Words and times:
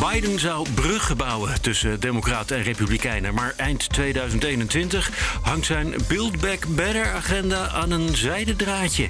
Biden 0.00 0.38
zou 0.38 0.66
bruggen 0.74 1.16
bouwen 1.16 1.60
tussen 1.60 2.00
Democraten 2.00 2.56
en 2.56 2.62
Republikeinen. 2.62 3.34
Maar 3.34 3.54
eind 3.56 3.88
2021 3.92 5.38
hangt 5.42 5.66
zijn 5.66 5.94
Build 6.08 6.40
Back 6.40 6.66
Better 6.68 7.12
agenda 7.12 7.68
aan 7.68 7.90
een 7.90 8.16
zijden 8.16 8.56
draadje. 8.56 9.08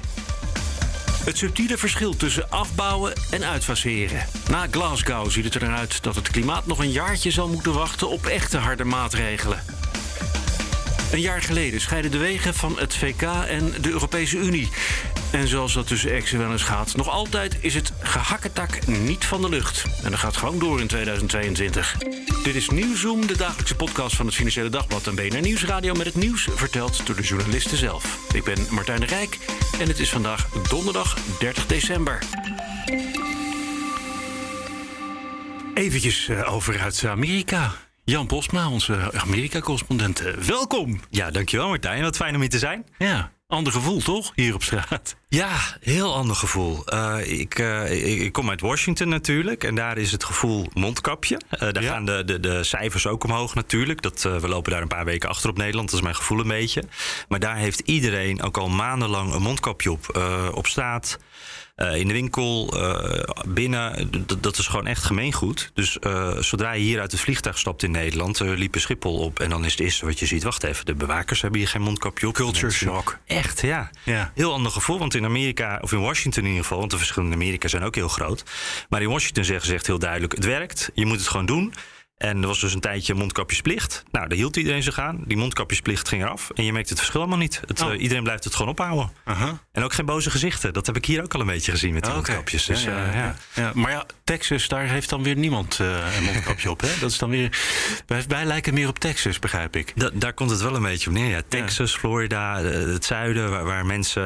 Het 1.23 1.37
subtiele 1.37 1.77
verschil 1.77 2.15
tussen 2.15 2.49
afbouwen 2.49 3.13
en 3.29 3.43
uitfaseren. 3.43 4.25
Na 4.49 4.67
Glasgow 4.71 5.29
ziet 5.29 5.43
het 5.43 5.55
er 5.55 5.61
naar 5.61 5.77
uit 5.77 6.03
dat 6.03 6.15
het 6.15 6.29
klimaat 6.29 6.65
nog 6.65 6.79
een 6.79 6.91
jaartje 6.91 7.31
zal 7.31 7.47
moeten 7.47 7.73
wachten 7.73 8.09
op 8.09 8.25
echte 8.25 8.57
harde 8.57 8.83
maatregelen. 8.83 9.63
Een 11.11 11.21
jaar 11.21 11.41
geleden 11.41 11.81
scheiden 11.81 12.11
de 12.11 12.17
wegen 12.17 12.53
van 12.53 12.79
het 12.79 12.95
VK 12.95 13.21
en 13.47 13.73
de 13.81 13.89
Europese 13.89 14.37
Unie. 14.37 14.69
En 15.31 15.47
zoals 15.47 15.73
dat 15.73 15.87
tussen 15.87 16.11
exen 16.11 16.39
wel 16.39 16.51
eens 16.51 16.63
gaat, 16.63 16.95
nog 16.95 17.09
altijd 17.09 17.57
is 17.61 17.75
het 17.75 17.91
gehakketak 17.99 18.87
niet 18.87 19.25
van 19.25 19.41
de 19.41 19.49
lucht. 19.49 19.85
En 20.03 20.11
dat 20.11 20.19
gaat 20.19 20.37
gewoon 20.37 20.59
door 20.59 20.79
in 20.79 20.87
2022. 20.87 21.97
Dit 22.43 22.55
is 22.55 22.69
Nieuwszoom, 22.69 23.27
de 23.27 23.37
dagelijkse 23.37 23.75
podcast 23.75 24.15
van 24.15 24.25
het 24.25 24.35
Financiële 24.35 24.69
Dagblad 24.69 25.07
en 25.07 25.15
BNR 25.15 25.41
Nieuwsradio 25.41 25.93
met 25.93 26.05
het 26.05 26.15
nieuws 26.15 26.47
verteld 26.51 27.05
door 27.05 27.15
de 27.15 27.21
journalisten 27.21 27.77
zelf. 27.77 28.33
Ik 28.33 28.43
ben 28.43 28.57
Martijn 28.69 28.99
de 28.99 29.05
Rijk 29.05 29.37
en 29.79 29.87
het 29.87 29.99
is 29.99 30.09
vandaag 30.09 30.49
donderdag 30.49 31.17
30 31.39 31.65
december. 31.65 32.19
Eventjes 35.73 36.27
uh, 36.27 36.53
over 36.53 36.79
uit 36.79 37.05
Amerika. 37.05 37.71
Jan 38.03 38.27
Bosma, 38.27 38.69
onze 38.69 39.11
Amerika-correspondent. 39.13 40.21
Uh, 40.21 40.33
welkom. 40.33 40.99
Ja, 41.09 41.31
dankjewel 41.31 41.67
Martijn. 41.67 42.01
Wat 42.01 42.15
fijn 42.15 42.35
om 42.35 42.41
hier 42.41 42.49
te 42.49 42.59
zijn. 42.59 42.85
Ja, 42.97 43.31
ander 43.49 43.73
gevoel 43.73 43.99
toch, 43.99 44.31
hier 44.35 44.53
op 44.53 44.63
straat? 44.63 45.15
Ja, 45.29 45.57
heel 45.81 46.15
ander 46.15 46.35
gevoel. 46.35 46.83
Uh, 46.93 47.39
ik, 47.39 47.59
uh, 47.59 48.21
ik, 48.21 48.31
kom 48.31 48.49
uit 48.49 48.61
Washington 48.61 49.09
natuurlijk 49.09 49.63
en 49.63 49.75
daar 49.75 49.97
is 49.97 50.11
het 50.11 50.23
gevoel 50.23 50.65
mondkapje. 50.73 51.41
Uh, 51.51 51.59
daar 51.59 51.83
ja. 51.83 51.91
gaan 51.91 52.05
de, 52.05 52.23
de, 52.25 52.39
de, 52.39 52.63
cijfers 52.63 53.07
ook 53.07 53.23
omhoog 53.23 53.55
natuurlijk. 53.55 54.01
Dat, 54.01 54.21
we 54.21 54.47
lopen 54.47 54.71
daar 54.71 54.81
een 54.81 54.87
paar 54.87 55.05
weken 55.05 55.29
achter 55.29 55.49
op 55.49 55.57
Nederland, 55.57 55.87
dat 55.89 55.97
is 55.97 56.03
mijn 56.03 56.15
gevoel 56.15 56.39
een 56.39 56.47
beetje. 56.47 56.83
Maar 57.27 57.39
daar 57.39 57.55
heeft 57.55 57.79
iedereen 57.79 58.41
ook 58.41 58.57
al 58.57 58.69
maandenlang 58.69 59.33
een 59.33 59.41
mondkapje 59.41 59.91
op, 59.91 60.21
op 60.53 60.67
straat. 60.67 61.19
Uh, 61.81 61.95
in 61.95 62.07
de 62.07 62.13
winkel, 62.13 62.73
uh, 62.75 63.23
binnen. 63.47 64.11
Dat 64.39 64.57
is 64.57 64.67
gewoon 64.67 64.87
echt 64.87 65.03
gemeengoed. 65.03 65.71
Dus 65.73 65.97
uh, 66.01 66.37
zodra 66.37 66.71
je 66.71 66.81
hier 66.81 66.99
uit 66.99 67.11
het 67.11 67.21
vliegtuig 67.21 67.57
stapt 67.57 67.83
in 67.83 67.91
Nederland, 67.91 68.39
liep 68.39 68.75
Schiphol 68.77 69.17
op. 69.17 69.39
En 69.39 69.49
dan 69.49 69.65
is 69.65 69.71
het 69.71 69.79
eerste 69.79 70.05
wat 70.05 70.19
je 70.19 70.25
ziet: 70.25 70.43
wacht 70.43 70.63
even, 70.63 70.85
de 70.85 70.93
bewakers 70.93 71.41
hebben 71.41 71.59
hier 71.59 71.69
geen 71.69 71.81
mondkapje 71.81 72.27
op. 72.27 72.33
Culture 72.33 72.71
shock. 72.71 73.17
Echt, 73.25 73.61
ja. 73.61 73.89
ja. 74.03 74.31
Heel 74.35 74.53
ander 74.53 74.71
gevoel. 74.71 74.99
Want 74.99 75.15
in 75.15 75.25
Amerika, 75.25 75.79
of 75.81 75.91
in 75.91 76.01
Washington 76.01 76.43
in 76.43 76.49
ieder 76.49 76.63
geval, 76.63 76.79
want 76.79 76.91
de 76.91 76.97
verschillen 76.97 77.29
in 77.29 77.35
Amerika 77.35 77.67
zijn 77.67 77.83
ook 77.83 77.95
heel 77.95 78.07
groot. 78.07 78.43
Maar 78.89 79.01
in 79.01 79.09
Washington 79.09 79.43
zeggen 79.43 79.67
ze 79.67 79.73
echt 79.73 79.87
heel 79.87 79.99
duidelijk: 79.99 80.33
het 80.33 80.45
werkt, 80.45 80.91
je 80.93 81.05
moet 81.05 81.17
het 81.17 81.27
gewoon 81.27 81.45
doen. 81.45 81.73
En 82.19 82.41
er 82.41 82.47
was 82.47 82.59
dus 82.59 82.73
een 82.73 82.79
tijdje 82.79 83.13
mondkapjesplicht. 83.13 84.03
Nou, 84.11 84.27
daar 84.27 84.37
hield 84.37 84.55
iedereen 84.55 84.83
zich 84.83 84.99
aan. 84.99 85.23
Die 85.25 85.37
mondkapjesplicht 85.37 86.07
ging 86.07 86.23
eraf. 86.23 86.49
En 86.49 86.63
je 86.63 86.73
merkt 86.73 86.89
het 86.89 86.97
verschil 86.97 87.19
helemaal 87.19 87.41
niet. 87.41 87.61
Het, 87.67 87.81
oh. 87.81 87.93
uh, 87.93 88.01
iedereen 88.01 88.23
blijft 88.23 88.43
het 88.43 88.55
gewoon 88.55 88.71
ophouden. 88.71 89.11
Uh 89.27 89.41
-huh. 89.41 89.49
En 89.71 89.83
ook 89.83 89.93
geen 89.93 90.05
boze 90.05 90.29
gezichten. 90.29 90.73
Dat 90.73 90.85
heb 90.85 90.95
ik 90.95 91.05
hier 91.05 91.23
ook 91.23 91.33
al 91.33 91.39
een 91.39 91.45
beetje 91.45 91.71
gezien 91.71 91.93
met 91.93 92.01
die 92.01 92.11
oh, 92.11 92.17
mondkapjes. 92.17 92.65
Dus, 92.65 92.83
ja, 92.83 92.97
ja, 92.97 93.13
ja. 93.13 93.35
ja, 93.53 93.71
Maar 93.73 93.91
ja, 93.91 94.05
Texas, 94.23 94.67
daar 94.67 94.87
heeft 94.87 95.09
dan 95.09 95.23
weer 95.23 95.35
niemand 95.35 95.79
uh, 95.81 96.15
een 96.17 96.23
mondkapje 96.23 96.69
op. 96.69 96.81
Hè? 96.81 96.89
Dat 96.99 97.11
is 97.11 97.17
dan 97.17 97.29
weer. 97.29 97.57
Wij, 98.05 98.23
wij, 98.27 98.45
lijken 98.45 98.73
meer 98.73 98.87
op 98.87 98.99
Texas, 98.99 99.39
begrijp 99.39 99.75
ik. 99.75 99.93
Da 99.95 100.09
daar 100.13 100.33
komt 100.33 100.49
het 100.49 100.61
wel 100.61 100.75
een 100.75 100.81
beetje 100.81 101.09
op 101.09 101.15
neer. 101.15 101.29
Ja, 101.29 101.41
Texas, 101.47 101.95
Florida, 101.95 102.61
het 102.61 103.05
zuiden, 103.05 103.49
waar, 103.49 103.63
waar 103.63 103.85
mensen 103.85 104.21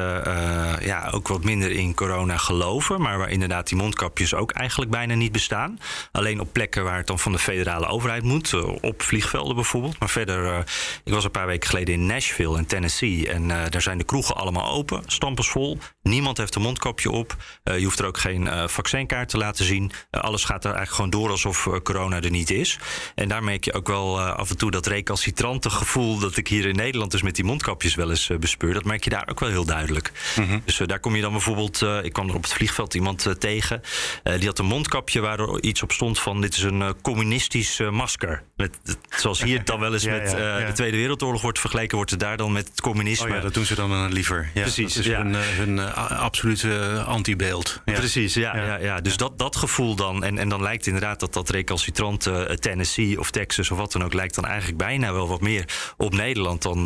ja, 0.80 1.08
ook 1.10 1.28
wat 1.28 1.44
minder 1.44 1.70
in 1.70 1.94
corona 1.94 2.36
geloven. 2.36 3.00
Maar 3.00 3.18
waar 3.18 3.30
inderdaad 3.30 3.68
die 3.68 3.78
mondkapjes 3.78 4.34
ook 4.34 4.52
eigenlijk 4.52 4.90
bijna 4.90 5.14
niet 5.14 5.32
bestaan. 5.32 5.78
Alleen 6.12 6.40
op 6.40 6.52
plekken 6.52 6.84
waar 6.84 6.96
het 6.96 7.06
dan 7.06 7.18
van 7.18 7.32
de 7.32 7.38
federale 7.38 7.83
overheid 7.88 8.22
moet. 8.22 8.52
Uh, 8.52 8.68
op 8.80 9.02
vliegvelden 9.02 9.54
bijvoorbeeld. 9.54 9.98
Maar 9.98 10.08
verder, 10.08 10.44
uh, 10.44 10.58
ik 11.04 11.12
was 11.12 11.24
een 11.24 11.30
paar 11.30 11.46
weken 11.46 11.68
geleden 11.68 11.94
in 11.94 12.06
Nashville 12.06 12.58
in 12.58 12.66
Tennessee. 12.66 13.28
En 13.28 13.42
uh, 13.42 13.62
daar 13.68 13.82
zijn 13.82 13.98
de 13.98 14.04
kroegen 14.04 14.36
allemaal 14.36 14.70
open, 14.72 15.02
stampensvol. 15.06 15.78
Niemand 16.02 16.36
heeft 16.36 16.54
een 16.54 16.62
mondkapje 16.62 17.10
op. 17.10 17.36
je 17.64 17.84
hoeft 17.84 17.98
er 17.98 18.06
ook 18.06 18.18
geen 18.18 18.68
vaccinkaart 18.68 19.28
te 19.28 19.36
laten 19.36 19.64
zien. 19.64 19.92
alles 20.10 20.44
gaat 20.44 20.64
er 20.64 20.74
eigenlijk 20.74 20.94
gewoon 20.94 21.10
door 21.10 21.30
alsof 21.30 21.68
corona 21.82 22.20
er 22.20 22.30
niet 22.30 22.50
is. 22.50 22.78
En 23.14 23.28
daar 23.28 23.44
merk 23.44 23.64
je 23.64 23.72
ook 23.72 23.86
wel 23.86 24.20
af 24.20 24.50
en 24.50 24.56
toe 24.56 24.70
dat 24.70 24.86
recalcitrante 24.86 25.70
gevoel... 25.70 26.18
dat 26.18 26.36
ik 26.36 26.48
hier 26.48 26.66
in 26.66 26.76
Nederland 26.76 27.10
dus 27.10 27.22
met 27.22 27.34
die 27.34 27.44
mondkapjes 27.44 27.94
wel 27.94 28.10
eens 28.10 28.30
bespeur. 28.40 28.74
Dat 28.74 28.84
merk 28.84 29.04
je 29.04 29.10
daar 29.10 29.28
ook 29.30 29.40
wel 29.40 29.48
heel 29.48 29.64
duidelijk. 29.64 30.12
Mm 30.36 30.48
-hmm. 30.48 30.62
Dus 30.64 30.76
daar 30.76 31.00
kom 31.00 31.14
je 31.16 31.22
dan 31.22 31.32
bijvoorbeeld... 31.32 31.82
ik 32.02 32.12
kwam 32.12 32.28
er 32.28 32.34
op 32.34 32.42
het 32.42 32.52
vliegveld 32.52 32.94
iemand 32.94 33.34
tegen. 33.38 33.80
die 34.22 34.46
had 34.46 34.58
een 34.58 34.64
mondkapje 34.64 35.20
waar 35.20 35.40
er 35.40 35.62
iets 35.62 35.82
op 35.82 35.92
stond 35.92 36.20
van... 36.20 36.40
dit 36.40 36.56
is 36.56 36.62
een 36.62 36.94
communistisch 37.02 37.73
masker. 37.80 38.42
Met, 38.56 38.76
zoals 39.08 39.42
hier 39.42 39.64
dan 39.64 39.80
wel 39.80 39.92
eens 39.92 40.06
met 40.18 40.32
uh, 40.32 40.66
de 40.66 40.72
Tweede 40.74 40.96
Wereldoorlog 40.96 41.42
wordt 41.42 41.58
vergeleken, 41.60 41.96
wordt 41.96 42.10
het 42.10 42.20
daar 42.20 42.36
dan 42.36 42.52
met 42.52 42.68
het 42.68 42.80
communisme. 42.80 43.28
Oh 43.28 43.34
ja, 43.34 43.40
dat 43.40 43.54
doen 43.54 43.64
ze 43.64 43.74
dan 43.74 44.12
liever. 44.12 44.50
Ja, 44.54 44.62
Precies. 44.62 44.94
Dat 44.94 45.04
is 45.04 45.12
hun, 45.12 45.32
uh, 45.32 45.40
hun 45.40 45.94
absolute 45.94 47.02
antibeeld. 47.06 47.80
Precies, 47.84 48.34
ja. 48.34 48.56
ja. 48.56 48.76
Ja, 48.78 49.00
Dus 49.00 49.16
Dat, 49.16 49.38
dat 49.38 49.56
gevoel 49.56 49.94
dan. 49.94 50.24
En, 50.24 50.38
en 50.38 50.48
dan 50.48 50.62
lijkt 50.62 50.86
inderdaad 50.86 51.20
dat 51.20 51.32
dat 51.32 51.50
recalcitrante 51.50 52.56
Tennessee 52.60 53.18
of 53.18 53.30
Texas 53.30 53.70
of 53.70 53.78
wat 53.78 53.92
dan 53.92 54.04
ook, 54.04 54.12
lijkt 54.12 54.34
dan 54.34 54.44
eigenlijk 54.46 54.78
bijna 54.78 55.12
wel 55.12 55.28
wat 55.28 55.40
meer 55.40 55.64
op 55.96 56.14
Nederland 56.14 56.62
dan 56.62 56.82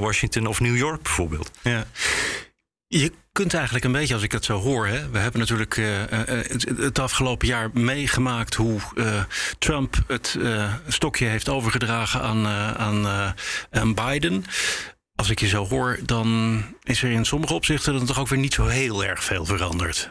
Washington 0.00 0.46
of 0.46 0.60
New 0.60 0.76
York 0.76 1.02
bijvoorbeeld. 1.02 1.50
Ja. 1.62 1.86
Je 2.88 3.12
kunt 3.38 3.54
eigenlijk 3.54 3.84
een 3.84 3.92
beetje, 3.92 4.14
als 4.14 4.22
ik 4.22 4.32
het 4.32 4.44
zo 4.44 4.58
hoor, 4.58 4.86
hè, 4.86 5.10
we 5.10 5.18
hebben 5.18 5.40
natuurlijk 5.40 5.76
uh, 5.76 5.86
het, 6.10 6.66
het, 6.76 6.98
afgelopen 6.98 7.46
jaar 7.46 7.70
meegemaakt 7.72 8.54
hoe 8.54 8.80
Trump 9.58 9.96
het 10.06 10.38
stokje 10.88 11.26
heeft 11.26 11.48
overgedragen 11.48 12.20
aan, 12.20 12.46
aan, 12.76 13.34
aan 13.70 13.94
Biden. 13.94 14.44
Als 15.14 15.30
ik 15.30 15.40
je 15.40 15.48
zo 15.48 15.66
hoor, 15.66 15.98
dan 16.04 16.62
is 16.82 17.02
er 17.02 17.10
in 17.10 17.24
sommige 17.24 17.54
opzichten 17.54 17.92
dan 17.92 18.06
toch 18.06 18.18
ook 18.18 18.28
weer 18.28 18.38
niet 18.38 18.54
zo 18.54 18.66
heel 18.66 19.04
erg 19.04 19.24
veel 19.24 19.44
veranderd. 19.44 20.10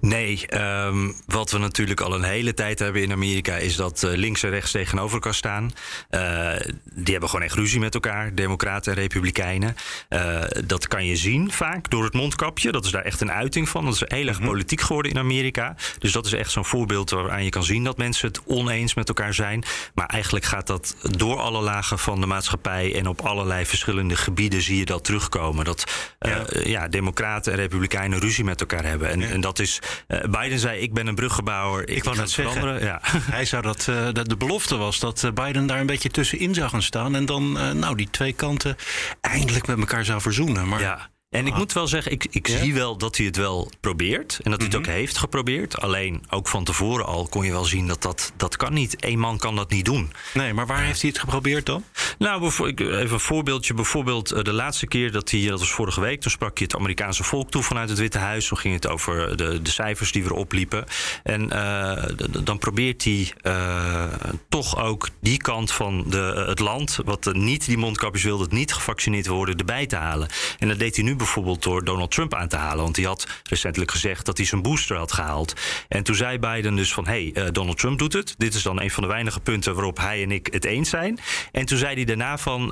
Nee, 0.00 0.46
um, 0.86 1.14
wat 1.26 1.50
we 1.50 1.58
natuurlijk 1.58 2.00
al 2.00 2.14
een 2.14 2.22
hele 2.22 2.54
tijd 2.54 2.78
hebben 2.78 3.02
in 3.02 3.12
Amerika 3.12 3.56
is 3.56 3.76
dat 3.76 4.02
uh, 4.02 4.10
links 4.14 4.42
en 4.42 4.50
rechts 4.50 4.70
tegenover 4.70 5.14
elkaar 5.14 5.34
staan. 5.34 5.70
Uh, 6.10 6.52
die 6.94 7.12
hebben 7.12 7.28
gewoon 7.28 7.44
echt 7.44 7.54
ruzie 7.54 7.80
met 7.80 7.94
elkaar, 7.94 8.34
Democraten 8.34 8.92
en 8.92 8.98
Republikeinen. 8.98 9.76
Uh, 10.08 10.42
dat 10.64 10.88
kan 10.88 11.06
je 11.06 11.16
zien 11.16 11.52
vaak 11.52 11.90
door 11.90 12.04
het 12.04 12.14
mondkapje. 12.14 12.72
Dat 12.72 12.84
is 12.84 12.90
daar 12.90 13.04
echt 13.04 13.20
een 13.20 13.32
uiting 13.32 13.68
van. 13.68 13.84
Dat 13.84 13.94
is 13.94 14.02
heel 14.06 14.26
erg 14.26 14.36
-hmm. 14.36 14.46
politiek 14.46 14.80
geworden 14.80 15.12
in 15.12 15.18
Amerika. 15.18 15.76
Dus 15.98 16.12
dat 16.12 16.26
is 16.26 16.32
echt 16.32 16.50
zo'n 16.50 16.64
voorbeeld 16.64 17.10
waaraan 17.10 17.44
je 17.44 17.50
kan 17.50 17.64
zien 17.64 17.84
dat 17.84 17.96
mensen 17.96 18.28
het 18.28 18.40
oneens 18.46 18.94
met 18.94 19.08
elkaar 19.08 19.34
zijn. 19.34 19.64
Maar 19.94 20.06
eigenlijk 20.06 20.44
gaat 20.44 20.66
dat 20.66 20.96
door 21.16 21.38
alle 21.38 21.60
lagen 21.60 21.98
van 21.98 22.20
de 22.20 22.26
maatschappij 22.26 22.94
en 22.94 23.08
op 23.08 23.20
allerlei 23.20 23.66
verschillende 23.66 24.16
gebieden 24.16 24.62
zie 24.62 24.78
je 24.78 24.84
dat 24.84 25.04
terugkomen. 25.04 25.64
Dat 25.64 26.14
ja. 26.18 26.44
ja 26.62 26.88
Democraten 26.88 27.52
en 27.52 27.58
Republikeinen 27.58 28.18
ruzie 28.18 28.44
met 28.44 28.60
elkaar 28.60 28.84
hebben. 28.84 29.08
En, 29.08 29.20
ja. 29.20 29.28
en 29.28 29.40
dat 29.40 29.58
is 29.58 29.79
uh, 30.08 30.20
Biden 30.20 30.58
zei: 30.58 30.80
Ik 30.80 30.92
ben 30.92 31.06
een 31.06 31.14
bruggebouwer. 31.14 31.88
Ik, 31.88 31.96
ik 31.96 32.04
wou 32.04 32.16
net 32.16 32.32
veranderen. 32.32 32.82
Ja. 32.82 32.98
Hij 33.36 33.44
zou 33.44 33.62
dat, 33.62 33.86
uh, 33.90 34.08
dat. 34.12 34.28
De 34.28 34.36
belofte 34.36 34.76
was 34.76 34.98
dat 34.98 35.22
uh, 35.22 35.30
Biden 35.32 35.66
daar 35.66 35.80
een 35.80 35.86
beetje 35.86 36.10
tussenin 36.10 36.54
zou 36.54 36.68
gaan 36.68 36.82
staan. 36.82 37.14
En 37.14 37.26
dan, 37.26 37.52
nou, 37.78 37.96
die 37.96 38.10
twee 38.10 38.32
kanten 38.32 38.76
eindelijk 39.20 39.66
met 39.66 39.78
elkaar 39.78 40.04
zou 40.04 40.20
verzoenen. 40.20 40.68
Maar 40.68 40.80
ja. 40.80 41.10
En 41.30 41.46
ik 41.46 41.52
ah. 41.52 41.58
moet 41.58 41.72
wel 41.72 41.86
zeggen, 41.86 42.12
ik, 42.12 42.26
ik 42.30 42.48
ja? 42.48 42.58
zie 42.58 42.74
wel 42.74 42.96
dat 42.96 43.16
hij 43.16 43.26
het 43.26 43.36
wel 43.36 43.70
probeert. 43.80 44.40
En 44.42 44.50
dat 44.50 44.60
hij 44.60 44.68
het 44.68 44.76
mm 44.76 44.84
-hmm. 44.84 44.92
ook 44.92 44.98
heeft 45.00 45.18
geprobeerd. 45.18 45.80
Alleen, 45.80 46.24
ook 46.30 46.48
van 46.48 46.64
tevoren 46.64 47.06
al 47.06 47.26
kon 47.28 47.44
je 47.44 47.50
wel 47.50 47.64
zien 47.64 47.86
dat 47.86 48.02
dat, 48.02 48.32
dat 48.36 48.56
kan 48.56 48.72
niet. 48.72 48.96
Eén 49.04 49.18
man 49.18 49.38
kan 49.38 49.56
dat 49.56 49.70
niet 49.70 49.84
doen. 49.84 50.12
Nee, 50.34 50.54
maar 50.54 50.66
waar 50.66 50.82
heeft 50.82 51.00
hij 51.00 51.10
het 51.10 51.18
geprobeerd 51.18 51.66
dan? 51.66 51.84
Nou, 52.18 52.46
even 52.46 53.12
een 53.12 53.20
voorbeeldje. 53.20 53.74
Bijvoorbeeld 53.74 54.44
de 54.44 54.52
laatste 54.52 54.86
keer 54.86 55.12
dat 55.12 55.30
hij, 55.30 55.46
dat 55.46 55.58
was 55.58 55.70
vorige 55.70 56.00
week... 56.00 56.20
toen 56.20 56.30
sprak 56.30 56.58
hij 56.58 56.66
het 56.70 56.76
Amerikaanse 56.80 57.24
volk 57.24 57.50
toe 57.50 57.62
vanuit 57.62 57.88
het 57.88 57.98
Witte 57.98 58.18
Huis. 58.18 58.46
Toen 58.48 58.58
ging 58.58 58.74
het 58.74 58.88
over 58.88 59.36
de, 59.36 59.62
de 59.62 59.70
cijfers 59.70 60.12
die 60.12 60.22
weer 60.22 60.32
opliepen. 60.32 60.84
En 61.22 61.42
uh, 61.52 62.04
dan 62.44 62.58
probeert 62.58 63.04
hij 63.04 63.32
uh, 63.42 64.04
toch 64.48 64.82
ook 64.82 65.08
die 65.20 65.38
kant 65.38 65.72
van 65.72 66.04
de, 66.08 66.44
het 66.46 66.58
land... 66.58 66.98
wat 67.04 67.32
niet 67.32 67.66
die 67.66 67.78
mondkapjes 67.78 68.24
wilde, 68.24 68.42
het 68.42 68.52
niet 68.52 68.72
gevaccineerd 68.72 69.26
worden, 69.26 69.56
erbij 69.56 69.86
te 69.86 69.96
halen. 69.96 70.28
En 70.58 70.68
dat 70.68 70.78
deed 70.78 70.96
hij 70.96 71.04
nu 71.04 71.18
bijvoorbeeld 71.20 71.62
door 71.62 71.84
Donald 71.84 72.10
Trump 72.10 72.34
aan 72.34 72.48
te 72.48 72.56
halen. 72.56 72.82
Want 72.82 72.94
die 72.94 73.06
had 73.06 73.26
recentelijk 73.42 73.90
gezegd 73.90 74.26
dat 74.26 74.36
hij 74.36 74.46
zijn 74.46 74.62
booster 74.62 74.96
had 74.96 75.12
gehaald. 75.12 75.54
En 75.88 76.02
toen 76.02 76.14
zei 76.14 76.38
Biden 76.38 76.76
dus 76.76 76.92
van, 76.92 77.06
hé, 77.06 77.30
hey, 77.34 77.50
Donald 77.50 77.78
Trump 77.78 77.98
doet 77.98 78.12
het. 78.12 78.34
Dit 78.38 78.54
is 78.54 78.62
dan 78.62 78.80
een 78.80 78.90
van 78.90 79.02
de 79.02 79.08
weinige 79.08 79.40
punten 79.40 79.74
waarop 79.74 79.98
hij 79.98 80.22
en 80.22 80.30
ik 80.30 80.48
het 80.52 80.64
eens 80.64 80.88
zijn. 80.90 81.18
En 81.52 81.66
toen 81.66 81.78
zei 81.78 81.94
hij 81.94 82.04
daarna 82.04 82.38
van, 82.38 82.68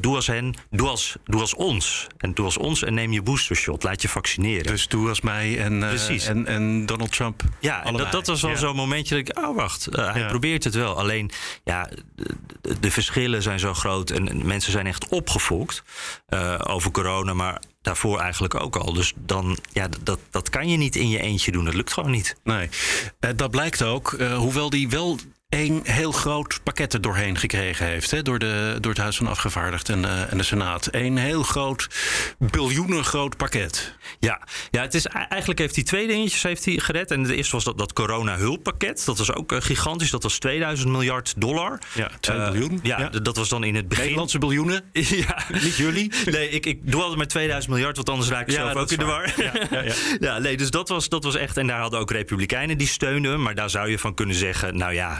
doe 0.00 0.14
als 0.14 0.26
hen, 0.26 0.54
doe 0.70 0.88
als, 0.88 1.16
doe 1.24 1.40
als 1.40 1.54
ons. 1.54 2.06
En 2.18 2.34
doe 2.34 2.44
als 2.44 2.58
ons 2.58 2.82
en 2.82 2.94
neem 2.94 3.12
je 3.12 3.22
boostershot. 3.22 3.82
Laat 3.82 4.02
je 4.02 4.08
vaccineren. 4.08 4.66
Dus 4.66 4.88
doe 4.88 5.08
als 5.08 5.20
mij 5.20 5.58
en, 5.58 5.82
en, 6.26 6.46
en 6.46 6.86
Donald 6.86 7.12
Trump. 7.12 7.42
Ja, 7.60 7.84
en 7.84 7.96
dat, 7.96 8.12
dat 8.12 8.26
was 8.26 8.42
wel 8.42 8.56
zo'n 8.56 8.76
momentje 8.76 9.22
dat 9.22 9.28
ik, 9.28 9.44
oh 9.44 9.56
wacht, 9.56 9.88
hij 9.90 10.26
probeert 10.26 10.64
het 10.64 10.74
wel. 10.74 10.98
Alleen, 10.98 11.30
ja, 11.64 11.88
de, 12.60 12.80
de, 12.80 12.90
verschillen 12.90 13.42
zijn 13.42 13.58
zo 13.58 13.74
groot 13.74 14.10
en 14.10 14.46
mensen 14.46 14.72
zijn 14.72 14.86
echt 14.86 15.08
opgefokt 15.08 15.82
over 16.66 16.90
corona, 16.90 17.34
maar 17.34 17.60
daarvoor 17.88 18.20
eigenlijk 18.20 18.60
ook 18.60 18.76
al. 18.76 18.92
Dus 18.92 19.12
dan, 19.16 19.58
ja, 19.72 19.88
dat, 20.02 20.18
dat 20.30 20.50
kan 20.50 20.68
je 20.68 20.76
niet 20.76 20.96
in 20.96 21.08
je 21.08 21.20
eentje 21.20 21.52
doen. 21.52 21.64
Dat 21.64 21.74
lukt 21.74 21.92
gewoon 21.92 22.10
niet. 22.10 22.36
Nee, 22.44 22.68
uh, 23.20 23.30
dat 23.36 23.50
blijkt 23.50 23.82
ook. 23.82 24.12
Uh, 24.12 24.36
hoewel 24.36 24.70
die 24.70 24.88
wel 24.88 25.18
een 25.48 25.80
heel 25.84 26.12
groot 26.12 26.60
pakket 26.62 26.92
er 26.92 27.00
doorheen 27.00 27.36
gekregen 27.38 27.86
heeft. 27.86 28.10
Hè, 28.10 28.22
door, 28.22 28.38
de, 28.38 28.76
door 28.80 28.92
het 28.92 29.00
Huis 29.00 29.16
van 29.16 29.26
Afgevaardigden 29.26 30.04
en, 30.04 30.10
uh, 30.10 30.32
en 30.32 30.38
de 30.38 30.44
Senaat. 30.44 30.88
Een 30.90 31.16
heel 31.16 31.42
groot, 31.42 31.88
biljoenen 32.38 33.04
groot 33.04 33.36
pakket. 33.36 33.94
Ja, 34.18 34.40
ja 34.70 34.82
het 34.82 34.94
is, 34.94 35.06
eigenlijk 35.06 35.60
heeft 35.60 35.74
hij 35.74 35.84
twee 35.84 36.06
dingetjes 36.06 36.42
heeft 36.42 36.64
hij 36.64 36.78
gered. 36.78 37.10
En 37.10 37.22
de 37.22 37.34
eerste 37.34 37.54
was 37.54 37.64
dat, 37.64 37.78
dat 37.78 37.92
corona-hulppakket. 37.92 39.04
Dat 39.04 39.18
was 39.18 39.34
ook 39.34 39.52
uh, 39.52 39.60
gigantisch. 39.60 40.10
Dat 40.10 40.22
was 40.22 40.38
2000 40.38 40.90
miljard 40.90 41.34
dollar. 41.36 41.78
Ja, 41.94 42.10
2 42.20 42.36
uh, 42.36 42.50
biljoen. 42.50 42.80
Ja, 42.82 42.98
ja, 42.98 43.08
dat 43.08 43.36
was 43.36 43.48
dan 43.48 43.64
in 43.64 43.74
het 43.74 43.88
begin. 43.88 44.04
Nederlandse 44.04 44.38
biljoenen? 44.38 44.84
ja. 44.92 45.44
Niet 45.52 45.76
jullie? 45.76 46.12
Nee, 46.24 46.48
ik, 46.48 46.66
ik 46.66 46.90
doe 46.90 47.00
altijd 47.00 47.18
met 47.18 47.28
2000 47.28 47.72
miljard, 47.72 47.96
want 47.96 48.08
anders 48.08 48.28
raak 48.28 48.46
ik 48.46 48.54
ja, 48.54 48.64
zelf 48.64 48.74
ook 48.74 48.90
in 48.90 48.98
de 48.98 49.04
war. 49.04 49.32
Ja, 49.36 49.52
ja, 49.70 49.82
ja. 49.82 49.94
ja, 50.28 50.38
nee, 50.38 50.56
dus 50.56 50.70
dat 50.70 50.88
was, 50.88 51.08
dat 51.08 51.24
was 51.24 51.34
echt... 51.36 51.56
En 51.56 51.66
daar 51.66 51.80
hadden 51.80 52.00
ook 52.00 52.10
republikeinen 52.10 52.78
die 52.78 52.86
steunden. 52.86 53.42
Maar 53.42 53.54
daar 53.54 53.70
zou 53.70 53.90
je 53.90 53.98
van 53.98 54.14
kunnen 54.14 54.36
zeggen... 54.36 54.76
Nou 54.76 54.92
ja, 54.92 55.18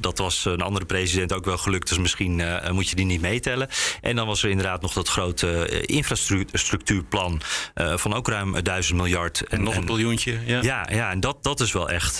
dat 0.00 0.18
was 0.18 0.44
een 0.44 0.60
andere 0.60 0.84
president 0.84 1.32
ook 1.32 1.44
wel 1.44 1.58
gelukt. 1.58 1.88
Dus 1.88 1.98
misschien 1.98 2.38
uh, 2.38 2.70
moet 2.70 2.88
je 2.88 2.96
die 2.96 3.04
niet 3.04 3.20
meetellen. 3.20 3.68
En 4.00 4.16
dan 4.16 4.26
was 4.26 4.42
er 4.42 4.50
inderdaad 4.50 4.82
nog 4.82 4.92
dat 4.92 5.08
grote 5.08 5.68
uh, 5.70 5.96
infrastructuurplan 5.96 7.40
van 7.74 8.14
ook 8.14 8.28
ruim 8.28 8.62
1000 8.62 8.96
miljard. 8.96 9.40
En, 9.48 9.62
nog 9.62 9.76
een 9.76 9.84
biljoentje. 9.84 10.38
Ja, 10.46 10.62
ja, 10.62 10.88
ja 10.90 11.10
en 11.10 11.20
dat, 11.20 11.42
dat 11.42 11.60
is 11.60 11.72
wel 11.72 11.90
echt 11.90 12.18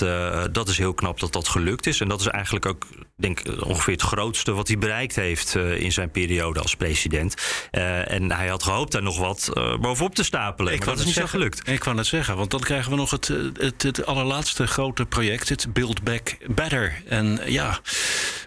dat 0.52 0.68
is 0.68 0.78
heel 0.78 0.94
knap 0.94 1.20
dat 1.20 1.32
dat 1.32 1.48
gelukt 1.48 1.86
is. 1.86 2.00
En 2.00 2.08
dat 2.08 2.20
is 2.20 2.26
eigenlijk 2.26 2.66
ook 2.66 2.86
denk 3.16 3.42
ongeveer 3.60 3.92
het 3.92 4.02
grootste 4.02 4.52
wat 4.52 4.68
hij 4.68 4.78
bereikt 4.78 5.16
heeft 5.16 5.54
in 5.56 5.92
zijn 5.92 6.10
periode 6.10 6.60
als 6.60 6.76
president. 6.76 7.34
en 7.70 8.32
hij 8.32 8.48
had 8.48 8.62
gehoopt 8.62 8.92
daar 8.92 9.02
nog 9.02 9.18
wat 9.18 9.50
bovenop 9.80 10.14
te 10.14 10.24
stapelen. 10.24 10.72
Ik 10.72 10.78
maar 10.78 10.88
dat 10.88 10.98
is 10.98 11.04
niet 11.04 11.14
zeggen, 11.14 11.32
zo 11.32 11.38
gelukt. 11.38 11.68
Ik 11.68 11.80
kwam 11.80 11.96
het 11.96 12.06
zeggen, 12.06 12.36
want 12.36 12.50
dan 12.50 12.60
krijgen 12.60 12.90
we 12.90 12.96
nog 12.96 13.10
het, 13.10 13.32
het, 13.58 13.82
het 13.82 14.06
allerlaatste 14.06 14.66
grote 14.66 15.06
project, 15.06 15.48
het 15.48 15.72
Build 15.72 16.02
Back 16.02 16.36
Better. 16.46 17.02
En 17.08 17.23
ja, 17.46 17.80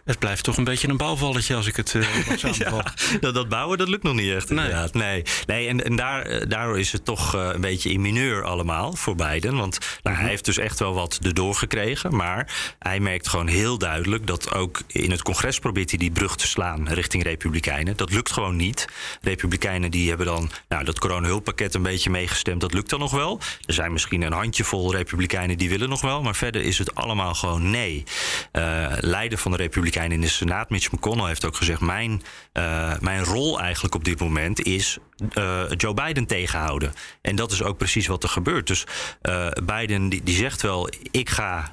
het 0.07 0.19
blijft 0.19 0.43
toch 0.43 0.57
een 0.57 0.63
beetje 0.63 0.87
een 0.87 0.97
bouwvalletje 0.97 1.55
als 1.55 1.67
ik 1.67 1.75
het 1.75 1.93
uh, 1.93 2.27
ja, 2.57 2.83
dat, 3.19 3.33
dat, 3.33 3.49
bouwen, 3.49 3.77
dat 3.77 3.87
lukt 3.87 4.03
nog 4.03 4.13
niet 4.13 4.33
echt. 4.33 4.49
Nee, 4.49 4.71
nee. 4.91 5.23
nee 5.45 5.67
en, 5.67 5.83
en 5.83 5.95
daar, 5.95 6.21
eh, 6.21 6.49
daardoor 6.49 6.79
is 6.79 6.91
het 6.91 7.05
toch 7.05 7.35
uh, 7.35 7.49
een 7.53 7.61
beetje 7.61 7.89
in 7.89 8.01
mineur 8.01 8.43
allemaal 8.43 8.93
voor 8.93 9.15
Biden. 9.15 9.57
Want 9.57 9.77
nou, 10.03 10.15
hij 10.17 10.27
heeft 10.27 10.45
dus 10.45 10.57
echt 10.57 10.79
wel 10.79 10.93
wat 10.93 11.19
erdoor 11.21 11.55
gekregen. 11.55 12.15
Maar 12.15 12.75
hij 12.79 12.99
merkt 12.99 13.27
gewoon 13.27 13.47
heel 13.47 13.77
duidelijk 13.77 14.27
dat 14.27 14.53
ook 14.53 14.79
in 14.87 15.11
het 15.11 15.21
congres 15.21 15.59
probeert 15.59 15.89
hij 15.89 15.99
die 15.99 16.11
brug 16.11 16.35
te 16.35 16.47
slaan 16.47 16.89
richting 16.89 17.23
Republikeinen. 17.23 17.97
Dat 17.97 18.11
lukt 18.11 18.31
gewoon 18.31 18.55
niet. 18.55 18.87
Republikeinen 19.21 19.91
die 19.91 20.09
hebben 20.09 20.25
dan 20.25 20.51
nou, 20.67 20.83
dat 20.83 20.99
coronahulppakket 20.99 21.75
een 21.75 21.81
beetje 21.81 22.09
meegestemd. 22.09 22.61
Dat 22.61 22.73
lukt 22.73 22.89
dan 22.89 22.99
nog 22.99 23.11
wel. 23.11 23.39
Er 23.65 23.73
zijn 23.73 23.91
misschien 23.91 24.21
een 24.21 24.33
handjevol 24.33 24.91
Republikeinen 24.91 25.57
die 25.57 25.69
willen 25.69 25.89
nog 25.89 26.01
wel. 26.01 26.21
Maar 26.21 26.35
verder 26.35 26.61
is 26.61 26.77
het 26.77 26.95
allemaal 26.95 27.33
gewoon 27.33 27.69
nee. 27.69 28.03
Uh, 28.53 28.66
leider 28.99 29.37
van 29.37 29.51
de 29.51 29.57
Republikeinen 29.57 30.15
in 30.15 30.21
de 30.21 30.27
Senaat, 30.27 30.69
Mitch 30.69 30.91
McConnell, 30.91 31.27
heeft 31.27 31.45
ook 31.45 31.55
gezegd: 31.55 31.81
Mijn, 31.81 32.21
uh, 32.53 32.93
mijn 32.99 33.23
rol 33.23 33.59
eigenlijk 33.59 33.95
op 33.95 34.03
dit 34.03 34.19
moment 34.19 34.61
is 34.61 34.97
uh, 35.37 35.61
Joe 35.77 35.93
Biden 35.93 36.25
tegenhouden. 36.25 36.93
En 37.21 37.35
dat 37.35 37.51
is 37.51 37.63
ook 37.63 37.77
precies 37.77 38.07
wat 38.07 38.23
er 38.23 38.29
gebeurt. 38.29 38.67
Dus 38.67 38.83
Biden 39.63 40.09
die, 40.09 40.23
die, 40.23 40.35
zegt 40.35 40.61
wel: 40.61 40.89
Ik 41.11 41.29
ga 41.29 41.71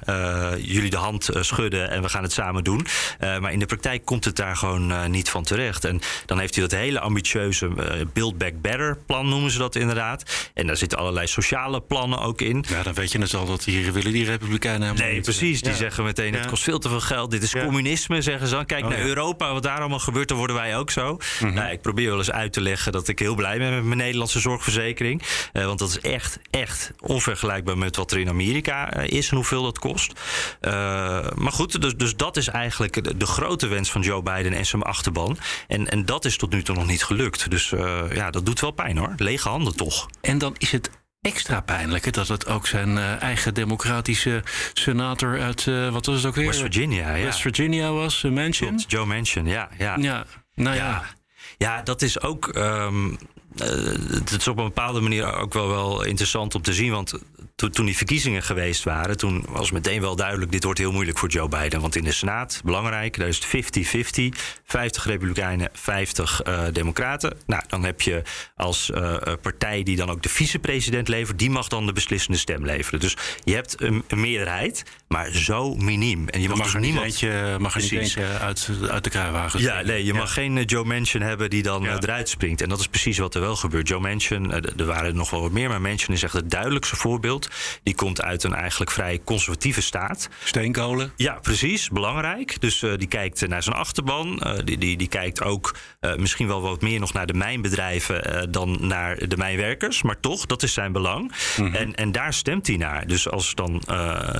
jullie 0.57 0.89
de 0.89 0.97
hand 0.97 1.29
schudden 1.39 1.89
en 1.89 2.01
we 2.01 2.09
gaan 2.09 2.23
het 2.23 2.31
samen 2.31 2.63
doen. 2.63 2.85
maar 3.19 3.51
in 3.51 3.59
de 3.59 3.65
praktijk 3.65 4.05
komt 4.05 4.25
het 4.25 4.35
daar 4.35 4.55
gewoon 4.55 5.11
niet 5.11 5.29
van 5.29 5.43
terecht. 5.43 5.85
En 5.85 6.01
dan 6.25 6.39
heeft 6.39 6.55
hij 6.55 6.67
dat 6.67 6.79
hele 6.79 6.99
ambitieuze 6.99 7.69
Build 8.13 8.37
Back 8.37 8.61
Better 8.61 8.97
plan, 9.05 9.29
noemen 9.29 9.51
ze 9.51 9.57
dat 9.57 9.75
inderdaad. 9.75 10.49
En 10.53 10.67
daar 10.67 10.77
zitten 10.77 10.97
allerlei 10.97 11.27
sociale 11.27 11.81
plannen 11.81 12.19
ook 12.19 12.41
in. 12.41 12.65
Ja, 12.67 12.83
dan 12.83 12.93
weet 12.93 13.11
je 13.11 13.19
het 13.19 13.33
al 13.33 13.45
dat 13.45 13.63
hier 13.63 13.93
willen 13.93 14.11
die 14.11 14.25
Republikeinen 14.25 14.95
Nee, 14.95 15.21
precies. 15.21 15.61
Die 15.61 15.71
ja. 15.71 15.77
zeggen 15.77 16.03
meteen: 16.03 16.33
het 16.33 16.45
kost 16.45 16.63
veel 16.63 16.79
te 16.79 16.84
veel 16.89 16.99
geld. 16.99 17.31
Dit 17.31 17.43
is 17.43 17.51
ja. 17.51 17.63
communisme, 17.63 18.21
zeggen 18.21 18.47
ze 18.47 18.55
dan. 18.55 18.65
Kijk 18.65 18.83
oh, 18.83 18.89
naar 18.89 18.99
ja. 18.99 19.05
Europa, 19.05 19.53
wat 19.53 19.63
daar 19.63 19.79
allemaal 19.79 19.99
gebeurt, 19.99 20.27
dan 20.27 20.37
worden 20.37 20.55
wij 20.55 20.77
ook 20.77 20.91
zo. 20.91 21.11
Mm 21.11 21.19
-hmm. 21.39 21.53
nou, 21.53 21.71
ik 21.71 21.81
probeer 21.81 22.09
wel 22.09 22.17
eens 22.17 22.31
uit 22.31 22.53
te 22.53 22.61
leggen 22.61 22.91
dat 22.91 23.07
ik 23.07 23.19
heel 23.19 23.35
blij 23.35 23.57
ben 23.57 23.73
met 23.73 23.83
mijn 23.83 23.97
Nederlandse 23.97 24.39
zorgverzekering. 24.39 25.21
Uh, 25.53 25.65
want 25.65 25.79
dat 25.79 25.89
is 25.89 25.99
echt, 25.99 26.39
echt 26.49 26.91
onvergelijkbaar 26.99 27.77
met 27.77 27.95
wat 27.95 28.11
er 28.11 28.19
in 28.19 28.29
Amerika 28.29 28.97
uh, 28.97 29.07
is 29.07 29.29
en 29.29 29.35
hoeveel 29.35 29.63
dat 29.63 29.79
kost. 29.79 30.11
Uh, 30.61 30.71
maar 31.35 31.51
goed, 31.51 31.81
dus, 31.81 31.95
dus 31.95 32.15
dat 32.15 32.37
is 32.37 32.47
eigenlijk 32.47 33.03
de, 33.03 33.17
de, 33.17 33.25
grote 33.25 33.67
wens 33.67 33.91
van 33.91 34.01
Joe 34.01 34.23
Biden 34.23 34.53
en 34.53 34.65
zijn 34.65 34.81
achterban. 34.81 35.37
En, 35.67 35.89
en 35.89 36.05
dat 36.05 36.25
is 36.25 36.37
tot 36.37 36.51
nu 36.51 36.63
toe 36.63 36.75
nog 36.75 36.87
niet 36.87 37.03
gelukt. 37.03 37.49
Dus 37.49 37.73
ja, 38.13 38.31
dat 38.31 38.45
doet 38.45 38.59
wel 38.59 38.71
pijn 38.71 38.97
hoor. 38.97 39.13
Lege 39.17 39.49
handen 39.49 39.75
toch. 39.75 40.07
En 40.21 40.37
dan 40.37 40.55
is 40.57 40.71
het 40.71 40.89
extra 41.25 41.61
pijnlijk 41.61 42.13
dat 42.13 42.27
het 42.27 42.47
ook 42.47 42.67
zijn 42.67 42.89
uh, 42.89 43.21
eigen 43.21 43.53
democratische 43.53 44.43
senator 44.73 45.41
uit, 45.41 45.65
uh, 45.65 45.89
wat 45.89 46.05
was 46.05 46.15
het 46.15 46.25
ook 46.25 46.35
weer? 46.35 46.45
West 46.45 46.59
Virginia, 46.59 47.15
ja. 47.15 47.23
West 47.23 47.41
Virginia 47.41 47.91
was, 47.91 48.23
uh, 48.23 48.31
Manchin. 48.31 48.67
Klopt, 48.67 48.91
Joe 48.91 49.05
Manchin, 49.05 49.45
ja. 49.45 49.69
Ja, 49.77 49.95
ja 49.99 50.25
nou 50.55 50.75
ja. 50.75 50.85
ja. 50.85 51.03
ja 51.57 51.81
dat 51.81 52.01
is 52.01 52.21
ook... 52.21 52.55
Um, 52.55 53.17
het 54.09 54.31
is 54.31 54.47
op 54.47 54.57
een 54.57 54.63
bepaalde 54.63 55.01
manier 55.01 55.35
ook 55.35 55.53
wel, 55.53 55.67
wel 55.67 56.03
interessant 56.03 56.55
om 56.55 56.61
te 56.61 56.73
zien. 56.73 56.91
Want 56.91 57.13
to, 57.55 57.69
toen 57.69 57.85
die 57.85 57.97
verkiezingen 57.97 58.43
geweest 58.43 58.83
waren, 58.83 59.17
toen 59.17 59.45
was 59.49 59.71
meteen 59.71 60.01
wel 60.01 60.15
duidelijk: 60.15 60.51
dit 60.51 60.63
wordt 60.63 60.79
heel 60.79 60.91
moeilijk 60.91 61.17
voor 61.17 61.29
Joe 61.29 61.47
Biden. 61.47 61.81
Want 61.81 61.95
in 61.95 62.03
de 62.03 62.11
Senaat, 62.11 62.61
belangrijk, 62.63 63.17
daar 63.17 63.27
is 63.27 63.45
het 63.45 63.77
50-50. 64.33 64.39
50 64.65 65.05
Republikeinen, 65.05 65.69
50 65.73 66.45
uh, 66.47 66.63
Democraten. 66.71 67.37
Nou, 67.45 67.63
dan 67.67 67.83
heb 67.83 68.01
je 68.01 68.21
als 68.55 68.89
uh, 68.89 69.15
partij 69.41 69.83
die 69.83 69.95
dan 69.95 70.09
ook 70.09 70.21
de 70.21 70.29
vicepresident 70.29 71.07
levert, 71.07 71.39
die 71.39 71.49
mag 71.49 71.67
dan 71.67 71.85
de 71.85 71.93
beslissende 71.93 72.37
stem 72.37 72.65
leveren. 72.65 72.99
Dus 72.99 73.17
je 73.43 73.53
hebt 73.53 73.81
een, 73.81 74.03
een 74.07 74.19
meerderheid, 74.19 74.83
maar 75.07 75.31
zo 75.31 75.75
miniem. 75.75 76.27
En 76.27 76.41
je 76.41 76.47
mag, 76.47 76.57
mag 76.57 76.65
dus 76.65 76.75
er 76.75 76.81
niemand. 76.81 77.05
Eentje, 77.05 77.57
mag 77.59 77.75
er 77.75 77.81
niet 77.81 77.91
eentje 77.91 78.25
uit, 78.25 78.69
uit 78.89 79.03
de 79.03 79.09
kruiwagen. 79.09 79.61
Ja, 79.61 79.81
nee, 79.81 80.05
je 80.05 80.13
ja. 80.13 80.19
mag 80.19 80.33
geen 80.33 80.63
Joe 80.63 80.85
Manchin 80.85 81.21
hebben 81.21 81.49
die 81.49 81.63
dan 81.63 81.83
ja. 81.83 81.97
eruit 81.99 82.29
springt. 82.29 82.61
En 82.61 82.69
dat 82.69 82.79
is 82.79 82.87
precies 82.87 83.17
wat 83.17 83.35
er 83.35 83.41
wel 83.41 83.55
gebeurt. 83.55 83.87
Joe 83.87 83.99
Manchin, 83.99 84.51
er 84.51 84.85
waren 84.85 85.15
nog 85.15 85.29
wel 85.29 85.41
wat 85.41 85.51
meer, 85.51 85.69
maar 85.69 85.81
Manchin 85.81 86.13
is 86.13 86.23
echt 86.23 86.33
het 86.33 86.51
duidelijkste 86.51 86.95
voorbeeld. 86.95 87.44
Die 87.83 87.95
komt 87.95 88.21
uit 88.21 88.43
een 88.43 88.53
eigenlijk 88.53 88.91
vrij 88.91 89.21
conservatieve 89.23 89.81
staat. 89.81 90.29
Steenkolen? 90.43 91.13
Ja, 91.15 91.33
precies. 91.33 91.89
Belangrijk. 91.89 92.61
Dus 92.61 92.81
uh, 92.81 92.97
die 92.97 93.07
kijkt 93.07 93.47
naar 93.47 93.63
zijn 93.63 93.75
achterban. 93.75 94.41
Uh, 94.43 94.53
die, 94.63 94.77
die, 94.77 94.97
die 94.97 95.07
kijkt 95.07 95.41
ook 95.41 95.75
uh, 96.01 96.15
misschien 96.15 96.47
wel 96.47 96.61
wat 96.61 96.81
meer 96.81 96.99
nog 96.99 97.13
naar 97.13 97.25
de 97.25 97.33
mijnbedrijven 97.33 98.51
dan 98.51 98.77
naar 98.87 99.27
de 99.27 99.37
mijnwerkers. 99.37 100.01
Maar 100.01 100.19
toch, 100.19 100.45
dat 100.45 100.63
is 100.63 100.73
zijn 100.73 100.91
belang. 100.91 101.21
Mm 101.21 101.65
-hmm. 101.65 101.75
en, 101.75 101.95
en 101.95 102.11
daar 102.11 102.33
stemt 102.33 102.67
hij 102.67 102.77
naar. 102.77 103.07
Dus 103.07 103.29
als 103.29 103.55
dan 103.55 103.83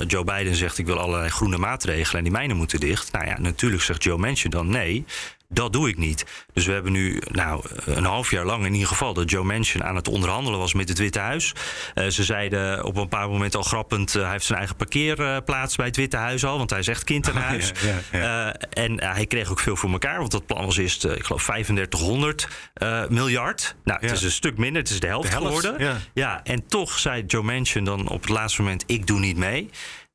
Joe 0.06 0.24
Biden 0.24 0.54
zegt: 0.54 0.78
Ik 0.78 0.86
wil 0.86 0.98
allerlei 0.98 1.30
groene 1.30 1.58
maatregelen 1.58 2.18
en 2.18 2.24
die 2.24 2.32
mijnen 2.32 2.56
moeten 2.56 2.80
dicht. 2.80 3.12
Nou 3.12 3.26
ja, 3.26 3.40
natuurlijk 3.40 3.82
zegt 3.82 4.02
Joe 4.02 4.18
Manchin 4.18 4.50
dan 4.50 4.68
nee. 4.68 5.04
Dat 5.48 5.72
doe 5.72 5.88
ik 5.88 5.96
niet. 5.96 6.26
Dus 6.52 6.66
we 6.66 6.72
hebben 6.72 6.92
nu 6.92 7.22
nou, 7.30 7.64
een 7.84 8.04
half 8.04 8.30
jaar 8.30 8.44
lang 8.44 8.64
in 8.64 8.72
ieder 8.72 8.88
geval 8.88 9.14
dat 9.14 9.30
Joe 9.30 9.44
Manchin 9.44 9.84
aan 9.84 9.96
het 9.96 10.08
onderhandelen 10.08 10.58
was 10.58 10.74
met 10.74 10.88
het 10.88 10.98
Witte 10.98 11.18
Huis. 11.18 11.52
Uh, 11.94 12.06
ze 12.06 12.24
zeiden 12.24 12.84
op 12.84 12.96
een 12.96 13.08
paar 13.08 13.28
momenten 13.28 13.58
al 13.58 13.64
grappend: 13.64 14.14
uh, 14.14 14.22
hij 14.22 14.30
heeft 14.30 14.44
zijn 14.44 14.58
eigen 14.58 14.76
parkeerplaats 14.76 15.76
bij 15.76 15.86
het 15.86 15.96
Witte 15.96 16.16
Huis 16.16 16.44
al, 16.44 16.58
want 16.58 16.70
hij 16.70 16.82
zegt 16.82 17.04
kind 17.04 17.28
in 17.28 17.36
huis. 17.50 17.70
Oh, 17.70 17.82
ja, 17.82 17.94
ja, 18.12 18.18
ja. 18.18 18.54
En 18.54 19.04
hij 19.04 19.26
kreeg 19.26 19.50
ook 19.50 19.60
veel 19.60 19.76
voor 19.76 19.90
elkaar, 19.90 20.18
want 20.18 20.30
dat 20.30 20.46
plan 20.46 20.64
was 20.64 20.76
eerst, 20.76 21.04
ik 21.04 21.24
geloof, 21.24 21.44
3500 21.44 22.48
miljard. 23.08 23.76
Nou, 23.84 24.00
het 24.00 24.10
is 24.10 24.22
een 24.22 24.30
stuk 24.30 24.58
minder, 24.58 24.82
het 24.82 24.90
is 24.90 25.00
de 25.00 25.06
helft, 25.06 25.30
de 25.30 25.36
helft 25.36 25.66
geworden. 25.66 26.00
Ja. 26.14 26.40
en 26.44 26.66
toch 26.66 26.98
zei 26.98 27.24
Joe 27.26 27.42
Manchin 27.42 27.84
dan 27.84 28.08
op 28.08 28.20
het 28.20 28.30
laatste 28.30 28.62
moment: 28.62 28.84
ik 28.86 29.06
doe 29.06 29.18
niet 29.18 29.36
mee. 29.36 29.70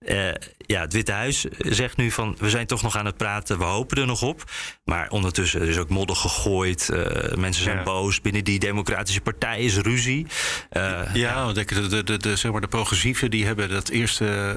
Uh, 0.07 0.29
ja, 0.57 0.81
het 0.81 0.93
Witte 0.93 1.11
Huis 1.11 1.45
zegt 1.57 1.97
nu 1.97 2.11
van 2.11 2.35
we 2.39 2.49
zijn 2.49 2.65
toch 2.65 2.81
nog 2.81 2.97
aan 2.97 3.05
het 3.05 3.17
praten, 3.17 3.57
we 3.57 3.63
hopen 3.63 3.97
er 3.97 4.05
nog 4.05 4.21
op. 4.21 4.43
Maar 4.83 5.09
ondertussen 5.09 5.61
er 5.61 5.69
is 5.69 5.77
ook 5.77 5.89
modder 5.89 6.15
gegooid, 6.15 6.89
uh, 6.93 7.35
mensen 7.35 7.63
zijn 7.63 7.83
boos. 7.83 8.21
Binnen 8.21 8.43
die 8.43 8.59
Democratische 8.59 9.21
Partij 9.21 9.59
is 9.59 9.77
ruzie. 9.77 10.27
Uh, 10.71 11.01
ja, 11.13 11.53
de, 11.53 11.65
de, 11.65 12.03
de, 12.03 12.17
de, 12.17 12.35
zeg 12.35 12.51
maar 12.51 12.61
de 12.61 12.67
progressieven 12.67 13.31
die 13.31 13.45
hebben 13.45 13.69
dat 13.69 13.89
eerste 13.89 14.55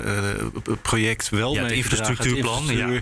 project 0.82 1.28
wel 1.28 1.54
ja, 1.54 1.62
het 1.62 1.72
infrastructuurplan. 1.72 2.66
Ja. 2.66 3.00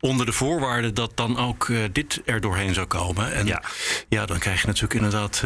Onder 0.00 0.26
de 0.26 0.32
voorwaarde 0.32 0.92
dat 0.92 1.12
dan 1.14 1.38
ook 1.38 1.70
dit 1.92 2.22
er 2.24 2.40
doorheen 2.40 2.74
zou 2.74 2.86
komen. 2.86 3.32
En 3.32 3.46
ja, 3.46 3.62
ja 4.08 4.26
dan 4.26 4.38
krijg 4.38 4.60
je 4.60 4.66
natuurlijk 4.66 4.94
inderdaad 4.94 5.42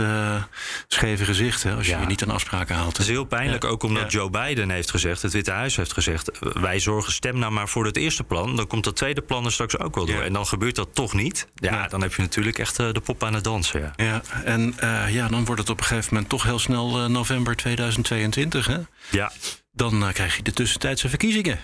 scheve 0.87 1.25
gezichten 1.25 1.77
als 1.77 1.87
je 1.87 1.97
je 1.99 2.07
niet 2.07 2.23
aan 2.23 2.31
afspraken 2.31 2.75
haalt. 2.75 2.97
Het 2.97 3.07
is 3.07 3.13
heel 3.13 3.25
pijnlijk 3.25 3.65
ook 3.65 3.83
omdat 3.83 4.13
Joe 4.13 4.31
Biden 4.31 4.71
heeft 4.71 4.91
gezegd, 4.91 5.23
het 5.23 5.33
Witte 5.33 5.51
Huis 5.51 5.77
heeft 5.77 5.93
gezegd 5.93 6.37
wij 6.41 6.81
zorgen 6.81 7.13
stem 7.13 7.39
nou 7.39 7.53
maar 7.53 7.69
voor 7.69 7.85
het 7.85 7.97
eerste 7.97 8.25
plan. 8.25 8.57
Dan 8.57 8.67
komt 8.67 8.85
dat 8.85 8.97
tweede 8.97 9.23
plan 9.23 9.45
er 9.45 9.53
straks 9.53 9.79
ook 9.79 9.95
wel 9.95 10.07
door. 10.07 10.23
En 10.23 10.33
dan 10.33 10.47
gebeurt 10.47 10.75
dat 10.75 10.89
toch 10.93 11.13
niet. 11.15 11.49
Ja, 11.55 11.89
dan 11.89 12.03
heb 12.03 12.15
je 12.15 12.23
natuurlijk 12.23 12.59
echt 12.59 12.79
uh, 12.79 12.93
de 12.93 13.01
pop 13.01 13.25
aan 13.25 13.35
het 13.35 13.45
dansen. 13.45 13.81
Ja, 13.81 13.93
ja 13.97 14.23
en 14.45 14.75
uh, 14.83 15.15
ja, 15.15 15.29
dan 15.29 15.45
wordt 15.45 15.61
het 15.61 15.71
op 15.71 15.79
een 15.79 15.85
gegeven 15.85 16.15
moment 16.15 16.31
toch 16.31 16.43
heel 16.43 16.59
snel 16.59 17.03
uh, 17.03 17.07
november 17.07 17.57
2022. 17.57 18.67
Hè? 18.67 18.79
Ja. 19.11 19.33
Dan 19.73 20.11
krijg 20.13 20.37
je 20.37 20.43
de 20.43 20.53
tussentijdse 20.53 21.09
verkiezingen. 21.09 21.59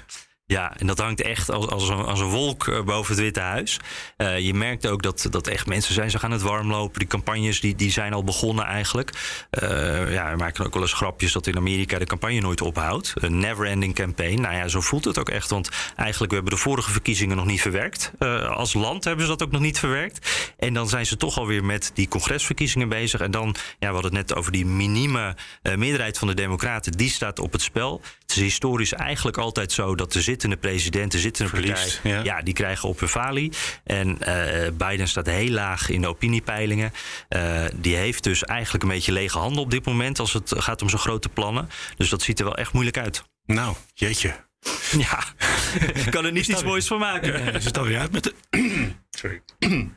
Ja, 0.46 0.76
en 0.76 0.86
dat 0.86 0.98
hangt 0.98 1.20
echt 1.20 1.50
als, 1.50 1.66
als, 1.66 1.88
een, 1.88 2.04
als 2.04 2.20
een 2.20 2.28
wolk 2.28 2.68
eh, 2.68 2.82
boven 2.82 3.14
het 3.14 3.22
Witte 3.22 3.40
Huis. 3.40 3.80
Uh, 4.16 4.38
je 4.38 4.54
merkt 4.54 4.86
ook 4.86 5.02
dat, 5.02 5.26
dat 5.30 5.46
echt 5.46 5.66
mensen 5.66 5.94
zijn 5.94 6.10
zich 6.10 6.24
aan 6.24 6.30
het 6.30 6.42
warmlopen. 6.42 6.98
Die 6.98 7.08
campagnes 7.08 7.60
die, 7.60 7.74
die 7.74 7.90
zijn 7.90 8.12
al 8.12 8.24
begonnen 8.24 8.64
eigenlijk. 8.64 9.10
Uh, 9.62 10.12
ja, 10.12 10.30
we 10.30 10.36
maken 10.36 10.64
ook 10.64 10.72
wel 10.72 10.82
eens 10.82 10.92
grapjes 10.92 11.32
dat 11.32 11.46
in 11.46 11.56
Amerika 11.56 11.98
de 11.98 12.04
campagne 12.04 12.40
nooit 12.40 12.60
ophoudt. 12.60 13.12
Een 13.14 13.38
never-ending 13.38 13.94
campaign. 13.94 14.40
Nou 14.40 14.54
ja, 14.54 14.68
zo 14.68 14.80
voelt 14.80 15.04
het 15.04 15.18
ook 15.18 15.28
echt. 15.28 15.50
Want 15.50 15.68
eigenlijk 15.96 16.30
we 16.30 16.36
hebben 16.36 16.54
de 16.54 16.62
vorige 16.62 16.90
verkiezingen 16.90 17.36
nog 17.36 17.46
niet 17.46 17.60
verwerkt. 17.60 18.12
Als 18.48 18.72
land 18.72 19.04
hebben 19.04 19.24
ze 19.24 19.30
dat 19.30 19.42
ook 19.42 19.52
nog 19.52 19.60
niet 19.60 19.78
verwerkt. 19.78 20.52
En 20.58 20.74
dan 20.74 20.88
zijn 20.88 21.06
ze 21.06 21.16
toch 21.16 21.38
alweer 21.38 21.64
met 21.64 21.90
die 21.94 22.08
congresverkiezingen 22.08 22.88
bezig. 22.88 23.20
En 23.20 23.30
dan, 23.30 23.54
ja, 23.78 23.88
we 23.88 23.94
hadden 23.94 24.16
het 24.16 24.28
net 24.28 24.38
over 24.38 24.52
die 24.52 24.66
minieme 24.66 25.36
meerderheid 25.62 26.18
van 26.18 26.28
de 26.28 26.34
Democraten. 26.34 26.92
Die 26.92 27.10
staat 27.10 27.38
op 27.38 27.52
het 27.52 27.62
spel. 27.62 28.00
Het 28.20 28.36
is 28.36 28.42
historisch 28.42 28.92
eigenlijk 28.92 29.36
altijd 29.36 29.72
zo 29.72 29.94
dat 29.94 30.12
de 30.12 30.20
zittende 30.34 30.56
president, 30.68 31.12
de 31.12 31.18
zittende 31.18 31.50
Verliest, 31.50 32.00
partij, 32.02 32.22
ja. 32.24 32.42
die 32.42 32.54
krijgen 32.54 32.88
op 32.88 33.00
hun 33.00 33.08
falie. 33.08 33.52
En 33.84 34.18
uh, 34.28 34.68
Biden 34.72 35.08
staat 35.08 35.26
heel 35.26 35.50
laag 35.50 35.88
in 35.88 36.00
de 36.00 36.06
opiniepeilingen. 36.06 36.92
Uh, 37.28 37.64
die 37.74 37.96
heeft 37.96 38.22
dus 38.22 38.44
eigenlijk 38.44 38.84
een 38.84 38.90
beetje 38.90 39.12
lege 39.12 39.38
handen 39.38 39.62
op 39.62 39.70
dit 39.70 39.86
moment 39.86 40.18
als 40.18 40.32
het 40.32 40.54
gaat 40.56 40.82
om 40.82 40.88
zo'n 40.88 40.98
grote 40.98 41.28
plannen. 41.28 41.68
Dus 41.96 42.08
dat 42.08 42.22
ziet 42.22 42.38
er 42.38 42.44
wel 42.44 42.56
echt 42.56 42.72
moeilijk 42.72 42.98
uit. 42.98 43.24
Nou, 43.46 43.76
jeetje. 43.94 44.34
Ja, 44.98 45.24
ik 45.94 46.10
kan 46.14 46.24
er 46.24 46.32
niet 46.32 46.48
iets 46.48 46.62
moois 46.62 46.86
van 46.86 46.98
maken. 46.98 47.40
Uh, 47.40 47.54
is 47.54 47.64
het 47.64 47.78
alweer 47.78 47.98
uit 47.98 48.12
met 48.12 48.22
de. 48.22 48.34
Sorry. 49.18 49.42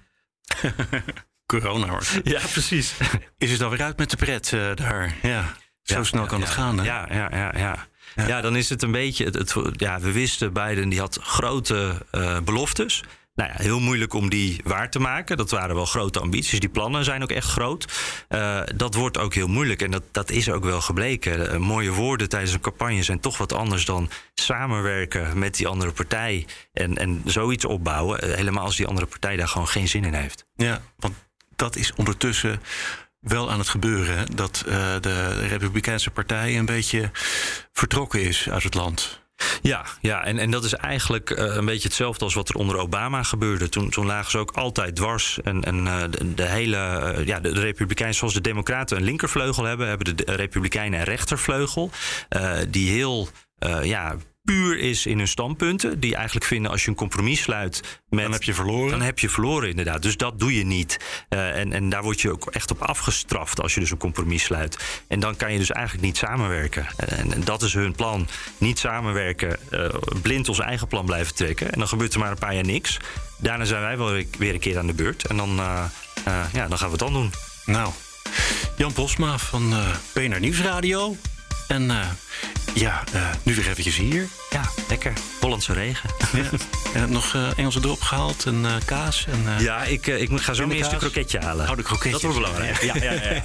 Corona 1.46 1.88
hoor. 1.88 2.04
Ja, 2.24 2.42
precies. 2.52 2.94
Is 3.38 3.52
het 3.52 3.62
alweer 3.62 3.82
uit 3.82 3.98
met 3.98 4.10
de 4.10 4.18
pret 4.18 4.50
daar? 4.76 5.16
Ja. 5.22 5.56
Zo 5.84 6.04
snel 6.04 6.26
kan 6.26 6.42
het 6.42 6.50
gaan, 6.50 6.78
hè? 6.78 6.84
Ja, 6.86 7.08
ja, 7.12 7.30
ja, 7.32 7.54
ja. 7.58 7.88
Ja. 8.26 8.42
dan 8.42 8.56
is 8.56 8.70
het 8.70 8.84
een 8.84 8.92
beetje. 8.92 9.26
Het, 9.26 9.56
ja, 9.74 10.00
we 10.00 10.12
wisten, 10.12 10.54
Biden 10.54 10.90
die 10.90 11.00
had 11.00 11.20
grote 11.22 12.06
uh, 12.12 12.40
beloftes. 12.40 13.04
Nou 13.36 13.50
ja, 13.50 13.56
heel 13.58 13.80
moeilijk 13.80 14.14
om 14.14 14.30
die 14.30 14.62
waar 14.64 14.90
te 14.90 15.00
maken. 15.00 15.38
Dat 15.38 15.52
waren 15.52 15.76
wel 15.76 15.86
grote 15.86 16.20
ambities. 16.20 16.60
Die 16.60 16.70
plannen 16.70 17.04
zijn 17.04 17.24
ook 17.24 17.32
echt 17.32 17.48
groot. 17.48 17.88
Uh, 18.30 18.62
dat 18.76 18.94
wordt 18.94 19.18
ook 19.18 19.34
heel 19.34 19.48
moeilijk. 19.48 19.82
En 19.82 19.92
dat, 19.92 20.04
dat 20.12 20.32
is 20.32 20.50
ook 20.50 20.64
wel 20.64 20.82
gebleken. 20.82 21.54
Uh, 21.54 21.58
mooie 21.58 21.92
woorden 21.92 22.30
tijdens 22.30 22.54
een 22.54 22.60
campagne 22.60 23.04
zijn 23.04 23.20
toch 23.20 23.38
wat 23.38 23.54
anders 23.54 23.86
dan 23.86 24.10
samenwerken 24.34 25.40
met 25.40 25.56
die 25.56 25.68
andere 25.68 25.92
partij. 25.92 26.46
En, 26.74 26.98
en 26.98 27.22
zoiets 27.26 27.66
opbouwen. 27.66 28.36
helemaal 28.36 28.64
als 28.64 28.76
die 28.76 28.88
andere 28.88 29.08
partij 29.08 29.36
daar 29.36 29.48
gewoon 29.48 29.68
geen 29.68 29.88
zin 29.88 30.04
in 30.04 30.14
heeft. 30.14 30.46
Ja, 30.56 30.82
want 30.96 31.16
dat 31.56 31.76
is 31.76 31.94
ondertussen 31.96 32.62
wel 33.20 33.52
aan 33.52 33.60
het 33.60 33.70
gebeuren 33.70 34.36
dat 34.36 34.64
uh, 34.68 34.74
de 35.02 35.48
Republikeinse 35.48 36.12
Partij 36.12 36.58
een 36.58 36.66
beetje 36.66 37.10
vertrokken 37.72 38.22
is 38.22 38.50
uit 38.50 38.64
het 38.64 38.74
land. 38.74 39.26
Ja, 39.62 39.86
ja 40.02 40.24
en, 40.24 40.38
en 40.38 40.52
dat 40.52 40.64
is 40.64 40.74
eigenlijk 40.74 41.30
uh, 41.30 41.38
een 41.38 41.66
beetje 41.66 41.88
hetzelfde 41.88 42.24
als 42.24 42.34
wat 42.34 42.50
er 42.50 42.56
onder 42.56 42.78
Obama 42.78 43.24
gebeurde. 43.24 43.70
Toen, 43.70 43.90
toen 43.90 44.06
lagen 44.06 44.32
ze 44.32 44.38
ook 44.38 44.52
altijd 44.52 44.96
dwars. 44.96 45.42
En, 45.42 45.64
en 45.64 45.86
uh, 45.86 46.04
de, 46.36 46.46
hele, 46.46 46.78
ja, 47.26 47.40
de, 47.40 47.52
de, 47.52 47.60
Republikeinen, 47.60 48.16
zoals 48.16 48.34
de 48.34 48.42
Democraten 48.42 48.98
een 48.98 49.04
linkervleugel 49.04 49.64
hebben, 49.64 49.88
hebben 49.88 50.16
de, 50.16 50.24
de 50.24 50.36
Republikeinen 50.36 51.00
een 51.00 51.06
rechtervleugel. 51.06 51.92
die 52.70 52.92
heel 52.92 53.30
ja, 53.82 54.16
puur 54.48 54.78
is 54.78 55.06
in 55.06 55.18
hun 55.18 55.28
standpunten. 55.28 56.00
Die 56.00 56.16
eigenlijk 56.16 56.46
vinden 56.46 56.72
als 56.72 56.84
je 56.84 56.90
een 56.90 56.96
compromis 56.96 57.42
sluit. 57.42 58.02
Met, 58.10 58.24
dan 58.24 58.32
heb 58.32 58.44
je 58.44 58.54
verloren. 58.54 58.90
Dan 58.90 59.02
heb 59.02 59.20
je 59.20 59.30
verloren, 59.30 59.70
inderdaad. 59.70 60.02
Dus 60.02 60.18
dat 60.18 60.40
doe 60.40 60.56
je 60.56 60.66
niet. 60.66 60.98
Uh, 61.30 61.60
en, 61.60 61.74
en 61.74 61.90
daar 61.90 62.04
word 62.04 62.22
je 62.22 62.32
ook 62.32 62.46
echt 62.52 62.72
op 62.72 62.82
afgestraft 62.82 63.62
als 63.62 63.74
je 63.74 63.80
dus 63.80 63.92
een 63.92 63.98
compromis 63.98 64.44
sluit. 64.44 65.04
En 65.08 65.20
dan 65.20 65.36
kan 65.36 65.52
je 65.52 65.58
dus 65.58 65.72
eigenlijk 65.72 66.06
niet 66.06 66.18
samenwerken. 66.18 66.88
En, 66.98 67.34
en 67.34 67.44
dat 67.44 67.62
is 67.62 67.74
hun 67.74 67.96
plan. 67.96 68.28
Niet 68.58 68.80
samenwerken, 68.80 69.60
uh, 69.72 69.90
blind 70.22 70.50
ons 70.50 70.60
eigen 70.60 70.88
plan 70.88 71.06
blijven 71.06 71.36
trekken. 71.36 71.72
En 71.72 71.80
dan 71.80 71.88
gebeurt 71.88 72.14
er 72.14 72.20
maar 72.20 72.32
een 72.32 72.38
paar 72.38 72.56
jaar 72.56 72.66
niks. 72.66 72.98
Daarna 73.38 73.66
zijn 73.66 73.82
wij 73.82 73.98
wel 73.98 74.24
weer 74.38 74.54
een 74.54 74.60
keer 74.60 74.78
aan 74.78 74.88
de 74.88 74.94
beurt. 74.94 75.28
En 75.28 75.38
dan, 75.38 75.60
uh, 75.60 75.84
ja, 76.54 76.68
dan 76.68 76.78
gaan 76.78 76.92
we 76.92 76.96
het 76.96 77.00
dan 77.00 77.14
doen. 77.14 77.32
Nou, 77.66 77.92
Jan 78.78 78.94
Posma 78.94 79.38
van 79.38 79.74
BNR 80.14 80.40
Nieuwsradio. 80.40 81.16
En 81.68 81.84
uh, 81.84 82.06
ja, 82.74 83.04
uh, 83.16 83.30
nu 83.44 83.56
weer 83.56 83.70
eventjes 83.70 83.96
hier. 83.96 84.28
Ja, 84.50 84.62
lekker. 84.90 85.14
Hollandse 85.40 85.74
regen. 85.74 86.10
Ja. 86.34 86.50
En 86.94 87.12
nog 87.12 87.34
uh, 87.34 87.50
Engelse 87.56 87.80
drop 87.80 88.02
gehaald 88.02 88.46
en 88.46 88.66
kaas. 88.86 89.26
En, 89.30 89.64
ja, 89.64 89.84
ik, 89.84 90.08
ik 90.08 90.30
ga 90.32 90.54
zo 90.54 90.70
eerst 90.70 90.92
een 90.92 90.98
kroketje 90.98 91.40
halen. 91.40 91.70
Oh, 91.70 91.76
de 91.76 91.84
kroketje. 91.84 92.12
Dat 92.12 92.22
wordt 92.22 92.38
belangrijk. 92.38 92.82
Ja, 92.82 92.96
ja, 92.96 93.12
ja. 93.12 93.42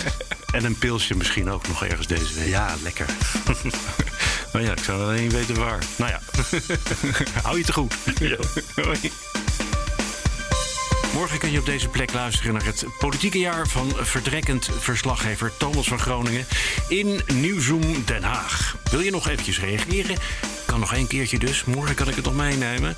en 0.56 0.64
een 0.64 0.78
pilsje 0.78 1.16
misschien 1.16 1.50
ook 1.50 1.68
nog 1.68 1.84
ergens 1.84 2.06
deze 2.06 2.34
week. 2.34 2.48
Ja, 2.48 2.74
lekker. 2.82 3.06
maar 4.52 4.62
ja, 4.62 4.72
ik 4.72 4.84
zou 4.84 5.02
alleen 5.02 5.22
niet 5.22 5.32
weten 5.32 5.54
waar. 5.54 5.82
Nou 5.96 6.10
ja, 6.10 6.20
hou 7.42 7.58
je 7.58 7.64
te 7.64 7.72
goed. 7.72 7.94
Ja. 8.18 8.36
Hoi. 8.74 9.12
Morgen 11.14 11.38
kun 11.38 11.50
je 11.50 11.58
op 11.58 11.66
deze 11.66 11.88
plek 11.88 12.12
luisteren 12.12 12.52
naar 12.52 12.64
het 12.64 12.86
politieke 12.98 13.38
jaar 13.38 13.68
van 13.68 13.92
verdrekkend 13.94 14.70
verslaggever 14.78 15.52
Thomas 15.56 15.88
van 15.88 15.98
Groningen 15.98 16.46
in 16.88 17.20
Nieuwzoom 17.34 18.04
Den 18.04 18.22
Haag. 18.22 18.76
Wil 18.90 19.00
je 19.00 19.10
nog 19.10 19.28
eventjes 19.28 19.60
reageren? 19.60 20.16
Kan 20.66 20.80
nog 20.80 20.94
één 20.94 21.06
keertje 21.06 21.38
dus. 21.38 21.64
Morgen 21.64 21.94
kan 21.94 22.08
ik 22.08 22.14
het 22.14 22.24
nog 22.24 22.34
meenemen. 22.34 22.96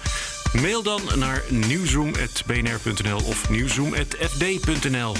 Mail 0.60 0.82
dan 0.82 1.00
naar 1.14 1.42
nieuwzoom.bnr.nl 1.48 3.20
of 3.24 3.48
nieuwzoom.fd.nl. 3.48 5.16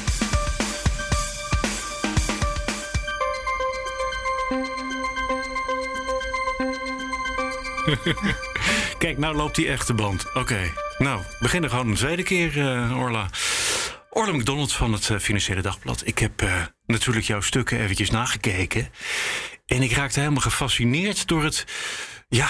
Kijk, 9.05 9.19
nou 9.19 9.37
loopt 9.37 9.55
die 9.55 9.69
echte 9.69 9.95
band. 9.95 10.35
Oké. 10.35 10.73
Nou, 10.99 11.23
beginnen 11.41 11.71
gewoon 11.71 11.89
een 11.89 11.95
tweede 11.95 12.23
keer, 12.23 12.57
uh, 12.57 12.99
Orla. 13.01 13.29
Orla 14.11 14.33
McDonald 14.33 14.73
van 14.73 14.93
het 14.93 15.09
uh, 15.09 15.19
Financiële 15.19 15.61
Dagblad. 15.61 16.03
Ik 16.07 16.19
heb 16.19 16.43
uh, 16.43 16.63
natuurlijk 16.87 17.27
jouw 17.27 17.41
stukken 17.41 17.81
eventjes 17.81 18.11
nagekeken. 18.11 18.89
En 19.67 19.83
ik 19.83 19.93
raakte 19.93 20.21
helemaal 20.21 20.43
gefascineerd 20.43 21.29
door 21.29 21.45
het, 21.45 21.65
ja, 22.29 22.49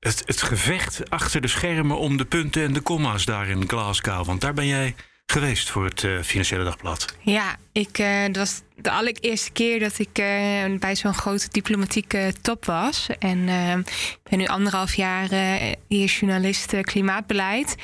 het, 0.00 0.22
het 0.24 0.42
gevecht 0.42 1.10
achter 1.10 1.40
de 1.40 1.48
schermen 1.48 1.98
om 1.98 2.16
de 2.16 2.24
punten 2.24 2.62
en 2.62 2.72
de 2.72 2.80
komma's 2.80 3.24
daar 3.24 3.48
in 3.48 3.68
Glasgow. 3.68 4.26
Want 4.26 4.40
daar 4.40 4.54
ben 4.54 4.66
jij 4.66 4.94
geweest 5.26 5.70
voor 5.70 5.84
het 5.84 6.06
Financiële 6.22 6.64
Dagblad. 6.64 7.16
Ja, 7.20 7.56
ik, 7.72 7.96
dat 8.26 8.36
was 8.36 8.60
de 8.82 8.90
allereerste 8.90 9.50
keer 9.50 9.78
dat 9.78 9.98
ik 9.98 10.18
uh, 10.18 10.78
bij 10.78 10.96
zo'n 10.96 11.14
grote 11.14 11.48
diplomatieke 11.50 12.32
top 12.42 12.64
was. 12.64 13.06
En 13.18 13.38
uh, 13.38 13.76
ik 13.76 14.18
ben 14.30 14.38
nu 14.38 14.46
anderhalf 14.46 14.94
jaar 14.94 15.32
uh, 15.32 15.54
hier 15.88 16.06
journalist 16.06 16.80
klimaatbeleid. 16.80 17.76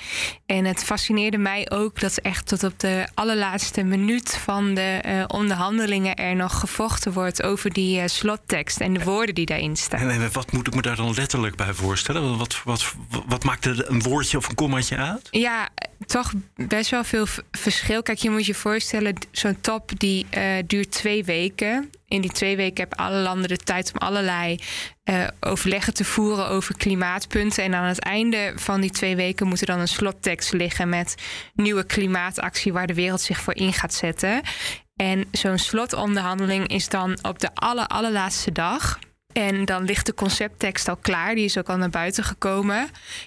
En 0.46 0.64
het 0.64 0.84
fascineerde 0.84 1.38
mij 1.38 1.70
ook 1.70 2.00
dat 2.00 2.16
echt 2.16 2.46
tot 2.46 2.64
op 2.64 2.80
de 2.80 3.06
allerlaatste 3.14 3.82
minuut 3.82 4.36
van 4.36 4.74
de 4.74 5.24
onderhandelingen 5.26 6.14
er 6.14 6.36
nog 6.36 6.60
gevochten 6.60 7.12
wordt 7.12 7.42
over 7.42 7.72
die 7.72 8.08
slottekst 8.08 8.80
en 8.80 8.94
de 8.94 9.04
woorden 9.04 9.34
die 9.34 9.46
daarin 9.46 9.76
staan. 9.76 10.10
En 10.10 10.32
wat 10.32 10.52
moet 10.52 10.66
ik 10.66 10.74
me 10.74 10.82
daar 10.82 10.96
dan 10.96 11.14
letterlijk 11.14 11.56
bij 11.56 11.72
voorstellen? 11.74 12.38
Wat, 12.38 12.62
wat, 12.64 12.94
wat 13.26 13.44
maakt 13.44 13.64
er 13.64 13.90
een 13.90 14.02
woordje 14.02 14.36
of 14.36 14.48
een 14.48 14.54
kommaatje 14.54 14.96
uit? 14.96 15.28
Ja, 15.30 15.68
toch 16.06 16.32
best 16.54 16.90
wel 16.90 17.04
veel 17.04 17.26
verschil. 17.50 18.02
Kijk, 18.02 18.18
je 18.18 18.30
moet 18.30 18.46
je 18.46 18.54
voorstellen, 18.54 19.14
zo'n 19.30 19.60
top 19.60 19.90
die 19.98 20.26
duurt 20.66 20.90
twee 20.90 21.24
weken. 21.24 21.90
In 22.08 22.20
die 22.20 22.32
twee 22.32 22.56
weken 22.56 22.76
hebben 22.76 22.98
alle 22.98 23.18
landen 23.18 23.48
de 23.48 23.56
tijd 23.56 23.92
om 23.92 23.98
allerlei 23.98 24.58
uh, 25.04 25.26
overleggen 25.40 25.94
te 25.94 26.04
voeren 26.04 26.48
over 26.48 26.76
klimaatpunten. 26.76 27.64
En 27.64 27.74
aan 27.74 27.88
het 27.88 27.98
einde 27.98 28.52
van 28.56 28.80
die 28.80 28.90
twee 28.90 29.16
weken 29.16 29.46
moet 29.46 29.60
er 29.60 29.66
dan 29.66 29.80
een 29.80 29.88
slottekst 29.88 30.52
liggen 30.52 30.88
met 30.88 31.14
nieuwe 31.54 31.84
klimaatactie 31.84 32.72
waar 32.72 32.86
de 32.86 32.94
wereld 32.94 33.20
zich 33.20 33.40
voor 33.40 33.54
in 33.54 33.72
gaat 33.72 33.94
zetten. 33.94 34.42
En 34.96 35.24
zo'n 35.32 35.58
slotonderhandeling 35.58 36.66
is 36.68 36.88
dan 36.88 37.18
op 37.22 37.38
de 37.38 37.50
aller, 37.54 37.86
allerlaatste 37.86 38.52
dag. 38.52 38.98
En 39.34 39.64
dan 39.64 39.84
ligt 39.84 40.06
de 40.06 40.14
concepttekst 40.14 40.88
al 40.88 40.96
klaar, 40.96 41.34
die 41.34 41.44
is 41.44 41.58
ook 41.58 41.68
al 41.68 41.76
naar 41.76 41.90
buiten 41.90 42.24
gekomen. 42.24 42.78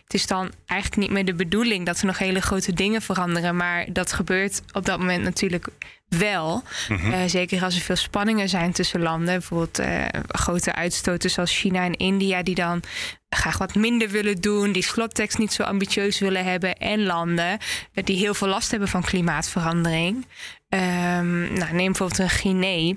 Het 0.03 0.13
is 0.13 0.27
dan 0.27 0.51
eigenlijk 0.65 1.01
niet 1.01 1.11
meer 1.11 1.25
de 1.25 1.33
bedoeling 1.33 1.85
dat 1.85 1.99
er 1.99 2.05
nog 2.05 2.17
hele 2.17 2.41
grote 2.41 2.73
dingen 2.73 3.01
veranderen, 3.01 3.55
maar 3.55 3.85
dat 3.89 4.13
gebeurt 4.13 4.61
op 4.71 4.85
dat 4.85 4.99
moment 4.99 5.23
natuurlijk 5.23 5.67
wel. 6.07 6.63
Uh, 6.89 7.19
zeker 7.25 7.63
als 7.63 7.75
er 7.75 7.81
veel 7.81 7.95
spanningen 7.95 8.49
zijn 8.49 8.71
tussen 8.71 9.01
landen, 9.01 9.25
bijvoorbeeld 9.25 9.79
uh, 9.79 10.05
grote 10.27 10.73
uitstoten 10.73 11.29
zoals 11.29 11.57
China 11.57 11.83
en 11.83 11.97
India, 11.97 12.43
die 12.43 12.55
dan 12.55 12.83
graag 13.29 13.57
wat 13.57 13.75
minder 13.75 14.09
willen 14.09 14.41
doen, 14.41 14.71
die 14.71 14.83
slottekst 14.83 15.37
niet 15.37 15.53
zo 15.53 15.63
ambitieus 15.63 16.19
willen 16.19 16.43
hebben, 16.43 16.77
en 16.77 17.03
landen 17.03 17.57
die 17.93 18.17
heel 18.17 18.33
veel 18.33 18.47
last 18.47 18.71
hebben 18.71 18.89
van 18.89 19.03
klimaatverandering. 19.03 20.25
Um, 20.69 21.53
nou, 21.53 21.73
neem 21.73 21.91
bijvoorbeeld 21.91 22.19
een 22.19 22.29
Guinea. 22.29 22.93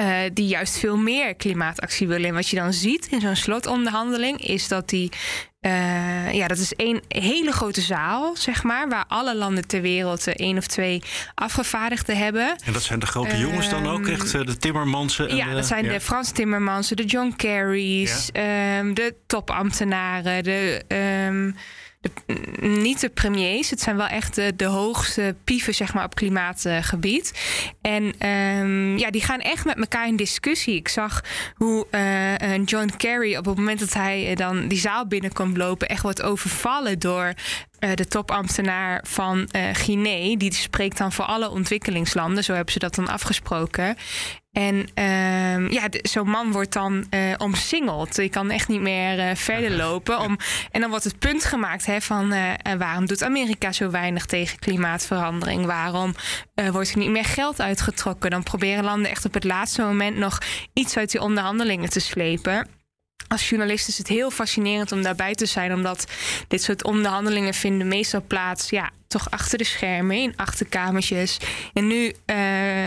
Uh, 0.00 0.16
die 0.32 0.46
juist 0.46 0.78
veel 0.78 0.96
meer 0.96 1.34
klimaatactie 1.34 2.08
willen. 2.08 2.28
En 2.28 2.34
wat 2.34 2.48
je 2.48 2.56
dan 2.56 2.72
ziet 2.72 3.06
in 3.06 3.20
zo'n 3.20 3.36
slotonderhandeling 3.36 4.46
is 4.46 4.68
dat 4.68 4.88
die. 4.88 5.10
Uh, 5.60 6.32
ja, 6.32 6.46
dat 6.48 6.58
is 6.58 6.74
één 6.74 7.02
hele 7.08 7.52
grote 7.52 7.80
zaal, 7.80 8.36
zeg 8.36 8.62
maar, 8.62 8.88
waar 8.88 9.04
alle 9.08 9.36
landen 9.36 9.66
ter 9.66 9.80
wereld 9.80 10.26
één 10.26 10.58
of 10.58 10.66
twee 10.66 11.02
afgevaardigden 11.34 12.16
hebben. 12.16 12.56
En 12.64 12.72
dat 12.72 12.82
zijn 12.82 12.98
de 12.98 13.06
grote 13.06 13.38
jongens 13.38 13.68
dan 13.68 13.88
ook, 13.88 14.06
echt 14.06 14.34
eh, 14.34 14.46
de 14.46 14.56
Timmermansen? 14.56 15.28
En 15.28 15.36
ja, 15.36 15.52
dat 15.54 15.66
zijn 15.66 15.84
ja. 15.84 15.92
de 15.92 16.00
Frans 16.00 16.30
Timmermansen, 16.30 16.96
de 16.96 17.04
John 17.04 17.34
Kerry's, 17.36 18.28
ja. 18.32 18.78
um, 18.78 18.94
de 18.94 19.14
topambtenaren, 19.26 20.44
de. 20.44 20.82
Um, 21.28 21.56
de, 22.26 22.34
niet 22.66 23.00
de 23.00 23.08
premiers. 23.08 23.70
Het 23.70 23.80
zijn 23.80 23.96
wel 23.96 24.06
echt 24.06 24.34
de, 24.34 24.64
hoogste 24.64 25.34
pieven 25.44 25.74
zeg 25.74 25.94
maar, 25.94 26.04
op 26.04 26.14
klimaatgebied. 26.14 27.32
En 27.80 28.28
um, 28.28 28.98
ja, 28.98 29.10
die 29.10 29.22
gaan 29.22 29.40
echt 29.40 29.64
met 29.64 29.76
elkaar 29.76 30.06
in 30.06 30.16
discussie. 30.16 30.76
Ik 30.76 30.88
zag 30.88 31.20
hoe 31.54 31.86
uh, 31.90 32.64
John 32.64 32.90
Kerry 32.96 33.36
op 33.36 33.44
het 33.44 33.56
moment 33.56 33.78
dat 33.78 33.92
hij 33.92 34.34
dan 34.34 34.68
die 34.68 34.78
zaal 34.78 35.06
binnen 35.06 35.32
komt 35.32 35.56
lopen... 35.56 35.88
echt 35.88 36.02
wordt 36.02 36.22
overvallen 36.22 36.98
door 36.98 37.34
de 37.94 38.06
topambtenaar 38.08 39.04
van 39.06 39.48
uh, 39.56 39.62
Guinea. 39.72 40.36
Die 40.36 40.54
spreekt 40.54 40.98
dan 40.98 41.12
voor 41.12 41.24
alle 41.24 41.50
ontwikkelingslanden. 41.50 42.44
Zo 42.44 42.54
hebben 42.54 42.72
ze 42.72 42.78
dat 42.78 42.94
dan 42.94 43.08
afgesproken. 43.08 43.96
En 44.52 44.88
uh, 44.94 45.70
ja, 45.70 45.88
zo'n 45.90 46.28
man 46.28 46.52
wordt 46.52 46.72
dan 46.72 47.06
uh, 47.10 47.34
omsingeld. 47.38 48.16
Je 48.16 48.28
kan 48.28 48.50
echt 48.50 48.68
niet 48.68 48.80
meer 48.80 49.18
uh, 49.18 49.34
verder 49.34 49.70
lopen. 49.84 50.20
Om, 50.20 50.38
en 50.70 50.80
dan 50.80 50.90
wordt 50.90 51.04
het 51.04 51.18
punt 51.18 51.44
gemaakt 51.44 51.86
hè, 51.86 52.00
van 52.00 52.34
waarom 52.78 53.06
doet 53.06 53.22
Amerika 53.22 53.72
zo 53.72 53.90
weinig 53.90 54.26
tegen 54.26 54.58
klimaatverandering? 54.58 55.66
Waarom 55.66 56.14
wordt 56.70 56.90
er 56.90 56.98
niet 56.98 57.10
meer 57.10 57.24
geld 57.24 57.60
uitgetrokken? 57.60 58.30
Dan 58.30 58.42
proberen 58.42 58.84
landen 58.84 59.10
echt 59.10 59.24
op 59.24 59.34
het 59.34 59.44
laatste 59.44 59.82
moment 59.82 60.16
nog 60.16 60.38
iets 60.72 60.96
uit 60.96 61.10
die 61.10 61.20
onderhandelingen 61.20 61.90
te 61.90 62.00
slepen 62.00 62.68
als 63.28 63.48
journalist 63.48 63.88
is 63.88 63.98
het 63.98 64.08
heel 64.08 64.30
fascinerend 64.30 64.92
om 64.92 65.02
daarbij 65.02 65.34
te 65.34 65.46
zijn, 65.46 65.72
omdat 65.72 66.06
dit 66.48 66.62
soort 66.62 66.84
onderhandelingen 66.84 67.54
vinden 67.54 67.88
meestal 67.88 68.22
plaats, 68.26 68.70
ja, 68.70 68.90
toch 69.06 69.30
achter 69.30 69.58
de 69.58 69.64
schermen, 69.64 70.16
in 70.16 70.36
achterkamertjes. 70.36 71.38
En 71.72 71.86
nu 71.86 72.04
uh, 72.04 72.14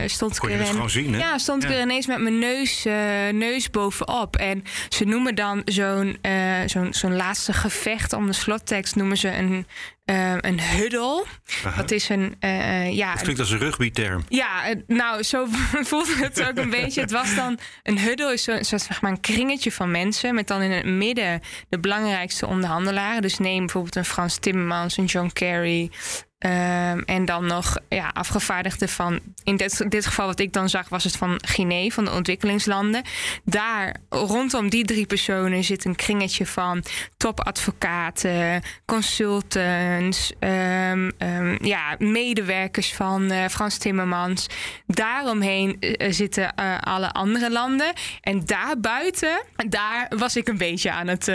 stond 0.06 0.39
Kon 0.39 0.50
ik 0.50 0.60
er 0.60 0.82
in, 0.82 0.89
zien, 0.89 1.13
hè? 1.13 1.20
ja, 1.20 1.38
stond 1.38 1.63
ik 1.63 1.70
er 1.70 1.82
ineens 1.82 2.08
met 2.08 2.20
mijn 2.22 2.39
neus, 2.39 2.86
uh, 2.86 2.94
neus 3.32 3.70
bovenop. 3.70 4.36
En 4.36 4.63
ze 4.89 5.06
noemen 5.06 5.36
dan 5.36 5.62
zo'n 5.66 6.18
uh, 6.22 6.62
zo'n 6.66 6.94
zo'n 6.94 7.16
laatste 7.16 7.54
gevecht 7.54 8.13
om 8.13 8.25
de 8.25 8.34
slottekst 8.34 8.96
noemen 8.96 9.18
ze 9.18 9.30
een, 9.30 9.66
uh, 10.06 10.34
een 10.38 10.62
huddle. 10.62 11.25
Aha. 11.66 11.77
Dat 11.77 11.92
is 11.92 12.10
een, 12.10 12.36
uh, 12.39 12.92
ja, 12.96 13.13
Dat 13.13 13.22
klinkt 13.22 13.39
als 13.39 13.51
een 13.51 13.58
rugbyterm. 13.58 14.24
ja, 14.30 14.66
eh, 14.66 14.75
nou, 14.88 15.24
zo 15.24 15.48
voelde 15.89 16.16
het 16.16 16.44
ook 16.44 16.58
een 16.58 16.70
beetje. 16.70 17.01
Het 17.01 17.12
was 17.12 17.36
dan 17.36 17.60
een 17.84 18.00
huddle, 18.00 18.34
is 18.34 18.44
zo'n 18.44 18.63
soort 18.63 18.82
zeg 18.82 19.01
maar 19.01 19.12
een 19.12 19.20
kringetje 19.20 19.72
van 19.72 19.92
mensen. 19.92 20.36
Met 20.36 20.48
dan 20.48 20.62
in 20.62 20.72
het 20.72 20.86
midden 20.86 21.42
de 21.70 21.80
belangrijkste 21.80 22.48
onderhandelaren. 22.48 23.22
Dus 23.22 23.38
neem 23.38 23.60
bijvoorbeeld 23.60 23.96
een 23.96 24.06
Frans 24.06 24.38
Timmermans, 24.38 24.98
een 24.98 25.06
John 25.06 25.30
Kerry. 25.34 25.92
Um, 26.46 27.03
en 27.03 27.25
dan 27.25 27.46
nog 27.46 27.77
ja, 27.89 28.10
afgevaardigden 28.13 28.89
van, 28.89 29.20
in 29.44 29.58
dit, 29.58 29.91
dit 29.91 30.06
geval 30.06 30.25
wat 30.25 30.39
ik 30.39 30.53
dan 30.53 30.70
zag, 30.70 30.89
was 30.89 31.03
het 31.03 31.17
van 31.17 31.41
Guinea, 31.46 31.89
van 31.89 32.06
de 32.06 32.12
ontwikkelingslanden. 32.12 33.03
Daar 33.44 33.96
rondom 34.10 34.70
die 34.70 34.86
drie 34.86 35.06
personen 35.06 35.63
zit 35.63 35.86
een 35.86 35.96
kringetje 35.96 36.46
van 36.46 36.84
topadvocaten, 37.17 38.62
consultants, 38.86 40.34
um, 40.39 41.12
um, 41.17 41.58
ja, 41.65 41.96
medewerkers 42.00 42.94
van 42.94 43.32
uh, 43.32 43.46
Frans 43.46 43.77
Timmermans. 43.77 44.48
Daaromheen 44.88 45.77
uh, 45.79 46.12
zitten 46.12 46.53
uh, 46.60 46.77
alle 46.79 47.12
andere 47.12 47.51
landen. 47.51 47.94
En 48.22 48.46
daarbuiten, 48.46 49.44
daar 49.70 50.12
was 50.17 50.36
ik 50.36 50.48
een 50.48 50.58
beetje 50.58 50.91
aan 50.91 51.08
het 51.08 51.27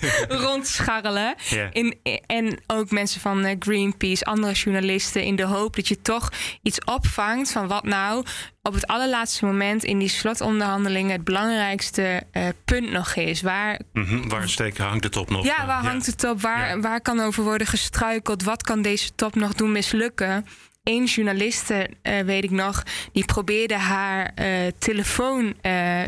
rondscharrelen. 0.46 1.34
In, 1.72 1.98
en 2.26 2.60
ook 2.66 2.90
mensen 2.90 3.20
van 3.20 3.58
Greenpeace, 3.64 4.24
andere 4.24 4.52
journalisten, 4.52 5.22
in 5.24 5.36
de 5.36 5.44
hoop 5.44 5.76
dat 5.76 5.88
je 5.88 6.02
toch 6.02 6.28
iets 6.62 6.84
opvangt 6.84 7.52
van 7.52 7.66
wat 7.68 7.84
nou 7.84 8.24
op 8.62 8.74
het 8.74 8.86
allerlaatste 8.86 9.44
moment 9.44 9.84
in 9.84 9.98
die 9.98 10.08
slotonderhandelingen 10.08 11.12
het 11.12 11.24
belangrijkste 11.24 12.22
uh, 12.32 12.48
punt 12.64 12.90
nog 12.90 13.14
is. 13.14 13.42
Waar, 13.42 13.80
Mhm, 13.92 14.28
Waar 14.28 14.48
steken 14.48 14.84
hangt 14.84 15.02
de 15.02 15.08
top 15.08 15.30
nog? 15.30 15.44
ja, 15.44 15.66
waar 15.66 15.84
hangt 15.84 16.06
het 16.06 16.24
op? 16.24 16.40
Waar, 16.40 16.68
Ja. 16.68 16.80
waar 16.80 17.00
kan 17.00 17.20
over 17.20 17.42
worden 17.44 17.66
gestruikeld? 17.66 18.42
Wat 18.42 18.62
kan 18.62 18.82
deze 18.82 19.14
top 19.14 19.34
nog 19.34 19.52
doen 19.54 19.72
mislukken? 19.72 20.46
Eén 20.82 21.04
journaliste, 21.04 21.90
uh, 22.02 22.20
weet 22.20 22.44
ik 22.44 22.50
nog, 22.50 22.82
die 23.12 23.24
probeerde 23.24 23.74
haar 23.76 24.30
uh, 24.38 24.46
telefoon 24.78 25.54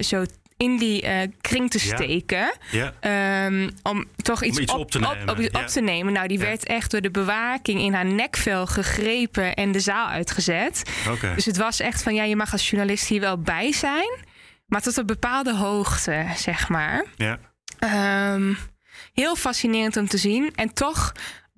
zo 0.00 0.24
in 0.62 0.78
die 0.78 1.04
uh, 1.04 1.18
kring 1.40 1.70
te 1.70 1.78
steken. 1.78 2.52
Ja. 2.70 3.46
Um, 3.46 3.70
om 3.82 4.04
toch 4.16 4.44
iets, 4.44 4.58
iets 4.58 4.72
op 4.72 4.90
te 4.90 4.98
nemen, 4.98 5.28
Op, 5.28 5.38
op, 5.38 5.50
ja. 5.52 5.64
te 5.64 5.80
nemen. 5.80 6.12
Nou, 6.12 6.28
die 6.28 6.38
werd 6.38 6.66
echt 6.66 6.90
door 6.90 7.00
de 7.00 7.10
bewaking 7.10 7.80
in 7.80 7.94
haar 7.94 8.04
nekvel 8.04 8.66
gegrepen 8.66 9.54
en 9.54 9.72
de 9.72 9.80
zaal 9.80 10.08
uitgezet. 10.08 10.82
Oké. 11.10 11.32
Dus 11.34 11.44
het 11.44 11.56
was 11.56 11.80
echt 11.80 12.02
van 12.02 12.14
ja, 12.14 12.24
je 12.24 12.36
mag 12.36 12.52
als 12.52 12.70
journalist 12.70 13.06
hier 13.06 13.20
wel 13.20 13.38
bij 13.38 13.72
zijn, 13.72 14.18
maar 14.66 14.80
tot 14.80 14.96
een 14.96 15.06
bepaalde 15.06 15.54
hoogte, 15.54 16.26
zeg 16.36 16.68
maar. 16.68 17.04
Ja. 17.16 17.38
Um, 18.34 18.58
heel 19.12 19.36
fascinerend 19.36 19.96
om 19.96 20.08
te 20.08 20.18
zien. 20.18 20.52
En 20.54 20.72
toch, 20.72 21.12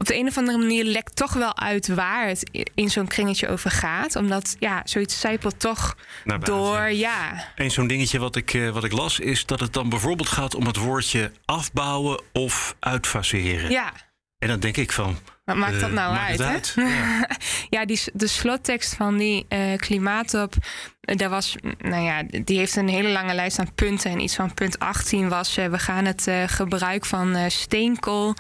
op 0.05 0.11
de 0.11 0.17
een 0.17 0.27
of 0.27 0.39
andere 0.39 0.59
manier 0.59 0.85
lekt 0.85 1.17
toch 1.17 1.33
wel 1.33 1.57
uit 1.57 1.89
waar 1.89 2.29
het 2.29 2.71
in 2.75 2.91
zo'n 2.91 3.07
kringetje 3.07 3.49
over 3.49 3.71
gaat. 3.71 4.17
Omdat 4.17 4.57
ja, 4.59 4.83
zoiets 4.85 5.21
zijpelt 5.21 5.61
toch 5.61 5.97
door. 6.41 6.91
Ja. 6.91 7.45
Eén 7.57 7.71
zo'n 7.71 7.87
dingetje 7.87 8.19
wat 8.19 8.37
ik, 8.37 8.55
eh, 8.55 8.71
wat 8.71 8.85
ik 8.85 8.93
las 8.93 9.19
is 9.19 9.47
dat 9.47 9.61
het 9.61 9.73
dan 9.73 9.89
bijvoorbeeld 9.89 10.29
gaat 10.29 10.55
om 10.55 10.67
het 10.67 10.77
woordje 10.77 11.33
afbouwen 11.45 12.21
of 12.33 12.77
uitfaseren. 12.81 13.71
ja. 13.71 13.93
En 14.39 14.49
dan 14.49 14.61
denk 14.61 14.77
ik 14.77 14.93
van. 14.93 15.19
Wat 15.45 15.57
maakt 15.57 15.81
dat 15.81 15.89
eh, 15.89 15.95
nou 15.95 16.17
uit? 16.17 16.75
hè? 16.75 16.83
Ja. 16.91 17.29
ja, 17.71 17.85
die, 17.85 18.01
de 18.13 18.27
slottekst 18.27 18.95
van 18.95 19.17
die 19.17 19.47
eh 19.49 19.77
klimaattop, 19.77 20.55
eh, 21.01 21.17
daar 21.17 21.31
was, 21.31 21.57
mm, 21.63 21.75
nou 21.79 22.03
ja, 22.03 22.23
die 22.45 22.59
heeft 22.59 22.77
een 22.77 22.89
hele 22.89 23.09
lange 23.09 23.35
lijst 23.35 23.59
aan 23.59 23.75
punten. 23.75 24.11
En 24.11 24.21
iets 24.21 24.35
van 24.35 24.55
punt 24.55 24.79
18 24.79 25.29
was, 25.29 25.55
we 25.55 25.79
gaan 25.79 26.05
het 26.05 26.31
gebruik 26.47 27.07
van 27.07 27.51
steenkool 27.51 28.35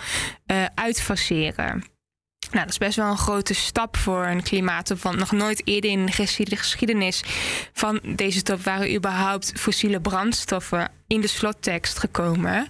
uitfaseren. 0.75 1.93
Nou, 2.51 2.65
dat 2.67 2.75
is 2.75 2.79
best 2.79 2.97
wel 2.97 3.11
een 3.11 3.17
grote 3.17 3.55
stap 3.55 3.97
voor 3.97 4.27
een 4.27 4.43
klimaattop. 4.43 5.03
Want 5.03 5.17
nog 5.17 5.33
nooit 5.33 5.63
eerder 5.65 5.91
in 5.91 6.07
de 6.07 6.13
geschiedenis 6.57 7.23
van 7.73 8.01
deze 8.03 8.43
top 8.43 8.63
waren 8.63 8.95
überhaupt 8.95 9.53
fossiele 9.57 10.01
brandstoffen 10.01 10.91
in 11.07 11.21
de 11.21 11.27
slottekst 11.27 11.99
gekomen. 11.99 12.67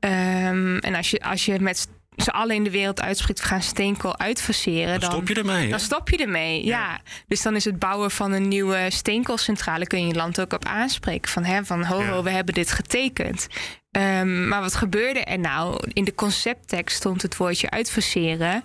Ehm, 0.00 0.76
en 0.76 0.94
als 0.94 1.10
je, 1.10 1.20
als 1.20 1.44
je 1.44 1.60
met 1.60 1.88
z'n 2.16 2.30
allen 2.30 2.54
in 2.56 2.64
de 2.64 2.70
wereld 2.70 3.00
uitspreekt, 3.00 3.40
we 3.40 3.46
gaan 3.46 3.62
steenkool 3.62 4.18
uitfaseren. 4.18 5.00
Dan 5.00 5.10
stop 5.10 5.28
je 5.28 5.34
ermee. 5.34 5.68
Dan 5.68 5.80
stop 5.80 6.08
je 6.08 6.16
ermee, 6.16 6.64
ja. 6.64 7.00
Dus 7.28 7.42
dan 7.42 7.56
is 7.56 7.64
het 7.64 7.78
bouwen 7.78 8.10
van 8.10 8.32
een 8.32 8.48
nieuwe 8.48 8.86
steenkoolcentrale... 8.88 9.86
kun 9.86 10.00
je 10.00 10.06
je 10.06 10.14
land 10.14 10.40
ook 10.40 10.52
op 10.52 10.64
aanspreken. 10.64 11.30
Van, 11.30 11.44
hè, 11.44 11.64
van 11.64 11.84
ho, 11.84 11.96
ho, 11.96 12.02
Ja. 12.16 12.22
we 12.22 12.30
hebben 12.30 12.54
dit 12.54 12.72
getekend. 12.72 13.46
Ehm, 13.90 14.48
maar 14.48 14.60
wat 14.60 14.74
gebeurde 14.74 15.20
er 15.20 15.38
nou? 15.38 15.78
In 15.92 16.04
de 16.04 16.14
concepttekst 16.14 16.96
stond 16.96 17.22
het 17.22 17.36
woordje 17.36 17.70
uitfaseren... 17.70 18.62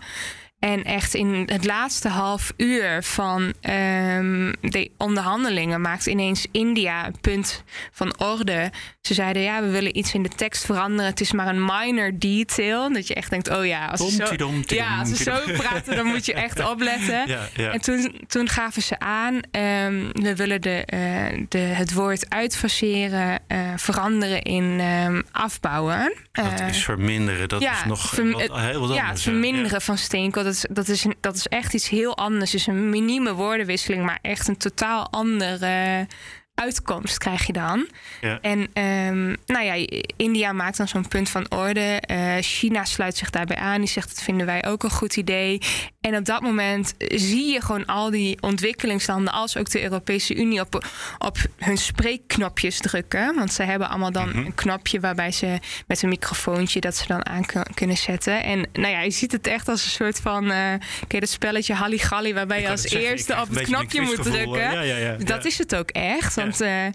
En 0.61 0.83
echt 0.83 1.13
in 1.13 1.43
het 1.51 1.65
laatste 1.65 2.07
half 2.09 2.53
uur 2.57 3.03
van 3.03 3.53
ehm, 3.61 4.51
de 4.61 4.91
onderhandelingen 4.97 5.81
maakt 5.81 6.05
ineens 6.05 6.45
India 6.51 7.05
een 7.05 7.15
punt 7.21 7.63
van 7.91 8.13
orde. 8.19 8.71
Ze 9.01 9.13
zeiden 9.13 9.41
ja, 9.41 9.61
we 9.61 9.69
willen 9.69 9.97
iets 9.97 10.13
in 10.13 10.23
de 10.23 10.29
tekst 10.29 10.65
veranderen. 10.65 11.05
Het 11.05 11.21
is 11.21 11.31
maar 11.31 11.47
een 11.47 11.65
minor 11.65 12.11
detail. 12.19 12.93
Dat 12.93 13.07
je 13.07 13.13
echt 13.13 13.29
denkt, 13.29 13.49
oh 13.49 13.65
ja, 13.65 13.85
als 13.87 13.99
ze 13.99 14.11
zo, 14.37 14.51
ja, 14.75 14.99
als 14.99 15.09
ze 15.09 15.23
zo 15.23 15.39
praten, 15.53 15.95
dan 15.95 16.05
moet 16.05 16.25
je 16.25 16.33
echt 16.33 16.59
opletten. 16.71 17.27
Ja, 17.27 17.39
ja. 17.55 17.71
En 17.71 17.81
toen, 17.81 18.21
toen 18.27 18.49
gaven 18.49 18.81
ze 18.81 18.99
aan, 18.99 19.39
ehm, 19.51 20.09
we 20.13 20.35
willen 20.35 20.61
de, 20.61 20.85
eh, 20.85 21.43
de, 21.49 21.57
het 21.57 21.93
woord 21.93 22.29
uitfaseren 22.29 23.39
eh, 23.47 23.59
veranderen 23.75 24.41
in 24.41 24.79
ehm, 24.79 25.21
afbouwen. 25.31 26.13
Dat 26.31 26.59
Eh, 26.59 26.67
is 26.67 26.83
verminderen. 26.83 27.49
Dat 27.49 27.61
is 27.61 27.67
nog 27.87 28.09
verm- 28.09 28.31
wat, 28.31 28.41
het- 28.41 28.51
heel 28.55 28.79
wat 28.87 28.95
ja, 28.95 29.01
anders. 29.01 29.23
het 29.25 29.33
verminderen 29.33 29.81
van 29.81 29.97
steenkool, 29.97 30.43
is, 30.51 30.65
dat, 30.69 30.87
is 30.87 31.05
dat 31.19 31.35
is 31.35 31.47
echt 31.47 31.73
iets 31.73 31.89
heel 31.89 32.17
anders. 32.17 32.51
Het 32.51 32.61
is 32.61 32.67
een 32.67 32.89
minieme 32.89 33.33
woordenwisseling, 33.33 34.05
maar 34.05 34.19
echt 34.21 34.47
een 34.47 34.57
totaal 34.57 35.07
andere 35.09 36.07
uitkomst 36.55 37.17
krijg 37.17 37.47
je 37.47 37.53
dan. 37.53 37.87
Ja. 38.21 38.39
En 38.41 38.67
ehm, 38.73 39.35
nou 39.45 39.65
ja, 39.65 39.87
India 40.15 40.51
maakt 40.53 40.77
dan 40.77 40.87
zo'n 40.87 41.07
punt 41.07 41.29
van 41.29 41.51
orde. 41.51 41.99
Eh, 42.01 42.35
China 42.39 42.85
sluit 42.85 43.17
zich 43.17 43.29
daarbij 43.29 43.57
aan. 43.57 43.79
Die 43.79 43.89
zegt 43.89 44.09
dat 44.09 44.23
vinden 44.23 44.45
wij 44.45 44.65
ook 44.65 44.83
een 44.83 44.89
goed 44.89 45.17
idee. 45.17 45.61
En 46.01 46.15
op 46.15 46.25
dat 46.25 46.41
moment 46.41 46.93
zie 46.97 47.51
je 47.51 47.61
gewoon 47.61 47.85
al 47.85 48.09
die 48.09 48.41
ontwikkelingslanden, 48.41 49.33
als 49.33 49.57
ook 49.57 49.69
de 49.69 49.83
Europese 49.83 50.35
Unie, 50.35 50.59
op, 50.59 50.85
op 51.17 51.37
hun 51.57 51.77
spreekknopjes 51.77 52.79
drukken. 52.79 53.35
Want 53.35 53.53
ze 53.53 53.63
hebben 53.63 53.89
allemaal 53.89 54.11
dan 54.11 54.35
een 54.35 54.55
knopje 54.55 54.99
waarbij 54.99 55.31
ze 55.31 55.59
met 55.87 56.01
een 56.03 56.09
microfoontje 56.09 56.79
dat 56.79 56.95
ze 56.95 57.07
dan 57.07 57.25
aan 57.25 57.45
kun- 57.45 57.65
kunnen 57.73 57.97
zetten. 57.97 58.43
En 58.43 58.67
nou 58.73 58.87
ja, 58.93 59.01
je 59.01 59.11
ziet 59.11 59.31
het 59.31 59.47
echt 59.47 59.67
als 59.67 59.83
een 59.83 59.89
soort 59.89 60.19
van. 60.19 60.47
ken 60.47 60.79
je 61.07 61.19
dat 61.19 61.29
spelletje 61.29 61.73
Halligalli, 61.73 62.33
waarbij 62.33 62.61
je 62.61 62.69
als 62.69 62.81
zeggen, 62.81 63.09
eerste 63.09 63.33
op 63.41 63.49
het 63.49 63.61
knopje 63.61 64.01
moet 64.01 64.23
drukken. 64.23 64.71
ja, 64.71 64.81
ja, 64.81 64.95
ja. 64.97 65.15
Dat 65.17 65.45
is 65.45 65.57
het 65.57 65.75
ook 65.75 65.89
echt. 65.89 66.35
Want 66.35 66.61
eh, 66.61 66.85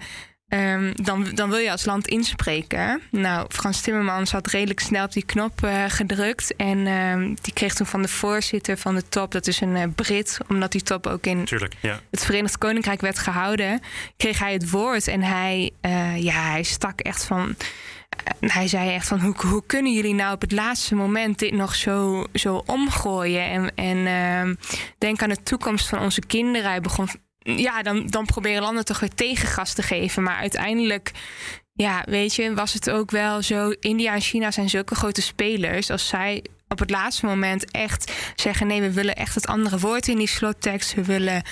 ehm, 0.49 0.93
dan, 0.95 1.25
dan 1.35 1.51
wil 1.51 1.59
je 1.59 1.71
als 1.71 1.85
land 1.85 2.09
inspreken. 2.09 3.01
Nou, 3.11 3.47
Frans 3.49 3.81
Timmermans 3.81 4.33
had 4.33 4.47
redelijk 4.47 4.81
snel 4.81 5.05
op 5.05 5.13
die 5.13 5.25
knop 5.25 5.63
eh, 5.63 5.85
gedrukt. 5.89 6.57
En 6.57 6.87
ehm, 6.87 7.35
die 7.43 7.53
kreeg 7.53 7.75
toen 7.75 7.87
van 7.87 8.03
de 8.03 8.09
voorzitter 8.09 8.77
van 8.79 8.95
de 8.95 9.09
top, 9.09 9.33
dat 9.33 9.47
is 9.47 9.61
een 9.61 9.77
eh, 9.77 9.89
Brit, 9.95 10.39
omdat 10.49 10.73
die 10.73 10.83
top 10.83 11.07
ook 11.07 11.27
in 11.27 11.45
Tuurlijk, 11.45 11.75
ja. 11.81 12.01
het 12.11 12.25
Verenigd 12.25 12.59
Koninkrijk 12.59 13.01
werd 13.01 13.19
gehouden, 13.19 13.81
kreeg 14.17 14.39
hij 14.39 14.53
het 14.53 14.71
woord. 14.71 15.09
En 15.09 15.23
hij, 15.23 15.71
eh, 15.81 16.23
ja, 16.23 16.51
hij 16.51 16.63
stak 16.63 17.01
echt 17.01 17.25
van. 17.25 17.57
hij 18.41 18.69
zei 18.69 18.91
echt 18.95 19.09
van 19.09 19.21
hoe, 19.21 19.35
hoe 19.47 19.63
kunnen 19.67 19.93
jullie 19.93 20.15
nou 20.15 20.35
op 20.35 20.41
het 20.41 20.53
laatste 20.53 20.95
moment 20.95 21.39
dit 21.39 21.53
nog 21.53 21.75
zo, 21.75 22.27
zo 22.33 22.63
omgooien? 22.67 23.45
En, 23.45 23.75
en 23.75 24.07
ehm, 24.07 24.55
denk 24.99 25.23
aan 25.23 25.29
de 25.29 25.43
toekomst 25.43 25.89
van 25.89 25.99
onze 25.99 26.21
kinderen. 26.21 26.71
Hij 26.71 26.81
begon. 26.81 27.09
Ja, 27.47 27.83
dan, 27.83 28.07
dan 28.07 28.27
proberen 28.27 28.63
landen 28.63 28.85
toch 28.85 29.01
weer 29.01 29.15
tegengas 29.15 29.73
te 29.73 29.83
geven. 29.83 30.23
Maar 30.23 30.37
uiteindelijk, 30.37 31.11
ja, 31.73 32.03
weet 32.09 32.35
je, 32.35 32.55
was 32.55 32.73
het 32.73 32.91
ook 32.91 33.11
wel 33.11 33.43
zo. 33.43 33.71
India 33.81 34.15
en 34.15 34.21
China 34.21 34.51
zijn 34.51 34.69
zulke 34.69 34.95
grote 34.95 35.23
spelers. 35.23 35.91
Als 35.91 36.09
zij 36.09 36.45
op 36.69 36.79
het 36.79 36.91
laatste 36.91 37.27
moment 37.27 37.71
echt 37.71 38.13
zeggen: 38.37 38.67
nee, 38.67 38.81
we 38.81 38.93
willen 38.93 39.15
echt 39.15 39.35
het 39.35 39.47
andere 39.47 39.79
woord 39.79 40.09
in 40.09 40.19
die 40.19 40.29
slottekst. 40.29 40.95
We 40.95 41.05
willen. 41.05 41.43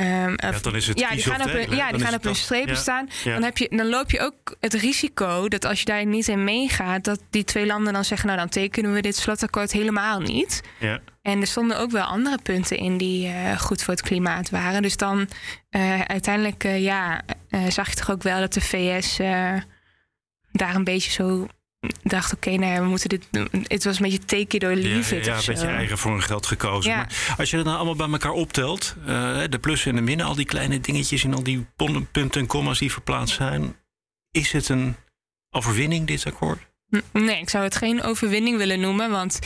Ehm, 0.00 0.34
Ja, 0.36 0.58
dan 0.62 0.76
is 0.76 0.86
het 0.86 0.98
ja, 0.98 1.10
die 1.10 1.22
gaan 1.22 1.42
op, 1.42 1.72
ja, 1.72 1.92
die 1.92 2.04
gaan 2.04 2.14
op 2.14 2.22
hun 2.22 2.34
strepen 2.34 2.74
Ja, 2.74 2.80
staan. 2.80 3.08
ja. 3.24 3.32
Dan, 3.32 3.42
heb 3.42 3.58
je, 3.58 3.68
dan 3.70 3.88
loop 3.88 4.10
je 4.10 4.20
ook 4.20 4.56
het 4.60 4.74
risico 4.74 5.48
dat 5.48 5.64
als 5.64 5.78
je 5.78 5.84
daar 5.84 6.06
niet 6.06 6.28
in 6.28 6.44
meegaat, 6.44 7.04
dat 7.04 7.20
die 7.30 7.44
twee 7.44 7.66
landen 7.66 7.92
dan 7.92 8.04
zeggen: 8.04 8.26
Nou, 8.26 8.38
dan 8.38 8.48
tekenen 8.48 8.92
we 8.92 9.00
dit 9.02 9.16
slotakkoord 9.16 9.72
helemaal 9.72 10.20
niet. 10.20 10.62
Ja. 10.78 11.00
En 11.22 11.40
er 11.40 11.46
stonden 11.46 11.78
ook 11.78 11.90
wel 11.90 12.04
andere 12.04 12.38
punten 12.42 12.76
in 12.76 12.96
die 12.98 13.26
eh, 13.28 13.58
goed 13.58 13.82
voor 13.82 13.94
het 13.94 14.02
klimaat 14.02 14.50
waren. 14.50 14.82
Dus 14.82 14.96
dan 14.96 15.28
eh, 15.70 16.00
uiteindelijk, 16.00 16.64
eh, 16.64 16.82
ja, 16.82 17.22
zag 17.68 17.88
je 17.88 17.94
toch 17.94 18.10
ook 18.10 18.22
wel 18.22 18.40
dat 18.40 18.52
de 18.52 18.60
VS 18.60 19.16
daar 20.52 20.74
een 20.74 20.84
beetje 20.84 21.10
zo 21.10 21.46
dacht: 22.02 22.34
Oké, 22.34 22.50
nou 22.50 22.72
ja, 22.72 22.80
we 22.80 22.88
moeten 22.88 23.08
dit. 23.08 23.26
doen. 23.30 23.48
Het 23.66 23.84
was 23.84 23.96
een 23.96 24.02
beetje 24.02 24.18
take 24.24 24.56
it 24.56 24.64
or 24.64 24.70
Ja, 24.70 24.76
leave 24.76 25.16
it. 25.16 25.24
ja, 25.24 25.34
een 25.36 25.42
zo. 25.42 25.52
beetje 25.52 25.66
eigen 25.66 25.98
voor 25.98 26.10
hun 26.10 26.22
geld 26.22 26.46
gekozen. 26.46 26.90
Ja. 26.90 26.96
Maar 26.96 27.34
als 27.38 27.50
je 27.50 27.56
dat 27.56 27.64
nou 27.64 27.76
allemaal 27.76 27.96
bij 27.96 28.08
elkaar 28.08 28.32
optelt, 28.32 28.94
eh, 29.06 29.40
de 29.50 29.58
plussen 29.60 29.90
en 29.90 29.96
de 29.96 30.02
minnen, 30.02 30.26
al 30.26 30.34
die 30.34 30.44
kleine 30.46 30.80
dingetjes 30.80 31.24
en 31.24 31.34
al 31.34 31.42
die 31.42 31.66
punten 32.12 32.40
en 32.40 32.46
commas 32.46 32.78
die 32.78 32.92
verplaatst 32.92 33.34
zijn, 33.36 33.76
is 34.30 34.52
het 34.52 34.68
een 34.68 34.96
overwinning, 35.50 36.06
dit 36.06 36.26
akkoord? 36.26 36.58
Nee, 37.12 37.40
ik 37.40 37.50
zou 37.50 37.64
het 37.64 37.76
geen 37.76 38.02
overwinning 38.02 38.56
willen 38.56 38.80
noemen, 38.80 39.10
want 39.10 39.38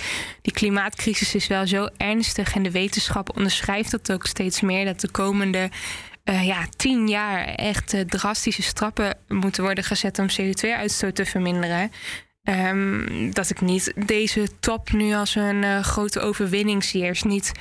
die 0.42 0.52
klimaatcrisis 0.52 1.34
is 1.34 1.46
wel 1.46 1.66
zo 1.66 1.88
ernstig 1.96 2.54
en 2.54 2.62
de 2.62 2.70
wetenschap 2.70 3.36
onderschrijft 3.36 3.90
dat 3.90 4.12
ook 4.12 4.26
steeds 4.26 4.60
meer 4.60 4.84
dat 4.84 5.00
de 5.00 5.10
komende 5.10 5.70
eh, 6.24 6.46
ja, 6.46 6.66
tien 6.76 7.08
jaar 7.08 7.44
echt 7.44 7.92
eh, 7.94 8.00
drastische 8.00 8.62
strappen 8.62 9.16
moeten 9.28 9.62
worden 9.62 9.84
gezet 9.84 10.18
om 10.18 10.26
CO2-uitstoot 10.40 11.14
te 11.14 11.24
verminderen. 11.26 11.90
Ehm, 12.48 13.30
dat 13.30 13.50
ik 13.50 13.60
niet 13.60 13.92
deze 14.06 14.48
top 14.60 14.92
nu 14.92 15.14
als 15.14 15.34
een 15.34 15.64
eh, 15.64 15.82
grote 15.82 16.20
overwinning 16.20 16.84
zie. 16.84 17.04
Er 17.04 17.10
is 17.10 17.22
niet 17.22 17.52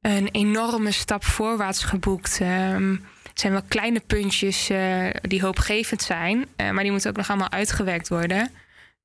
een 0.00 0.28
enorme 0.32 0.90
stap 0.90 1.24
voorwaarts 1.24 1.84
geboekt. 1.84 2.38
Ehm, 2.40 2.90
het 3.28 3.40
zijn 3.40 3.52
wel 3.52 3.62
kleine 3.68 4.00
puntjes 4.00 4.70
eh, 4.70 5.10
die 5.20 5.42
hoopgevend 5.42 6.02
zijn, 6.02 6.46
eh, 6.56 6.70
maar 6.70 6.82
die 6.82 6.92
moeten 6.92 7.10
ook 7.10 7.16
nog 7.16 7.28
allemaal 7.28 7.50
uitgewerkt 7.50 8.08
worden. 8.08 8.50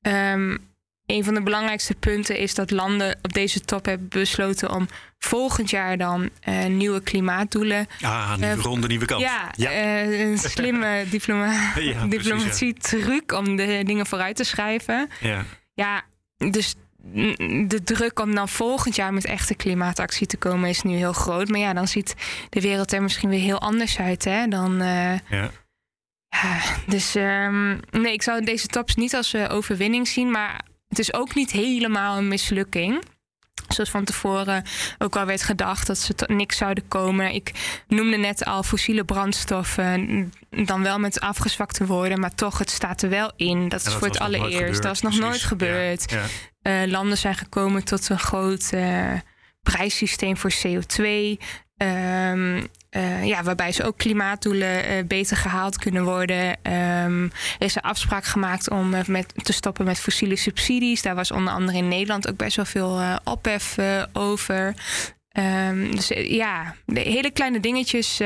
Ehm, 0.02 0.58
een 1.06 1.24
van 1.24 1.34
de 1.34 1.42
belangrijkste 1.42 1.96
punten 1.96 2.38
is 2.38 2.56
dat 2.56 2.72
landen 2.72 3.18
op 3.22 3.34
deze 3.34 3.60
top 3.60 3.86
hebben 3.86 4.10
besloten 4.10 4.72
om 4.72 4.88
volgend 5.20 5.70
jaar 5.70 5.98
dan 5.98 6.30
eh, 6.40 6.66
nieuwe 6.66 7.02
klimaatdoelen. 7.02 7.88
Ah, 8.02 8.36
nieuwe 8.36 8.54
Eh, 8.54 8.60
ronde, 8.62 8.88
nieuwe 8.88 9.06
kans. 9.06 9.22
Ja, 9.22 9.52
eh, 9.56 10.20
een 10.20 10.38
slimme 10.56 11.06
diploma 11.10 11.74
Ja, 11.80 12.06
diplomatie-truc 12.06 13.32
om 13.32 13.56
de 13.56 13.82
dingen 13.86 14.06
vooruit 14.06 14.36
te 14.36 14.44
schrijven. 14.44 15.10
Ja. 15.20 15.46
Ja, 15.74 16.02
dus 16.52 16.76
de 17.68 17.82
druk 17.84 18.20
om 18.20 18.36
dan 18.36 18.50
volgend 18.50 18.96
jaar 18.96 19.14
met 19.14 19.26
echte 19.26 19.56
klimaatactie 19.56 20.28
te 20.28 20.38
komen 20.38 20.70
is 20.70 20.82
nu 20.82 20.96
heel 20.96 21.14
groot. 21.14 21.50
Maar 21.50 21.60
ja, 21.60 21.74
dan 21.74 21.88
ziet 21.88 22.16
de 22.50 22.62
wereld 22.62 22.94
er 22.94 23.02
misschien 23.02 23.30
weer 23.30 23.40
heel 23.40 23.62
anders 23.62 24.00
uit 24.00 24.24
hè, 24.24 24.48
dan. 24.48 24.78
Ja. 24.78 25.52
ja, 26.30 26.60
dus 26.88 27.16
ehm, 27.16 27.78
nee, 27.92 28.14
ik 28.14 28.22
zou 28.22 28.44
deze 28.44 28.68
tops 28.68 28.96
niet 28.96 29.16
als 29.16 29.36
overwinning 29.36 30.08
zien, 30.08 30.32
maar 30.32 30.62
het 30.98 31.08
is 31.08 31.14
ook 31.14 31.36
niet 31.36 31.52
helemaal 31.52 32.18
een 32.18 32.28
mislukking. 32.28 33.04
Zoals 33.68 33.90
van 33.90 34.04
tevoren 34.04 34.64
ook 34.98 35.16
al 35.16 35.26
werd 35.26 35.44
gedacht 35.44 35.88
dat 35.88 35.98
ze 35.98 36.16
tot 36.16 36.30
niks 36.30 36.58
zouden 36.58 36.88
komen. 36.88 37.34
Ik 37.34 37.52
noemde 37.88 38.18
net 38.18 38.46
al 38.46 38.64
fossiele 38.64 39.04
brandstoffen, 39.04 40.32
dan 40.50 40.84
wel 40.84 41.00
met 41.00 41.20
afgezwakte 41.20 41.86
woorden, 41.86 42.20
maar 42.20 42.36
toch, 42.36 42.58
het 42.58 42.70
staat 42.70 43.02
er 43.02 43.10
wel 43.10 43.32
in. 43.36 43.70
Dat 43.70 43.86
is 43.86 43.94
voor 43.94 44.08
het 44.08 44.20
allereerst. 44.20 44.82
Dat 44.82 44.94
is 44.94 45.02
nog 45.02 45.20
nooit 45.20 45.42
gebeurd. 45.42 46.12
Ja, 46.12 46.22
ja. 46.62 46.84
Eh, 46.84 46.92
landen 46.92 47.18
zijn 47.18 47.36
gekomen 47.36 47.84
tot 47.84 48.10
een 48.10 48.20
groot 48.20 48.70
eh, 48.72 49.12
prijssysteem 49.64 50.38
voor 50.38 50.52
CO2. 50.64 51.38
Ehm, 51.78 52.64
eh, 52.96 53.26
ja, 53.26 53.44
waarbij 53.44 53.72
ze 53.72 53.84
ook 53.84 53.98
klimaatdoelen 53.98 54.86
eh, 54.86 55.04
beter 55.06 55.38
gehaald 55.38 55.78
kunnen 55.78 56.04
worden. 56.04 56.58
Ehm, 56.62 57.24
er 57.24 57.66
is 57.66 57.76
een 57.76 57.82
afspraak 57.82 58.26
gemaakt 58.26 58.70
om 58.70 58.94
eh, 58.94 59.06
met, 59.06 59.34
te 59.44 59.54
stoppen 59.54 59.86
met 59.86 60.00
fossiele 60.00 60.36
subsidies. 60.36 61.02
Daar 61.02 61.16
was 61.16 61.32
onder 61.32 61.54
andere 61.54 61.78
in 61.78 61.88
Nederland 61.88 62.30
ook 62.30 62.38
best 62.38 62.56
wel 62.56 62.66
veel 62.66 63.02
ophef 63.24 63.78
over. 64.14 64.74
Ehm, 65.32 65.92
dus 65.92 66.12
ja, 66.16 66.76
hele 66.86 67.32
kleine 67.32 67.60
dingetjes 67.60 68.22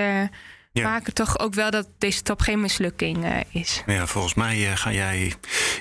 Ja. 0.71 0.89
maken 0.89 1.13
toch 1.13 1.39
ook 1.39 1.53
wel 1.53 1.71
dat 1.71 1.87
deze 1.97 2.21
top 2.21 2.41
geen 2.41 2.61
mislukking 2.61 3.25
eh, 3.25 3.31
is. 3.51 3.83
Ja, 3.85 4.07
volgens 4.07 4.33
mij 4.33 4.69
eh, 4.71 4.77
ga 4.77 4.91
jij 4.91 5.21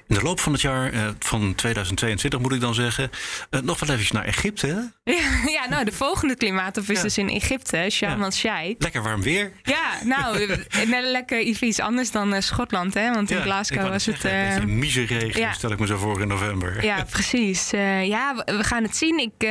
in 0.06 0.14
de 0.14 0.22
loop 0.22 0.40
van 0.40 0.52
het 0.52 0.60
jaar, 0.60 0.92
eh, 0.92 1.08
van 1.18 1.54
2022 1.54 2.40
moet 2.40 2.52
ik 2.52 2.60
dan 2.60 2.74
zeggen, 2.74 3.10
nog 3.50 3.80
wel 3.80 3.96
even 3.96 4.14
naar 4.16 4.24
Egypte. 4.24 4.66
hè? 4.66 4.80
Ja, 5.14 5.50
ja, 5.50 5.68
nou, 5.68 5.84
de 5.84 5.92
volgende 5.92 6.36
klimaattop 6.36 6.88
is 6.88 6.96
Ja. 6.96 7.02
dus 7.02 7.18
in 7.18 7.28
Egypte, 7.28 7.86
Sharm 7.90 8.22
el-Sheikh. 8.22 8.74
Lekker 8.78 9.02
warm 9.02 9.22
weer. 9.22 9.52
Ja, 9.62 9.98
nou, 10.04 10.46
net 10.86 11.04
lekker 11.04 11.40
iets 11.40 11.60
iets 11.60 11.80
anders 11.80 12.10
dan 12.10 12.42
Schotland, 12.42 12.94
hè? 12.94 13.12
Want 13.12 13.30
in 13.30 13.42
Glasgow 13.42 13.88
was 13.88 14.06
het. 14.06 14.24
eh, 14.24 14.54
Een 14.56 14.78
ja. 15.34 15.52
stel 15.52 15.70
ik 15.72 15.78
me 15.78 15.86
zo 15.86 15.96
voor 15.96 16.20
in 16.20 16.28
november. 16.28 16.84
ja, 16.84 17.04
precies. 17.10 17.70
Ja, 17.70 18.34
we, 18.46 18.56
we 18.56 18.64
gaan 18.64 18.82
het 18.82 18.96
zien. 18.96 19.18
Ik, 19.18 19.48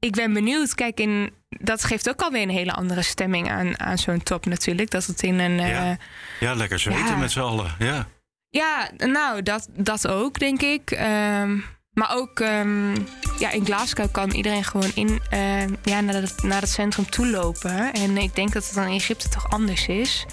ik 0.00 0.12
ben 0.14 0.32
benieuwd. 0.32 0.74
Kijk, 0.74 1.00
in, 1.00 1.32
dat 1.48 1.84
geeft 1.84 2.08
ook 2.08 2.20
alweer 2.22 2.42
een 2.42 2.48
hele 2.50 2.72
andere 2.72 3.02
stemming 3.02 3.50
aan, 3.50 3.80
aan 3.80 3.98
zo'n 3.98 4.22
top 4.22 4.46
natuurlijk. 4.46 4.90
Dat 4.90 5.06
het 5.06 5.22
in 5.22 5.38
een. 5.38 5.58
eh, 5.60 5.68
Ja. 5.70 5.96
Ja, 6.40 6.54
lekker 6.54 6.78
zweten 6.78 7.04
Ja. 7.06 7.16
met 7.16 7.30
z'n 7.30 7.40
allen. 7.40 7.74
Ja. 7.78 8.06
Ja, 8.48 8.90
nou, 8.96 9.42
dat, 9.42 9.68
dat 9.76 10.08
ook, 10.08 10.38
denk 10.38 10.62
ik. 10.62 10.90
Ehm, 10.90 11.56
maar 11.92 12.10
ook 12.16 12.40
ehm, 12.40 12.94
ja, 13.38 13.50
in 13.50 13.64
Glasgow 13.64 14.10
kan 14.12 14.30
iedereen 14.30 14.64
gewoon 14.64 14.90
in, 14.94 15.20
ehm, 15.30 15.74
ja, 15.82 16.00
naar, 16.00 16.14
het, 16.14 16.42
naar 16.42 16.60
het 16.60 16.70
centrum 16.70 17.10
toe 17.10 17.26
lopen. 17.26 17.92
En 17.92 18.16
ik 18.16 18.34
denk 18.34 18.52
dat 18.52 18.64
het 18.64 18.74
dan 18.74 18.86
in 18.86 18.94
Egypte 18.96 19.28
toch 19.28 19.50
anders 19.50 19.86
is. 19.86 20.26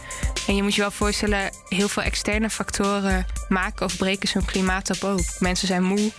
En 0.47 0.55
je 0.55 0.63
moet 0.63 0.75
je 0.75 0.81
wel 0.81 0.91
voorstellen, 0.91 1.51
heel 1.69 1.87
veel 1.87 2.03
externe 2.03 2.49
factoren 2.49 3.25
maken 3.49 3.85
of 3.85 3.97
breken 3.97 4.27
zo'n 4.29 4.45
klimaattop 4.45 5.03
ook. 5.03 5.23
Mensen 5.39 5.67
zijn 5.67 5.83
moe, 5.83 6.11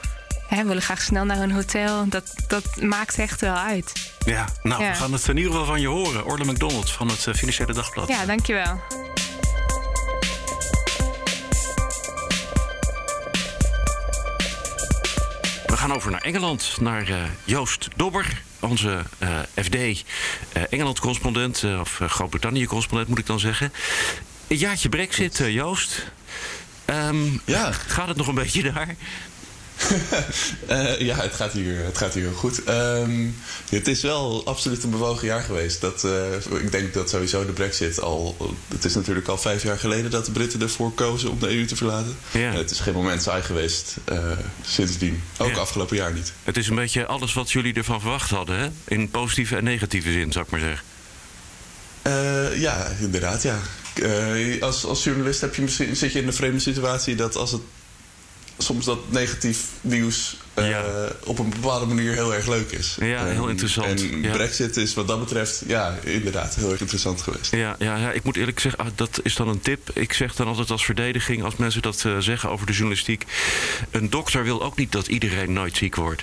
hè, 0.48 0.64
willen 0.64 0.82
graag 0.82 1.02
snel 1.02 1.24
naar 1.24 1.36
hun 1.36 1.50
hotel. 1.52 2.08
Dat, 2.08 2.34
dat 2.46 2.80
maakt 2.82 3.18
echt 3.18 3.40
wel 3.40 3.54
uit. 3.54 3.92
ja, 4.24 4.46
nou, 4.62 4.82
Ja. 4.82 4.90
we 4.90 4.96
gaan 4.96 5.12
het 5.12 5.28
in 5.28 5.36
ieder 5.36 5.50
geval 5.52 5.66
van 5.66 5.80
je 5.80 5.86
horen. 5.88 6.24
Orle 6.24 6.44
McDonald 6.44 6.90
van 6.90 7.08
het 7.08 7.26
eh, 7.26 7.34
Financiële 7.34 7.72
Dagblad. 7.72 8.08
Ja, 8.08 8.24
dankjewel. 8.26 8.80
We 15.66 15.76
gaan 15.76 15.92
over 15.94 16.10
naar 16.10 16.20
Engeland, 16.20 16.76
naar 16.80 17.08
eh, 17.08 17.16
Joost 17.44 17.88
Dobber, 17.96 18.42
onze 18.60 19.02
eh, 19.18 19.38
FD 19.54 19.74
eh, 19.74 19.92
Engeland-correspondent, 20.70 21.62
eh, 21.62 21.80
of 21.80 22.00
Groot-Brittannië-correspondent 22.06 23.08
moet 23.08 23.18
ik 23.18 23.26
dan 23.26 23.40
zeggen. 23.40 23.72
Een 24.46 24.56
jaartje 24.56 24.88
Brexit, 24.88 25.40
eh, 25.40 25.50
Joost. 25.54 26.06
Ehm, 26.84 27.16
Ja. 27.44 27.72
Gaat 27.72 28.08
het 28.08 28.16
nog 28.16 28.26
een 28.26 28.34
beetje 28.34 28.72
daar? 28.72 28.94
Uh, 30.70 31.00
ja, 31.08 31.16
het 31.16 31.34
gaat 31.34 31.52
hier, 31.52 31.84
het 31.84 31.98
gaat 31.98 32.14
hier 32.14 32.22
heel 32.22 32.32
goed. 32.32 32.68
Um, 32.68 33.36
het 33.70 33.88
is 33.88 34.02
wel 34.02 34.42
absoluut 34.46 34.82
een 34.82 34.90
bewogen 34.90 35.26
jaar 35.26 35.42
geweest. 35.42 35.80
Dat, 35.80 36.04
uh, 36.04 36.60
ik 36.62 36.72
denk 36.72 36.94
dat 36.94 37.10
sowieso 37.10 37.46
de 37.46 37.52
brexit 37.52 38.00
al... 38.00 38.36
Het 38.68 38.84
is 38.84 38.94
natuurlijk 38.94 39.28
al 39.28 39.38
vijf 39.38 39.62
jaar 39.62 39.78
geleden 39.78 40.10
dat 40.10 40.24
de 40.24 40.32
Britten 40.32 40.60
ervoor 40.60 40.92
kozen 40.92 41.30
om 41.30 41.38
de 41.38 41.48
EU 41.48 41.64
te 41.64 41.76
verlaten. 41.76 42.16
Ja. 42.30 42.52
het 42.52 42.70
is 42.70 42.80
geen 42.80 42.94
moment 42.94 43.22
saai 43.22 43.42
geweest 43.42 43.96
uh, 44.12 44.32
sindsdien. 44.62 45.22
Ook 45.38 45.50
ja. 45.50 45.56
afgelopen 45.56 45.96
jaar 45.96 46.12
niet. 46.12 46.32
Het 46.44 46.56
is 46.56 46.68
een 46.68 46.74
beetje 46.74 47.06
alles 47.06 47.32
wat 47.32 47.50
jullie 47.50 47.74
ervan 47.74 48.00
verwacht 48.00 48.30
hadden, 48.30 48.58
hè? 48.58 48.68
In 48.84 49.10
positieve 49.10 49.56
en 49.56 49.64
negatieve 49.64 50.12
zin, 50.12 50.32
zou 50.32 50.44
ik 50.44 50.50
maar 50.50 50.60
zeggen. 50.60 50.84
ja, 52.60 52.86
inderdaad, 53.00 53.42
ja. 53.42 53.58
als, 54.60 54.84
als 54.84 55.04
journalist 55.04 55.40
heb 55.40 55.54
je 55.54 55.62
misschien, 55.62 55.96
zit 55.96 56.12
je 56.12 56.20
in 56.20 56.26
de 56.26 56.32
vreemde 56.32 56.58
situatie 56.58 57.14
dat 57.14 57.36
als 57.36 57.52
het 57.52 57.62
soms 58.58 58.84
dat 58.84 58.98
negatief 59.10 59.58
nieuws 59.80 60.36
uh, 60.58 60.78
op 61.24 61.38
een 61.38 61.50
bepaalde 61.50 61.86
manier 61.86 62.12
heel 62.12 62.34
erg 62.34 62.46
leuk 62.46 62.70
is. 62.70 62.96
Ja, 63.00 63.24
heel 63.24 63.48
interessant. 63.48 64.00
En 64.00 64.22
ja. 64.22 64.32
Brexit 64.32 64.76
is 64.76 64.94
wat 64.94 65.08
dat 65.08 65.20
betreft, 65.20 65.62
ja, 65.66 65.98
inderdaad 66.04 66.54
heel 66.54 66.70
erg 66.70 66.80
interessant 66.80 67.22
geweest. 67.22 67.50
Ja, 67.50 67.76
ja, 67.78 67.96
ja 67.96 68.12
ik 68.12 68.22
moet 68.22 68.36
eerlijk 68.36 68.60
zeggen, 68.60 68.84
ah, 68.84 68.90
dat 68.94 69.20
is 69.22 69.34
dan 69.34 69.48
een 69.48 69.60
tip. 69.60 69.90
Ik 69.92 70.12
zeg 70.12 70.34
dan 70.34 70.46
altijd 70.46 70.70
als 70.70 70.84
verdediging, 70.84 71.44
als 71.44 71.56
mensen 71.56 71.82
dat 71.82 72.02
uh, 72.06 72.18
zeggen 72.18 72.50
over 72.50 72.66
de 72.66 72.72
journalistiek. 72.72 73.24
Een 73.90 74.10
dokter 74.10 74.44
wil 74.44 74.62
ook 74.62 74.76
niet 74.76 74.92
dat 74.92 75.06
iedereen 75.06 75.52
nooit 75.52 75.76
ziek 75.76 75.96
wordt. 75.96 76.22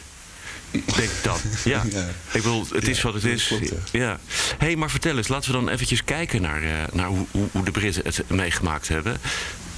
Denk 0.71 1.12
dat. 1.24 1.41
Ja. 1.63 1.84
ja. 1.91 2.08
Ik 2.32 2.41
bedoel, 2.43 2.65
het 2.74 2.88
is 2.88 3.02
wat 3.02 3.13
het 3.13 3.24
is. 3.24 3.48
Klopt, 3.48 3.69
ja. 3.69 4.00
ja. 4.00 4.19
hey, 4.58 4.76
maar 4.76 4.89
vertel 4.89 5.17
eens, 5.17 5.28
laten 5.28 5.52
we 5.52 5.58
dan 5.58 5.69
eventjes 5.69 6.04
kijken 6.04 6.41
naar, 6.41 6.63
uh, 6.63 6.71
naar 6.93 7.08
hoe, 7.08 7.26
hoe, 7.32 7.63
de 7.63 7.71
Britten 7.71 8.04
het 8.06 8.30
meegemaakt 8.30 8.88
hebben. 8.88 9.17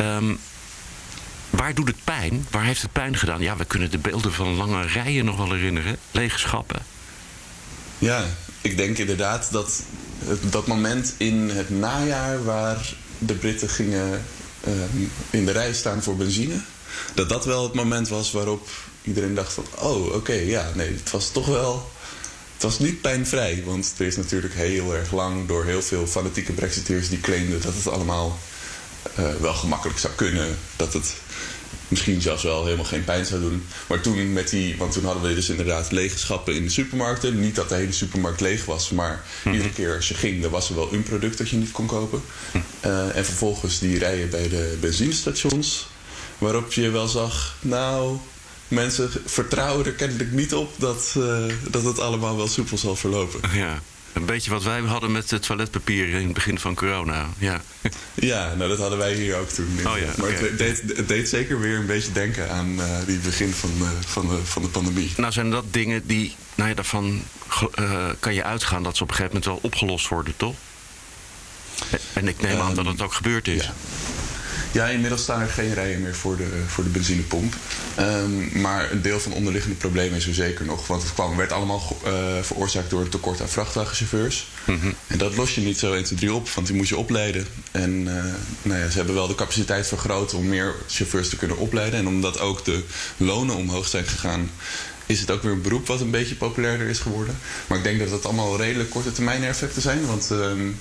Um, 0.02 0.40
Waar 1.58 1.74
doet 1.74 1.88
het 1.88 2.04
pijn? 2.04 2.48
Waar 2.52 2.64
heeft 2.64 2.82
het 2.82 2.92
pijn 2.92 3.18
gedaan? 3.18 3.42
Ja, 3.42 3.58
we 3.58 3.66
kunnen 3.66 3.92
de 3.92 3.98
beelden 3.98 4.34
van 4.34 4.56
lange 4.56 4.86
rijen 4.86 5.26
nog 5.26 5.38
wel 5.38 5.52
herinneren. 5.54 5.98
Lege 6.12 6.40
schappen. 6.40 6.82
Ja, 8.00 8.26
ik 8.62 8.78
denk 8.78 8.98
inderdaad 8.98 9.52
dat 9.52 9.84
dat 10.50 10.68
moment 10.68 11.14
in 11.18 11.50
het 11.50 11.70
najaar 11.70 12.44
waar 12.44 12.94
de 13.18 13.34
Britten 13.34 13.70
gingen 13.70 14.26
uh, 14.68 14.74
in 15.30 15.46
de 15.46 15.52
rij 15.52 15.74
staan 15.74 16.04
voor 16.04 16.16
benzine, 16.16 16.62
dat 17.14 17.30
dat 17.30 17.46
wel 17.46 17.64
het 17.64 17.74
moment 17.74 18.08
was 18.08 18.32
waarop 18.32 18.70
iedereen 19.02 19.34
dacht 19.34 19.54
van, 19.54 19.66
oh 19.76 20.16
oké, 20.16 20.34
ja, 20.34 20.72
nee, 20.76 20.94
het 20.94 21.12
was 21.12 21.32
toch 21.32 21.46
wel, 21.46 21.92
het 22.54 22.64
was 22.64 22.80
niet 22.80 23.02
pijnvrij, 23.02 23.64
want 23.66 23.94
er 23.98 24.06
is 24.06 24.16
natuurlijk 24.16 24.54
heel 24.54 24.96
erg 24.96 25.12
lang 25.12 25.48
door 25.48 25.66
heel 25.66 25.82
veel 25.82 26.08
fanatieke 26.08 26.54
Brexiteers 26.54 27.10
die 27.10 27.20
claimden 27.20 27.62
dat 27.62 27.74
het 27.74 27.88
allemaal 27.88 28.40
wel 29.40 29.54
gemakkelijk 29.54 30.00
zou 30.00 30.14
kunnen, 30.14 30.58
dat 30.76 30.94
het 30.94 31.16
misschien 31.88 32.22
zelfs 32.22 32.44
wel 32.44 32.64
helemaal 32.64 32.86
geen 32.86 33.04
pijn 33.04 33.26
zou 33.26 33.42
doen. 33.42 33.66
Maar 33.88 34.02
toen 34.02 34.34
met 34.34 34.50
die, 34.50 34.78
want 34.78 34.92
toen 34.92 35.06
hadden 35.06 35.24
we 35.24 35.36
dus 35.36 35.50
inderdaad 35.50 35.92
lege 35.92 36.18
schappen 36.18 36.56
in 36.56 36.64
de 36.64 36.70
supermarkten. 36.70 37.40
Niet 37.40 37.56
dat 37.56 37.70
de 37.70 37.76
hele 37.76 37.92
supermarkt 37.92 38.42
leeg 38.42 38.66
was, 38.66 38.90
maar 38.90 39.24
mhm. 39.44 39.54
iedere 39.54 39.74
keer 39.74 39.96
als 39.96 40.08
je 40.08 40.14
ging, 40.14 40.42
dan 40.42 40.52
was 40.52 40.70
er 40.70 40.76
wel 40.76 40.94
een 40.94 41.04
product 41.04 41.38
dat 41.38 41.50
je 41.50 41.58
niet 41.58 41.72
kon 41.72 41.86
kopen. 41.86 42.22
Mhm. 42.52 42.64
Uh, 42.86 43.16
en 43.16 43.26
vervolgens 43.26 43.80
die 43.80 44.00
rijen 44.00 44.30
bij 44.30 44.50
de 44.50 44.78
benzinestations, 44.80 45.88
waarop 46.38 46.74
je 46.74 46.90
wel 46.90 47.08
zag, 47.08 47.56
nou, 47.60 48.18
mensen 48.68 49.10
vertrouwen 49.26 49.86
er 49.86 49.92
kennelijk 49.92 50.32
niet 50.32 50.54
op 50.54 50.74
dat, 50.78 51.14
uh, 51.18 51.46
dat 51.70 51.84
het 51.84 52.00
allemaal 52.00 52.38
wel 52.38 52.48
soepel 52.48 52.78
zal 52.78 52.96
verlopen. 52.96 53.40
Ja. 53.54 53.82
Een 54.14 54.26
beetje 54.26 54.52
wat 54.52 54.64
wij 54.64 54.80
hadden 54.80 55.12
met 55.12 55.30
het 55.30 55.42
toiletpapier 55.42 56.08
in 56.08 56.24
het 56.24 56.34
begin 56.34 56.60
van 56.60 56.76
corona. 56.76 57.28
Ja, 57.38 57.62
ja 58.16 58.54
nou 58.56 58.70
dat 58.70 58.78
hadden 58.78 58.98
wij 58.98 59.14
hier 59.14 59.38
ook 59.38 59.50
toen. 59.50 59.80
Oh, 59.86 59.98
ja, 59.98 60.14
maar 60.18 60.30
het, 60.30 60.58
deed, 60.58 60.84
het, 60.96 61.08
deed, 61.08 61.30
zeker 61.30 61.60
weer 61.60 61.78
een 61.78 61.86
beetje 61.86 62.12
denken 62.12 62.50
aan 62.50 62.80
uh, 62.80 62.86
die 63.06 63.18
begin 63.18 63.54
van, 63.54 63.72
uh, 63.82 63.90
van, 64.00 64.28
de, 64.28 64.46
van 64.46 64.62
de 64.62 64.68
pandemie. 64.68 65.14
Nou 65.18 65.32
zijn 65.32 65.50
dat 65.50 65.66
dingen 65.72 66.08
die, 66.08 66.36
nou 66.56 66.70
ja, 66.70 66.76
daarvan 66.76 67.24
uh, 67.80 68.06
kan 68.20 68.34
je 68.34 68.44
uitgaan 68.44 68.84
dat 68.84 68.98
ze 68.98 69.04
op 69.04 69.10
een 69.10 69.16
gegeven 69.16 69.36
moment 69.40 69.62
wel 69.62 69.72
opgelost 69.72 70.08
worden, 70.08 70.34
toch? 70.38 70.56
En 72.14 72.28
ik 72.28 72.42
neem 72.42 72.56
um, 72.56 72.62
aan 72.62 72.76
dat 72.76 72.86
het 72.86 73.02
ook 73.02 73.14
gebeurd 73.14 73.48
is. 73.48 73.64
Ja. 73.64 73.74
Ja, 74.78 74.88
inmiddels 74.88 75.22
staan 75.22 75.42
er 75.42 75.48
geen 75.48 75.74
rijen 75.74 76.02
meer 76.02 76.16
voor 76.16 76.38
de, 76.38 76.48
voor 76.68 76.84
de 76.84 76.90
benzinepomp. 76.90 77.56
Um, 78.00 78.62
maar 78.62 78.92
een 78.92 79.02
deel 79.02 79.20
van 79.20 79.32
de 79.32 79.38
onderliggende 79.38 79.78
problemen 79.78 80.18
is 80.18 80.28
er 80.28 80.34
zeker 80.34 80.66
nog. 80.66 80.88
Want 80.88 81.04
het 81.04 81.14
kwam, 81.14 81.36
werd 81.36 81.52
allemaal 81.52 81.98
uh, 82.06 82.14
veroorzaakt 82.42 82.90
door 82.90 83.02
het 83.02 83.12
tekort 83.12 83.42
aan 83.42 83.50
vrachtwagenchauffeurs. 83.50 84.48
Mm 84.66 84.80
-hmm. 84.80 84.96
En 85.08 85.18
dat 85.18 85.36
los 85.36 85.56
je 85.56 85.62
niet 85.62 85.80
zo 85.80 85.94
1, 85.94 86.04
2, 86.04 86.18
3 86.18 86.34
op, 86.34 86.50
want 86.50 86.68
die 86.68 86.76
moet 86.76 86.88
je 86.88 86.98
opleiden. 86.98 87.48
En 87.72 87.92
uh, 87.92 88.24
nou 88.62 88.80
ja, 88.80 88.90
ze 88.90 88.98
hebben 88.98 89.16
wel 89.16 89.28
de 89.28 89.36
capaciteit 89.36 89.88
vergroot 89.88 90.34
om 90.34 90.48
meer 90.48 90.76
chauffeurs 90.88 91.30
te 91.30 91.38
kunnen 91.38 91.58
opleiden. 91.58 92.00
En 92.00 92.08
omdat 92.08 92.40
ook 92.40 92.66
de 92.66 92.84
lonen 93.18 93.56
omhoog 93.56 93.88
zijn 93.88 94.06
gegaan, 94.06 94.50
is 95.06 95.20
het 95.20 95.32
ook 95.32 95.44
weer 95.44 95.52
een 95.52 95.62
beroep 95.62 95.88
wat 95.88 96.02
een 96.02 96.12
beetje 96.12 96.36
populairder 96.36 96.88
is 96.88 97.00
geworden. 97.00 97.38
Maar 97.68 97.78
ik 97.78 97.84
denk 97.84 98.00
dat 98.00 98.10
dat 98.10 98.26
allemaal 98.26 98.58
redelijk 98.58 98.90
korte 98.90 99.12
termijn 99.12 99.44
effecten 99.44 99.82
zijn. 99.82 100.06
Want 100.06 100.30
um, 100.30 100.78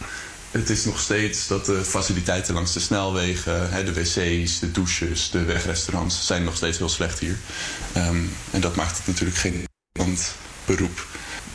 het 0.51 0.71
is 0.71 0.85
nog 0.85 1.01
steeds 1.01 1.47
dat 1.47 1.67
de 1.67 1.85
faciliteiten 1.85 2.55
langs 2.55 2.73
de 2.73 2.81
snelwegen, 2.81 3.85
de 3.85 3.93
wc's, 3.93 4.59
de 4.59 4.71
douches, 4.71 5.31
de 5.31 5.45
wegrestaurants 5.45 6.27
zijn 6.27 6.45
nog 6.45 6.57
steeds 6.57 6.79
heel 6.79 6.89
slecht 6.89 7.19
hier. 7.19 7.39
Um, 7.97 8.33
en 8.51 8.61
dat 8.61 8.77
maakt 8.77 8.97
het 8.97 9.07
natuurlijk 9.07 9.39
geen 9.39 9.65
beroep. 10.65 11.07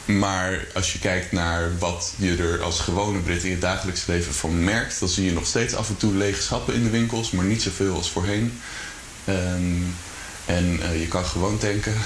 Maar 0.05 0.67
als 0.73 0.93
je 0.93 0.99
kijkt 0.99 1.31
naar 1.31 1.77
wat 1.77 2.13
je 2.15 2.37
er 2.37 2.61
als 2.61 2.79
gewone 2.79 3.19
Brit 3.19 3.43
in 3.43 3.49
je 3.49 3.59
dagelijks 3.59 4.05
leven 4.05 4.33
van 4.33 4.63
merkt, 4.63 4.99
dan 4.99 5.09
zie 5.09 5.25
je 5.25 5.33
nog 5.33 5.45
steeds 5.45 5.73
af 5.73 5.89
en 5.89 5.97
toe 5.97 6.13
lege 6.13 6.41
schappen 6.41 6.73
in 6.73 6.83
de 6.83 6.89
winkels, 6.89 7.31
maar 7.31 7.45
niet 7.45 7.61
zoveel 7.61 7.95
als 7.95 8.11
voorheen. 8.11 8.61
Um, 9.29 9.95
en 10.45 10.79
uh, 10.79 10.99
je 10.99 11.07
kan 11.07 11.25
gewoon 11.25 11.57
denken, 11.59 11.93
uh, 11.93 11.99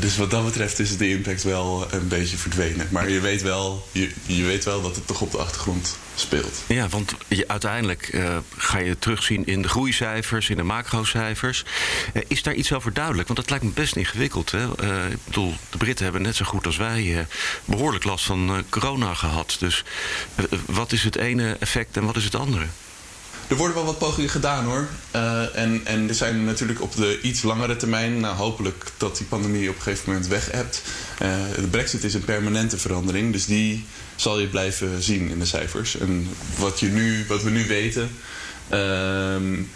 dus 0.00 0.16
wat 0.16 0.30
dat 0.30 0.44
betreft 0.44 0.78
is 0.78 0.96
de 0.96 1.08
impact 1.08 1.42
wel 1.42 1.86
een 1.92 2.08
beetje 2.08 2.36
verdwenen. 2.36 2.88
Maar 2.90 3.10
je 3.10 3.20
weet 3.20 3.42
wel, 3.42 3.88
je, 3.92 4.10
je 4.26 4.42
weet 4.42 4.64
wel 4.64 4.82
dat 4.82 4.96
het 4.96 5.06
toch 5.06 5.20
op 5.20 5.30
de 5.30 5.38
achtergrond 5.38 5.96
speelt. 6.14 6.62
Ja, 6.66 6.88
want 6.88 7.14
je, 7.28 7.48
uiteindelijk 7.48 8.12
uh, 8.12 8.36
ga 8.56 8.78
je 8.78 8.98
terugzien 8.98 9.46
in 9.46 9.62
de 9.62 9.68
groeicijfers, 9.68 10.50
in 10.50 10.56
de 10.56 10.62
macrocijfers. 10.62 11.64
Uh, 12.14 12.22
is 12.28 12.42
daar 12.42 12.54
iets 12.54 12.72
over 12.72 12.92
duidelijk? 12.92 13.26
Want 13.26 13.38
dat 13.38 13.50
lijkt 13.50 13.64
me 13.64 13.70
best 13.70 13.96
ingewikkeld. 13.96 14.50
Hè? 14.50 14.64
ik 15.10 15.24
bedoel, 15.24 15.54
de 15.70 15.76
Britten 15.76 16.04
hebben 16.04 16.22
net 16.22 16.36
zo 16.36 16.44
goed 16.44 16.66
als 16.66 16.76
wij 16.76 17.26
behoorlijk 17.64 18.04
last 18.04 18.24
van 18.24 18.64
corona 18.68 19.14
gehad. 19.14 19.56
Dus 19.58 19.84
wat 20.66 20.92
is 20.92 21.02
het 21.04 21.16
ene 21.16 21.56
effect 21.60 21.96
en 21.96 22.04
wat 22.04 22.16
is 22.16 22.24
het 22.24 22.34
andere? 22.34 22.66
Er 23.48 23.56
worden 23.56 23.76
wel 23.76 23.84
wat 23.84 23.98
pogingen 23.98 24.30
gedaan 24.30 24.64
hoor. 24.64 24.88
Uh, 25.16 25.56
en, 25.56 25.80
en 25.84 26.08
er 26.08 26.14
zijn 26.14 26.44
natuurlijk 26.44 26.82
op 26.82 26.96
de 26.96 27.20
iets 27.20 27.42
langere 27.42 27.76
termijn, 27.76 28.20
nou, 28.20 28.36
hopelijk 28.36 28.84
dat 28.96 29.16
die 29.16 29.26
pandemie 29.26 29.68
op 29.68 29.76
een 29.76 29.82
gegeven 29.82 30.12
moment 30.12 30.26
weg 30.26 30.50
hebt. 30.50 30.82
Uh, 31.22 31.28
de 31.56 31.66
brexit 31.66 32.04
is 32.04 32.14
een 32.14 32.24
permanente 32.24 32.78
verandering, 32.78 33.32
dus 33.32 33.46
die 33.46 33.86
zal 34.16 34.40
je 34.40 34.46
blijven 34.46 35.02
zien 35.02 35.28
in 35.28 35.38
de 35.38 35.44
cijfers. 35.44 35.98
En 35.98 36.28
wat, 36.58 36.80
je 36.80 36.88
nu, 36.88 37.24
wat 37.28 37.42
we 37.42 37.50
nu 37.50 37.66
weten. 37.66 38.10
Um, 38.72 39.70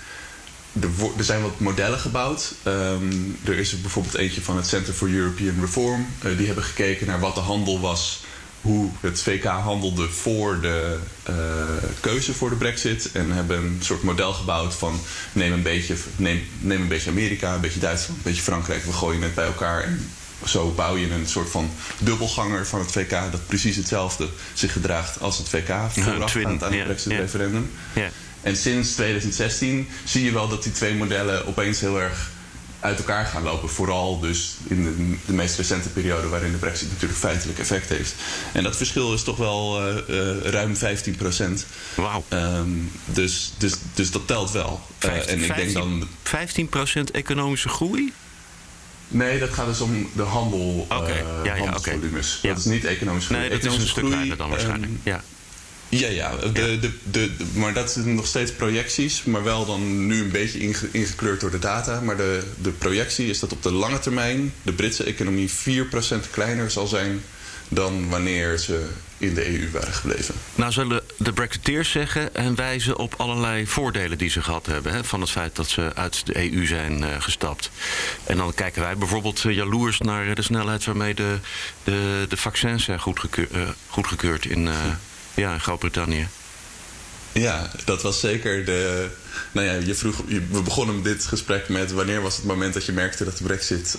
er, 0.80 1.24
zijn 1.24 1.42
wat 1.42 1.60
modellen 1.60 1.98
gebouwd. 1.98 2.54
Um, 2.66 3.38
er 3.44 3.58
is 3.58 3.80
bijvoorbeeld 3.80 4.14
eentje 4.14 4.42
van 4.42 4.56
het 4.56 4.66
Center 4.66 4.94
for 4.94 5.08
European 5.08 5.60
Reform. 5.60 6.06
Uh, 6.24 6.36
die 6.36 6.46
hebben 6.46 6.64
gekeken 6.64 7.06
naar 7.06 7.20
wat 7.20 7.34
de 7.34 7.40
handel 7.40 7.80
was 7.80 8.20
hoe 8.68 8.90
het 9.00 9.22
VK 9.22 9.44
handelde 9.44 10.08
voor 10.08 10.60
de 10.60 10.98
uh, 11.30 11.34
keuze 12.00 12.34
voor 12.34 12.50
de 12.50 12.56
brexit. 12.56 13.12
En 13.12 13.30
hebben 13.30 13.56
een 13.56 13.78
soort 13.80 14.02
model 14.02 14.32
gebouwd 14.32 14.74
van 14.74 15.00
neem 15.32 15.52
een 15.52 15.62
beetje, 15.62 15.94
neem, 16.16 16.46
neem 16.60 16.80
een 16.80 16.88
beetje 16.88 17.10
Amerika, 17.10 17.54
een 17.54 17.60
beetje 17.60 17.80
Duitsland, 17.80 18.18
een 18.18 18.24
beetje 18.24 18.42
Frankrijk. 18.42 18.84
We 18.84 18.92
gooien 18.92 19.22
het 19.22 19.34
bij 19.34 19.46
elkaar 19.46 19.82
en 19.82 20.10
zo 20.44 20.70
bouw 20.70 20.96
je 20.96 21.10
een 21.10 21.26
soort 21.26 21.50
van 21.50 21.70
dubbelganger 21.98 22.66
van 22.66 22.80
het 22.80 22.92
VK... 22.92 23.10
dat 23.10 23.46
precies 23.46 23.76
hetzelfde 23.76 24.28
zich 24.54 24.72
gedraagt 24.72 25.20
als 25.20 25.38
het 25.38 25.48
VK 25.48 25.74
voorafgaand 25.88 26.64
aan 26.64 26.72
het 26.72 26.84
brexit-referendum. 26.84 27.70
En 28.42 28.56
sinds 28.56 28.92
2016 28.92 29.88
zie 30.04 30.24
je 30.24 30.32
wel 30.32 30.48
dat 30.48 30.62
die 30.62 30.72
twee 30.72 30.94
modellen 30.94 31.46
opeens 31.46 31.80
heel 31.80 32.00
erg 32.00 32.30
uit 32.80 32.98
elkaar 32.98 33.26
gaan 33.26 33.42
lopen. 33.42 33.68
Vooral 33.68 34.20
dus 34.20 34.56
in 34.66 34.82
de, 34.82 35.16
de, 35.26 35.32
meest 35.32 35.56
recente 35.56 35.88
periode 35.88 36.28
waarin 36.28 36.52
de 36.52 36.58
brexit 36.58 36.90
natuurlijk 36.90 37.18
feitelijk 37.18 37.58
effect 37.58 37.88
heeft. 37.88 38.14
En 38.52 38.62
dat 38.62 38.76
verschil 38.76 39.14
is 39.14 39.22
toch 39.22 39.36
wel 39.36 39.88
uh, 39.88 39.96
uh, 40.08 40.42
ruim 40.42 40.76
15 40.76 41.16
procent. 41.16 41.66
Wauw. 41.94 42.24
Um, 42.28 42.90
dus, 43.04 43.52
dus, 43.58 43.72
dus 43.94 44.10
dat 44.10 44.26
telt 44.26 44.50
wel. 44.50 44.80
15, 44.98 45.22
uh, 45.22 45.32
en 45.32 45.38
ik 45.38 45.46
15, 45.46 45.64
denk 45.64 45.74
dan... 45.74 46.08
15 46.22 46.68
procent 46.68 47.10
economische 47.10 47.68
groei? 47.68 48.12
Nee, 49.08 49.38
dat 49.38 49.50
gaat 49.50 49.66
dus 49.66 49.80
om 49.80 50.10
de 50.14 50.22
handel, 50.22 50.86
okay. 50.90 51.16
ja, 51.16 51.24
ja, 51.44 51.56
handelsvolumes. 51.56 52.36
Okay. 52.36 52.50
Ja. 52.50 52.56
Dat 52.56 52.58
is 52.58 52.64
niet 52.64 52.84
economische 52.84 53.28
groei. 53.28 53.48
Nee, 53.48 53.58
dat 53.58 53.72
is 53.72 53.78
een 53.78 53.88
stuk 53.88 54.04
kleiner 54.04 54.36
dan 54.36 54.50
waarschijnlijk. 54.50 54.92
Um, 54.92 55.00
ja. 55.02 55.22
Ja, 55.88 56.08
ja, 56.08 56.36
de, 56.36 56.78
de, 56.80 56.90
de, 57.10 57.30
maar 57.52 57.72
dat 57.72 57.90
zijn 57.90 58.14
nog 58.14 58.26
steeds 58.26 58.52
projecties, 58.52 59.24
maar 59.24 59.44
wel 59.44 59.66
dan 59.66 60.06
nu 60.06 60.20
een 60.20 60.30
beetje 60.30 60.58
inge, 60.58 60.88
ingekleurd 60.90 61.40
door 61.40 61.50
de 61.50 61.58
data. 61.58 62.00
Maar 62.00 62.16
de, 62.16 62.42
de 62.62 62.70
projectie 62.70 63.26
is 63.26 63.38
dat 63.38 63.52
op 63.52 63.62
de 63.62 63.72
lange 63.72 63.98
termijn 63.98 64.52
de 64.62 64.72
Britse 64.72 65.04
economie 65.04 65.50
4% 65.50 65.52
kleiner 66.30 66.70
zal 66.70 66.86
zijn 66.86 67.20
dan 67.68 68.08
wanneer 68.08 68.58
ze 68.58 68.88
in 69.18 69.34
de 69.34 69.60
EU 69.60 69.70
waren 69.70 69.92
gebleven. 69.92 70.34
Nou 70.54 70.72
zullen 70.72 71.02
de 71.16 71.32
Brexiteers 71.32 71.90
zeggen 71.90 72.34
en 72.34 72.54
wijzen 72.54 72.98
op 72.98 73.14
allerlei 73.16 73.66
voordelen 73.66 74.18
die 74.18 74.30
ze 74.30 74.42
gehad 74.42 74.66
hebben. 74.66 74.92
Hè, 74.92 75.04
van 75.04 75.20
het 75.20 75.30
feit 75.30 75.56
dat 75.56 75.68
ze 75.68 75.90
uit 75.94 76.26
de 76.26 76.52
EU 76.52 76.66
zijn 76.66 77.00
uh, 77.00 77.06
gestapt. 77.18 77.70
En 78.24 78.36
dan 78.36 78.54
kijken 78.54 78.82
wij 78.82 78.96
bijvoorbeeld 78.96 79.44
uh, 79.44 79.54
jaloers 79.54 79.98
naar 79.98 80.34
de 80.34 80.42
snelheid 80.42 80.84
waarmee 80.84 81.14
de, 81.14 81.38
de, 81.84 82.26
de 82.28 82.36
vaccins 82.36 82.84
zijn 82.84 83.00
uh, 83.38 83.68
goedgekeurd 83.88 84.44
in, 84.44 84.68
ja, 85.38 85.52
in 85.52 85.60
Groot-Brittannië. 85.60 86.28
Ja, 87.32 87.70
dat 87.84 88.02
was 88.02 88.20
zeker 88.20 88.64
de. 88.64 89.08
Nou 89.52 89.66
ja, 89.66 89.72
je 89.72 89.94
vroeg, 89.94 90.22
we 90.50 90.62
begonnen 90.62 91.02
dit 91.02 91.24
gesprek 91.24 91.68
met 91.68 91.92
wanneer 91.92 92.22
was 92.22 92.36
het 92.36 92.44
moment 92.44 92.74
dat 92.74 92.84
je 92.84 92.92
merkte 92.92 93.24
dat 93.24 93.38
de 93.38 93.44
Brexit 93.44 93.98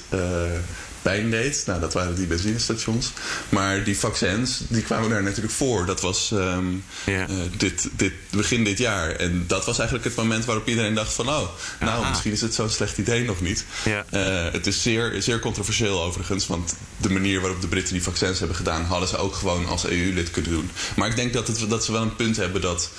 pijn 1.01 1.29
deed. 1.29 1.63
Nou, 1.65 1.79
dat 1.79 1.93
waren 1.93 2.15
die 2.15 2.27
benzinestations. 2.27 3.11
Maar 3.49 3.83
die 3.83 3.97
vaccins, 3.97 4.61
die 4.67 4.83
kwamen 4.83 5.09
daar 5.09 5.23
natuurlijk 5.23 5.53
voor. 5.53 5.85
Dat 5.85 6.01
was 6.01 6.31
um, 6.31 6.83
ja. 7.05 7.29
uh, 7.29 7.35
dit, 7.57 7.89
dit, 7.91 8.13
begin 8.29 8.63
dit 8.63 8.77
jaar. 8.77 9.11
En 9.11 9.43
dat 9.47 9.65
was 9.65 9.77
eigenlijk 9.77 10.07
het 10.07 10.17
moment 10.17 10.45
waarop 10.45 10.67
iedereen 10.67 10.93
dacht 10.93 11.13
van... 11.13 11.27
oh, 11.27 11.47
nou, 11.79 12.01
Aha. 12.01 12.09
misschien 12.09 12.31
is 12.31 12.41
het 12.41 12.53
zo'n 12.53 12.69
slecht 12.69 12.97
idee 12.97 13.23
nog 13.23 13.41
niet. 13.41 13.65
Ja. 13.85 14.05
Uh, 14.13 14.53
het 14.53 14.67
is 14.67 14.81
zeer, 14.81 15.21
zeer 15.21 15.39
controversieel 15.39 16.03
overigens. 16.03 16.47
Want 16.47 16.75
de 16.97 17.09
manier 17.09 17.41
waarop 17.41 17.61
de 17.61 17.67
Britten 17.67 17.93
die 17.93 18.03
vaccins 18.03 18.39
hebben 18.39 18.57
gedaan... 18.57 18.83
hadden 18.85 19.09
ze 19.09 19.17
ook 19.17 19.35
gewoon 19.35 19.67
als 19.67 19.85
EU-lid 19.85 20.31
kunnen 20.31 20.51
doen. 20.51 20.69
Maar 20.95 21.09
ik 21.09 21.15
denk 21.15 21.33
dat, 21.33 21.47
het, 21.47 21.69
dat 21.69 21.85
ze 21.85 21.91
wel 21.91 22.01
een 22.01 22.15
punt 22.15 22.35
hebben 22.35 22.61
dat... 22.61 22.89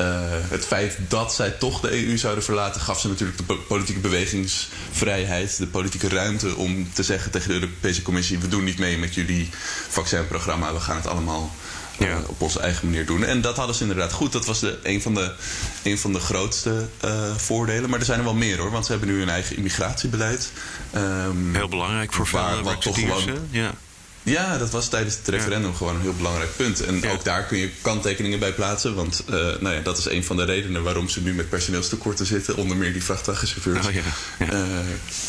Uh, 0.00 0.06
het 0.48 0.64
feit 0.64 0.96
dat 1.08 1.34
zij 1.34 1.50
toch 1.50 1.80
de 1.80 2.06
EU 2.06 2.18
zouden 2.18 2.44
verlaten, 2.44 2.80
gaf 2.80 3.00
ze 3.00 3.08
natuurlijk 3.08 3.38
de 3.38 3.54
politieke 3.54 4.00
bewegingsvrijheid, 4.00 5.58
de 5.58 5.66
politieke 5.66 6.08
ruimte 6.08 6.56
om 6.56 6.92
te 6.92 7.02
zeggen 7.02 7.30
tegen 7.30 7.48
de 7.48 7.54
Europese 7.54 8.02
Commissie: 8.02 8.38
we 8.38 8.48
doen 8.48 8.64
niet 8.64 8.78
mee 8.78 8.98
met 8.98 9.14
jullie 9.14 9.48
vaccinprogramma, 9.88 10.72
we 10.72 10.80
gaan 10.80 10.96
het 10.96 11.06
allemaal 11.06 11.52
uh, 11.98 12.08
ja. 12.08 12.20
op 12.26 12.40
onze 12.40 12.60
eigen 12.60 12.86
manier 12.86 13.06
doen. 13.06 13.24
En 13.24 13.40
dat 13.40 13.56
hadden 13.56 13.74
ze 13.74 13.82
inderdaad 13.82 14.12
goed. 14.12 14.32
Dat 14.32 14.46
was 14.46 14.60
de, 14.60 14.78
een, 14.82 15.02
van 15.02 15.14
de, 15.14 15.32
een 15.82 15.98
van 15.98 16.12
de 16.12 16.20
grootste 16.20 16.88
uh, 17.04 17.36
voordelen. 17.36 17.90
Maar 17.90 17.98
er 17.98 18.04
zijn 18.04 18.18
er 18.18 18.24
wel 18.24 18.34
meer 18.34 18.58
hoor, 18.58 18.70
want 18.70 18.86
ze 18.86 18.90
hebben 18.90 19.08
nu 19.08 19.22
een 19.22 19.28
eigen 19.28 19.56
immigratiebeleid. 19.56 20.52
Um, 20.94 21.54
Heel 21.54 21.68
belangrijk 21.68 22.12
voor 22.12 22.26
veel 22.26 22.62
wat 22.62 22.82
toch 22.82 22.98
gewoon. 22.98 23.38
Ja. 23.50 23.74
Ja, 24.22 24.58
dat 24.58 24.70
was 24.70 24.88
tijdens 24.88 25.16
het 25.16 25.28
referendum 25.28 25.70
ja. 25.70 25.76
gewoon 25.76 25.94
een 25.94 26.00
heel 26.00 26.14
belangrijk 26.16 26.56
punt. 26.56 26.80
En 26.80 27.00
ja. 27.00 27.10
ook 27.10 27.24
daar 27.24 27.44
kun 27.44 27.58
je 27.58 27.70
kanttekeningen 27.82 28.38
bij 28.38 28.52
plaatsen. 28.52 28.94
Want 28.94 29.24
uh, 29.26 29.34
nou 29.34 29.74
ja, 29.74 29.80
dat 29.80 29.98
is 29.98 30.04
een 30.04 30.24
van 30.24 30.36
de 30.36 30.44
redenen 30.44 30.82
waarom 30.82 31.08
ze 31.08 31.22
nu 31.22 31.34
met 31.34 31.48
personeelstekorten 31.48 32.26
zitten. 32.26 32.56
Onder 32.56 32.76
meer 32.76 32.92
die 32.92 33.04
vrachtwagenchauffeurs. 33.04 33.86
Oh, 33.86 33.92
ja. 33.92 34.02
Uh, 34.52 34.78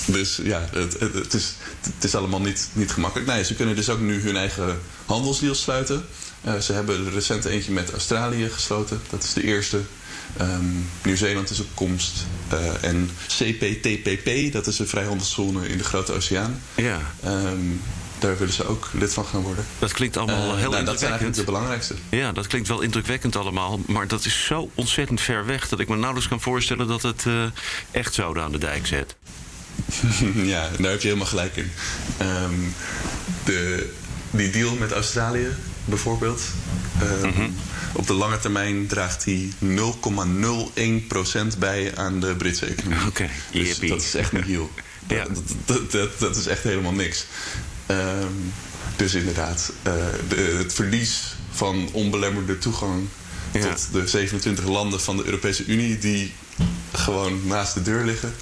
dus 0.05 0.39
ja, 0.43 0.69
het, 0.71 0.99
het, 0.99 1.13
het, 1.13 1.33
is, 1.33 1.53
het 1.81 2.03
is 2.03 2.15
allemaal 2.15 2.41
niet, 2.41 2.69
niet 2.73 2.91
gemakkelijk. 2.91 3.29
Nou 3.29 3.43
ze 3.43 3.55
kunnen 3.55 3.75
dus 3.75 3.89
ook 3.89 3.99
nu 3.99 4.21
hun 4.21 4.37
eigen 4.37 4.79
handelsdeals 5.05 5.61
sluiten. 5.61 6.05
Uh, 6.45 6.57
ze 6.57 6.73
hebben 6.73 7.05
er 7.05 7.13
recent 7.13 7.45
eentje 7.45 7.71
met 7.71 7.91
Australië 7.91 8.49
gesloten. 8.49 9.01
Dat 9.09 9.23
is 9.23 9.33
de 9.33 9.43
eerste. 9.43 9.79
Um, 10.41 10.89
Nieuw-Zeeland 11.03 11.49
is 11.49 11.59
op 11.59 11.67
komst. 11.73 12.25
Uh, 12.53 12.83
en 12.83 13.09
CPTPP, 13.27 14.53
dat 14.53 14.67
is 14.67 14.79
een 14.79 14.87
vrijhandelszone 14.87 15.67
in 15.67 15.77
de 15.77 15.83
Grote 15.83 16.13
Oceaan. 16.13 16.61
Ja. 16.75 16.99
Um, 17.25 17.81
daar 18.19 18.37
willen 18.37 18.53
ze 18.53 18.67
ook 18.67 18.89
lid 18.93 19.13
van 19.13 19.25
gaan 19.25 19.41
worden. 19.41 19.65
Dat 19.79 19.93
klinkt 19.93 20.17
allemaal 20.17 20.35
uh, 20.35 20.43
heel 20.43 20.69
nou, 20.69 20.79
indrukwekkend. 20.79 20.85
Dat 20.85 20.99
zijn 20.99 21.11
eigenlijk 21.11 21.39
de 21.39 21.51
belangrijkste. 21.51 21.95
Ja, 22.09 22.31
dat 22.31 22.47
klinkt 22.47 22.67
wel 22.67 22.81
indrukwekkend 22.81 23.35
allemaal. 23.35 23.79
Maar 23.87 24.07
dat 24.07 24.25
is 24.25 24.45
zo 24.45 24.69
ontzettend 24.75 25.21
ver 25.21 25.45
weg 25.45 25.69
dat 25.69 25.79
ik 25.79 25.87
me 25.87 25.95
nauwelijks 25.95 26.29
kan 26.29 26.41
voorstellen 26.41 26.87
dat 26.87 27.01
het 27.01 27.25
uh, 27.25 27.43
echt 27.91 28.13
zouden 28.13 28.43
aan 28.43 28.51
de 28.51 28.57
dijk 28.57 28.87
zet. 28.87 29.15
ja, 30.53 30.69
daar 30.79 30.91
heb 30.91 31.01
je 31.01 31.07
helemaal 31.07 31.27
gelijk 31.27 31.55
in. 31.55 31.71
Um, 32.21 32.73
de, 33.45 33.89
die 34.31 34.49
deal 34.49 34.75
met 34.75 34.91
Australië 34.91 35.47
bijvoorbeeld. 35.85 36.41
Um, 37.01 37.25
mm 37.25 37.33
-hmm. 37.33 37.55
Op 37.93 38.07
de 38.07 38.13
lange 38.13 38.39
termijn 38.39 38.87
draagt 38.87 39.25
hij 39.25 39.49
0,01% 39.59 41.57
bij 41.57 41.95
aan 41.95 42.19
de 42.19 42.35
Britse 42.35 42.65
economie. 42.65 43.07
Oké, 43.07 43.07
okay. 43.07 43.29
dus 43.51 43.79
dat 43.79 44.01
is 44.01 44.15
echt 44.15 44.33
een 44.33 44.43
deal. 44.45 44.69
ja. 45.07 45.23
dat, 45.23 45.43
dat, 45.65 45.91
dat, 45.91 46.19
dat, 46.19 46.35
is 46.35 46.47
echt 46.47 46.63
helemaal 46.63 46.93
niks. 46.93 47.25
Um, 47.91 48.53
dus 48.95 49.13
inderdaad, 49.13 49.71
uh, 49.87 49.93
de, 50.29 50.55
het 50.57 50.73
verlies 50.73 51.35
van 51.51 51.89
onbelemmerde 51.91 52.57
toegang 52.57 53.07
ja. 53.53 53.73
tot 53.73 53.87
de 53.91 54.07
27 54.07 54.65
landen 54.65 55.01
van 55.01 55.17
de 55.17 55.25
Europese 55.25 55.65
Unie 55.65 55.97
die 55.97 56.33
gewoon 56.93 57.47
naast 57.47 57.73
de 57.73 57.81
deur 57.81 58.05
liggen. 58.05 58.33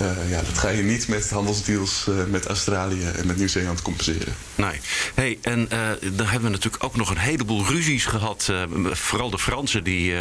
Uh, 0.00 0.30
ja, 0.30 0.42
dat 0.42 0.58
ga 0.58 0.68
je 0.68 0.82
niet 0.82 1.08
met 1.08 1.30
handelsdeals 1.30 2.06
uh, 2.08 2.24
met 2.24 2.46
Australië 2.46 3.04
en 3.04 3.26
met 3.26 3.36
Nieuw-Zeeland 3.36 3.82
compenseren. 3.82 4.34
Nee. 4.54 4.80
Hey, 5.14 5.38
en 5.42 5.68
uh, 5.72 5.88
dan 6.12 6.26
hebben 6.26 6.50
we 6.50 6.56
natuurlijk 6.56 6.84
ook 6.84 6.96
nog 6.96 7.10
een 7.10 7.18
heleboel 7.18 7.66
ruzies 7.66 8.04
gehad. 8.04 8.52
vooral 8.90 9.30
de 9.30 9.38
Fransen, 9.38 9.84
die 9.84 10.14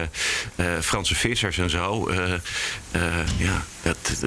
Franse 0.81 1.15
vissers 1.15 1.57
en 1.57 1.69
zo. 1.69 2.11
ja, 3.37 3.65
dat, 3.81 4.23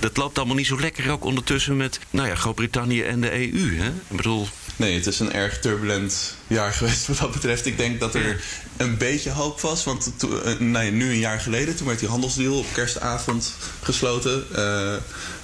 dat 0.00 0.16
loopt 0.16 0.38
allemaal 0.38 0.56
niet 0.56 0.66
zo 0.66 0.80
lekker 0.80 1.10
ook 1.10 1.24
ondertussen 1.24 1.76
met 1.76 2.00
nou 2.10 2.28
ja, 2.28 2.34
Groot-Brittannië 2.34 3.02
en 3.02 3.20
de 3.20 3.32
EU. 3.32 3.76
Hè? 3.76 3.88
Ik 3.88 4.16
bedoel, 4.16 4.48
Nee, 4.78 4.94
het 4.94 5.06
is 5.06 5.20
een 5.20 5.32
erg 5.32 5.58
turbulent 5.58 6.34
jaar 6.46 6.72
geweest 6.72 7.06
wat 7.06 7.18
dat 7.18 7.32
betreft. 7.32 7.66
Ik 7.66 7.76
denk 7.76 8.00
dat 8.00 8.14
er 8.14 8.44
een 8.76 8.98
beetje 8.98 9.30
hoop 9.30 9.60
was. 9.60 9.84
Want 9.84 10.12
to, 10.16 10.42
uh, 10.44 10.58
nou 10.58 10.84
ja, 10.84 10.90
nu 10.90 11.10
een 11.10 11.18
jaar 11.18 11.40
geleden, 11.40 11.76
toen 11.76 11.86
werd 11.86 11.98
die 11.98 12.08
handelsdeal 12.08 12.58
op 12.58 12.66
kerstavond 12.72 13.54
gesloten. 13.82 14.44
Uh, 14.50 14.56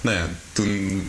nou 0.01 0.17
ja, 0.17 0.29
toen 0.53 1.07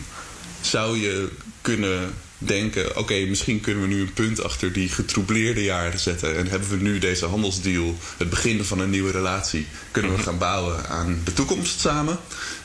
zou 0.62 1.00
je 1.00 1.30
kunnen 1.62 2.14
denken: 2.46 2.90
oké, 2.90 3.00
okay, 3.00 3.26
misschien 3.26 3.60
kunnen 3.60 3.82
we 3.82 3.88
nu 3.88 4.02
een 4.02 4.14
punt 4.14 4.44
achter 4.44 4.72
die 4.72 4.90
getroubleerde 4.90 5.64
jaren 5.64 6.00
zetten. 6.00 6.38
En 6.38 6.48
hebben 6.48 6.70
we 6.70 6.76
nu 6.76 7.00
deze 7.00 7.26
handelsdeal, 7.26 7.96
het 8.18 8.30
begin 8.30 8.64
van 8.64 8.80
een 8.80 8.90
nieuwe 8.90 9.12
relatie, 9.12 9.68
kunnen 9.92 10.16
we 10.16 10.22
gaan 10.22 10.38
bouwen 10.38 10.86
aan 10.90 11.22
de 11.24 11.34
toekomst 11.34 11.80
samen. 11.80 12.20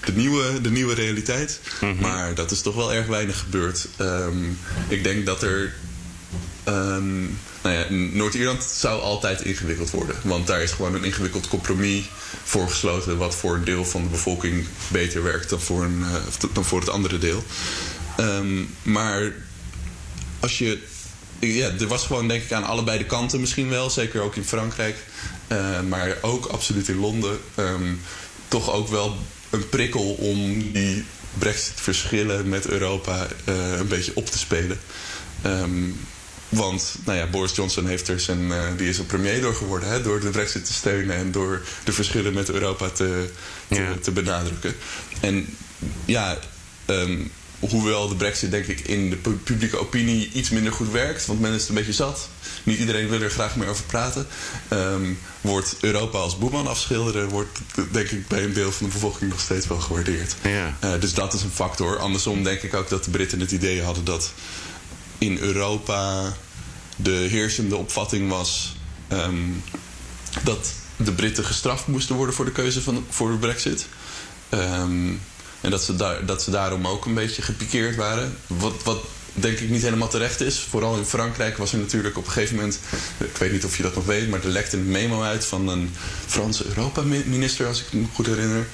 De 0.04 0.12
nieuwe, 0.12 0.60
de 0.60 0.70
nieuwe 0.70 0.94
realiteit. 0.94 1.60
Mm 1.80 1.90
-hmm. 1.90 2.00
Maar 2.00 2.34
dat 2.34 2.50
is 2.50 2.60
toch 2.60 2.74
wel 2.74 2.92
erg 2.92 3.06
weinig 3.06 3.38
gebeurd. 3.38 3.88
Um, 4.00 4.58
ik 4.88 5.04
denk 5.04 5.26
dat 5.26 5.42
er. 5.42 5.74
Um, 6.68 7.38
nou 7.62 7.76
ja, 7.76 7.86
Noord-Ierland 7.90 8.64
zou 8.64 9.00
altijd 9.00 9.40
ingewikkeld 9.40 9.90
worden. 9.90 10.16
Want 10.22 10.46
daar 10.46 10.62
is 10.62 10.70
gewoon 10.70 10.94
een 10.94 11.04
ingewikkeld 11.04 11.48
compromis 11.48 12.10
voor 12.44 12.68
gesloten. 12.68 13.16
wat 13.16 13.34
voor 13.34 13.54
een 13.54 13.64
deel 13.64 13.84
van 13.84 14.02
de 14.02 14.08
bevolking 14.08 14.66
beter 14.88 15.22
werkt 15.22 15.50
dan 15.50 15.60
voor, 15.60 15.84
een, 15.84 15.98
uh, 15.98 16.14
dan 16.52 16.64
voor 16.64 16.80
het 16.80 16.88
andere 16.88 17.18
deel. 17.18 17.44
Um, 18.20 18.74
maar 18.82 19.32
als 20.40 20.58
je. 20.58 20.78
Ja, 21.38 21.70
er 21.80 21.86
was 21.86 22.06
gewoon 22.06 22.28
denk 22.28 22.42
ik 22.42 22.52
aan 22.52 22.64
allebei 22.64 22.98
de 22.98 23.04
kanten 23.04 23.40
misschien 23.40 23.68
wel. 23.68 23.90
Zeker 23.90 24.20
ook 24.20 24.36
in 24.36 24.44
Frankrijk. 24.44 24.96
Uh, 25.52 25.80
maar 25.80 26.16
ook 26.20 26.46
absoluut 26.46 26.88
in 26.88 26.98
Londen. 26.98 27.38
Um, 27.56 28.00
toch 28.48 28.72
ook 28.72 28.88
wel 28.88 29.16
een 29.50 29.68
prikkel 29.68 30.12
om 30.12 30.72
die 30.72 31.04
Brexit-verschillen 31.38 32.48
met 32.48 32.66
Europa 32.66 33.26
uh, 33.48 33.78
een 33.78 33.88
beetje 33.88 34.12
op 34.14 34.26
te 34.26 34.38
spelen. 34.38 34.80
Um, 35.46 36.00
want 36.48 36.94
nou 37.04 37.18
ja, 37.18 37.26
Boris 37.26 37.54
Johnson 37.54 37.86
heeft 37.86 38.08
er 38.08 38.20
zijn, 38.20 38.40
uh, 38.48 38.62
die 38.76 38.88
is 38.88 38.98
een 38.98 39.06
premier 39.06 39.40
door 39.40 39.54
geworden. 39.54 39.88
Hè, 39.88 40.02
door 40.02 40.20
de 40.20 40.30
Brexit 40.30 40.64
te 40.64 40.72
steunen 40.72 41.16
en 41.16 41.32
door 41.32 41.62
de 41.84 41.92
verschillen 41.92 42.32
met 42.32 42.50
Europa 42.50 42.88
te, 42.88 43.30
te, 43.68 43.80
ja. 43.80 43.94
te 44.02 44.10
benadrukken. 44.10 44.74
En 45.20 45.56
ja, 46.04 46.38
um, 46.86 47.30
hoewel 47.60 48.08
de 48.08 48.14
brexit 48.14 48.50
denk 48.50 48.66
ik 48.66 48.80
in 48.80 49.10
de 49.10 49.16
publieke 49.16 49.78
opinie 49.78 50.30
iets 50.32 50.50
minder 50.50 50.72
goed 50.72 50.90
werkt. 50.90 51.26
Want 51.26 51.40
men 51.40 51.52
is 51.52 51.60
het 51.60 51.68
een 51.68 51.74
beetje 51.74 51.92
zat. 51.92 52.28
Niet 52.62 52.78
iedereen 52.78 53.08
wil 53.08 53.20
er 53.20 53.30
graag 53.30 53.56
meer 53.56 53.68
over 53.68 53.84
praten. 53.84 54.26
Um, 54.72 55.18
wordt 55.40 55.76
Europa 55.80 56.18
als 56.18 56.38
boeman 56.38 56.66
afschilderen... 56.66 57.28
wordt 57.28 57.58
denk 57.90 58.10
ik 58.10 58.28
bij 58.28 58.44
een 58.44 58.52
deel 58.52 58.72
van 58.72 58.86
de 58.86 58.92
bevolking 58.92 59.30
nog 59.30 59.40
steeds 59.40 59.66
wel 59.66 59.80
gewaardeerd. 59.80 60.34
Ja. 60.42 60.76
Uh, 60.84 61.00
dus 61.00 61.14
dat 61.14 61.34
is 61.34 61.42
een 61.42 61.50
factor. 61.50 61.98
Andersom 61.98 62.44
denk 62.44 62.62
ik 62.62 62.74
ook 62.74 62.88
dat 62.88 63.04
de 63.04 63.10
Britten 63.10 63.40
het 63.40 63.52
idee 63.52 63.82
hadden 63.82 64.04
dat... 64.04 64.32
in 65.18 65.38
Europa 65.38 66.32
de 66.96 67.26
heersende 67.30 67.76
opvatting 67.76 68.28
was... 68.28 68.76
Um, 69.12 69.62
dat 70.42 70.72
de 70.96 71.12
Britten 71.12 71.44
gestraft 71.44 71.86
moesten 71.86 72.14
worden 72.16 72.34
voor 72.34 72.44
de 72.44 72.52
keuze 72.52 72.82
van, 72.82 73.06
voor 73.10 73.30
de 73.30 73.36
brexit. 73.36 73.86
Um, 74.50 75.20
en 75.60 75.70
dat 75.70 75.82
ze, 75.82 75.96
daar, 75.96 76.26
dat 76.26 76.42
ze 76.42 76.50
daarom 76.50 76.86
ook 76.86 77.04
een 77.04 77.14
beetje 77.14 77.42
gepikeerd 77.42 77.96
waren. 77.96 78.36
Wat, 78.46 78.82
wat 78.84 79.04
denk 79.32 79.58
ik 79.58 79.70
niet 79.70 79.82
helemaal 79.82 80.08
terecht 80.08 80.40
is. 80.40 80.58
Vooral 80.58 80.96
in 80.96 81.04
Frankrijk 81.04 81.56
was 81.56 81.72
er 81.72 81.78
natuurlijk 81.78 82.16
op 82.16 82.26
een 82.26 82.32
gegeven 82.32 82.56
moment... 82.56 82.78
ik 83.18 83.36
weet 83.36 83.52
niet 83.52 83.64
of 83.64 83.76
je 83.76 83.82
dat 83.82 83.94
nog 83.94 84.04
weet... 84.04 84.28
maar 84.28 84.44
er 84.44 84.48
lekte 84.48 84.76
een 84.76 84.90
memo 84.90 85.22
uit 85.22 85.44
van 85.44 85.68
een 85.68 85.94
Franse 86.26 86.64
Europa-minister... 86.68 87.66
als 87.66 87.80
ik 87.80 87.92
me 87.92 88.04
goed 88.14 88.26
herinner. 88.26 88.66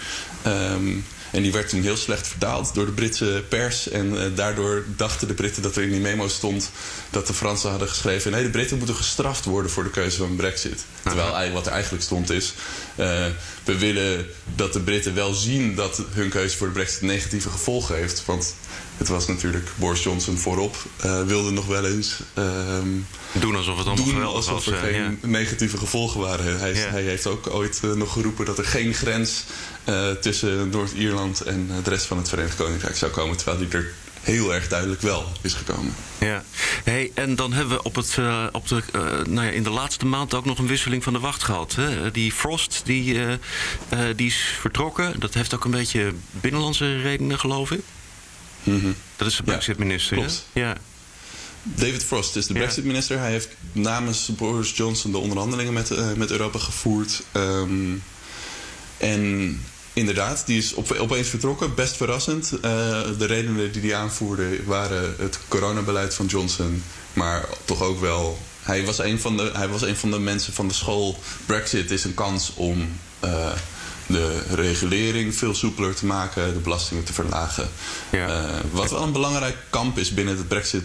Um, 0.47 1.05
en 1.31 1.43
die 1.43 1.53
werd 1.53 1.69
toen 1.69 1.83
heel 1.83 1.97
slecht 1.97 2.29
vertaald 2.29 2.75
door 2.75 2.87
de 2.87 2.93
Britse 2.93 3.45
pers. 3.49 3.89
En 3.89 4.15
uh, 4.15 4.23
daardoor 4.35 4.85
dachten 4.97 5.29
de 5.29 5.35
Britten 5.35 5.63
dat 5.63 5.77
er 5.77 5.83
in 5.83 5.91
die 5.91 6.01
memo 6.01 6.29
stond... 6.29 6.71
dat 7.11 7.27
de 7.27 7.35
Fransen 7.35 7.71
hadden 7.71 7.89
geschreven... 7.89 8.31
nee, 8.31 8.43
de 8.43 8.51
Britten 8.51 8.77
moeten 8.79 8.97
gestraft 8.97 9.45
worden 9.45 9.71
voor 9.71 9.85
de 9.85 9.91
keuze 9.91 10.17
van 10.17 10.37
Brexit. 10.37 10.85
Terwijl 11.03 11.53
wat 11.53 11.67
er 11.67 11.73
eigenlijk 11.73 12.05
stond 12.05 12.31
is... 12.31 12.55
Uh, 12.99 13.27
we 13.65 13.79
willen 13.79 14.27
dat 14.55 14.73
de 14.73 14.81
Britten 14.81 15.15
wel 15.15 15.35
zien 15.35 15.75
dat 15.75 16.03
hun 16.11 16.29
keuze 16.29 16.57
voor 16.57 16.67
de 16.67 16.73
Brexit 16.73 17.03
negatieve 17.03 17.51
gevolgen 17.51 17.97
heeft. 17.97 18.25
Want 18.25 18.55
het 18.97 19.09
was 19.09 19.27
natuurlijk 19.27 19.69
Boris 19.77 20.03
Johnson 20.03 20.37
voorop. 20.39 20.77
Uh, 21.05 21.23
wilde 21.23 21.51
nog 21.51 21.67
wel 21.67 21.87
eens. 21.87 22.21
Ehm, 22.35 22.89
doen 23.33 23.57
alsof 23.57 23.79
het 23.79 23.87
allemaal 23.87 24.05
doen 24.05 24.15
geweldig 24.15 24.37
alsof 24.37 24.65
was. 24.65 24.67
er 24.67 24.75
eh, 24.75 24.81
geen 24.81 25.19
ja. 25.23 25.29
negatieve 25.29 25.77
gevolgen 25.79 26.21
waren. 26.21 26.59
Hij, 26.59 26.75
Ja. 26.75 26.91
hij 26.91 27.03
heeft 27.03 27.27
ook 27.27 27.47
ooit 27.51 27.81
eh, 27.85 27.93
nog 27.93 28.13
geroepen 28.13 28.45
dat 28.45 28.59
er 28.59 28.65
geen 28.65 28.95
grens 28.95 29.45
eh, 29.85 30.11
tussen 30.11 30.69
Noord-Ierland 30.69 31.41
en 31.41 31.67
eh, 31.71 31.85
de 31.85 31.91
rest 31.91 32.07
van 32.07 32.17
het 32.17 32.29
Verenigd 32.29 32.57
Koninkrijk 32.57 32.97
zou 32.97 33.11
komen. 33.11 33.37
Terwijl 33.37 33.59
die 33.59 33.69
er 33.71 33.93
heel 34.27 34.55
erg 34.55 34.69
duidelijk 34.69 35.01
wel 35.01 35.33
is 35.41 35.55
gekomen. 35.55 35.95
Ja. 36.19 36.45
Hey, 36.85 37.11
en 37.15 37.37
dan 37.37 37.53
hebben 37.53 37.77
we 37.77 37.83
op 37.83 37.95
het, 37.95 38.15
eh, 38.19 38.47
op 38.53 38.69
de, 38.69 38.83
eh, 38.93 39.01
nou 39.03 39.47
ja, 39.47 39.53
in 39.53 39.63
de 39.63 39.71
laatste 39.71 40.07
maand 40.07 40.35
ook 40.35 40.45
nog 40.45 40.59
een 40.59 40.67
wisseling 40.67 41.03
van 41.03 41.13
de 41.13 41.19
wacht 41.19 41.43
gehad. 41.43 41.75
Hè? 41.75 42.11
Die 42.11 42.33
Frost 42.33 42.83
die, 42.85 43.23
eh, 43.89 43.99
die 44.17 44.27
is 44.27 44.57
vertrokken. 44.61 45.21
Dat 45.21 45.35
heeft 45.35 45.55
ook 45.55 45.65
een 45.65 45.71
beetje 45.71 46.13
binnenlandse 46.31 47.01
redenen, 47.01 47.39
geloof 47.39 47.71
ik. 47.71 47.81
Dat 49.17 49.29
is 49.29 49.37
de 49.37 49.43
Brexit-minister. 49.43 50.31
Ja. 50.53 50.77
David 51.63 52.05
Frost 52.05 52.37
is 52.37 52.47
de. 52.47 52.53
Brexit-minister. 52.53 53.19
Hij 53.19 53.31
heeft 53.31 53.49
namens 53.73 54.31
Boris 54.37 54.77
Johnson 54.77 55.11
de 55.13 55.19
onderhandelingen 55.19 55.73
met, 55.73 56.17
met 56.17 56.31
Europa 56.31 56.59
gevoerd. 56.59 57.23
Ehm, 57.33 57.95
en 58.97 59.61
inderdaad, 59.97 60.47
die 60.47 60.59
is 60.59 60.75
op, 60.75 60.93
opeens 60.93 61.29
vertrokken. 61.29 61.75
Best 61.75 61.97
verrassend. 61.97 62.53
Eh, 62.53 62.61
de 63.19 63.25
redenen 63.27 63.73
die 63.73 63.83
hij 63.83 63.95
aanvoerde 63.95 64.65
waren 64.65 65.15
het 65.19 65.39
coronabeleid 65.49 66.15
van 66.15 66.27
Johnson. 66.27 66.83
Maar 67.13 67.49
toch 67.65 67.83
ook 67.83 68.01
wel... 68.01 68.39
Hij 68.63 68.85
was 68.85 68.99
een 68.99 69.21
van 69.21 69.37
de, 69.37 69.51
hij 69.53 69.69
was 69.69 69.83
een 69.83 69.97
van 69.97 70.11
de 70.11 70.19
mensen 70.19 70.53
van 70.53 70.69
de 70.69 70.75
school... 70.75 71.19
Brexit 71.47 71.91
is 71.91 72.05
een 72.05 72.15
kans 72.15 72.53
om... 72.55 72.99
eh, 73.21 73.53
de 74.07 74.43
regulering 74.55 75.35
veel 75.35 75.55
soepeler 75.55 75.95
te 75.95 76.07
maken, 76.07 76.53
de 76.53 76.59
belastingen 76.59 77.05
te 77.05 77.13
verlagen. 77.13 77.69
Ja. 78.11 78.27
Eh, 78.29 78.61
wat 78.71 78.91
wel 78.91 79.03
een 79.03 79.13
belangrijk 79.13 79.57
kamp 79.71 79.99
is 79.99 80.15
binnen 80.15 80.37
het 80.37 80.49
Brexit 80.49 80.83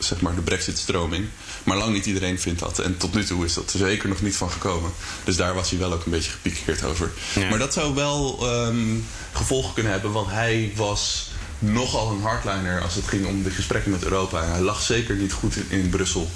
zeg 0.00 0.20
maar, 0.20 0.34
de 0.34 0.40
Brexit-stroming. 0.40 1.26
Maar 1.64 1.76
lang 1.76 1.92
niet 1.92 2.06
iedereen 2.06 2.40
vindt 2.40 2.60
dat. 2.60 2.78
En 2.78 2.96
tot 2.96 3.14
nu 3.14 3.24
toe 3.24 3.44
is 3.44 3.54
dat 3.54 3.72
er 3.72 3.78
zeker 3.78 4.08
nog 4.08 4.22
niet 4.22 4.36
van 4.36 4.50
gekomen. 4.50 4.90
Dus 5.24 5.36
daar 5.36 5.54
was 5.54 5.70
hij 5.70 5.78
wel 5.78 5.92
ook 5.92 6.04
een 6.04 6.10
beetje 6.10 6.30
gepikeerd 6.30 6.84
over. 6.84 7.10
Ja. 7.34 7.48
Maar 7.48 7.58
dat 7.58 7.72
zou 7.72 7.94
wel 7.94 8.38
ehm, 8.40 8.98
gevolgen 9.32 9.74
kunnen 9.74 9.92
hebben, 9.92 10.12
want 10.12 10.30
hij 10.30 10.72
was 10.76 11.30
nogal 11.58 12.10
een 12.10 12.22
hardliner 12.22 12.82
als 12.82 12.94
het 12.94 13.08
ging 13.08 13.26
om 13.26 13.42
de 13.42 13.50
gesprekken 13.50 13.90
met 13.90 14.04
Europa. 14.04 14.42
En 14.42 14.50
hij 14.50 14.60
lag 14.60 14.82
zeker 14.82 15.14
niet 15.14 15.32
goed 15.32 15.56
in, 15.56 15.66
in 15.68 15.90
Brussel. 15.90 16.30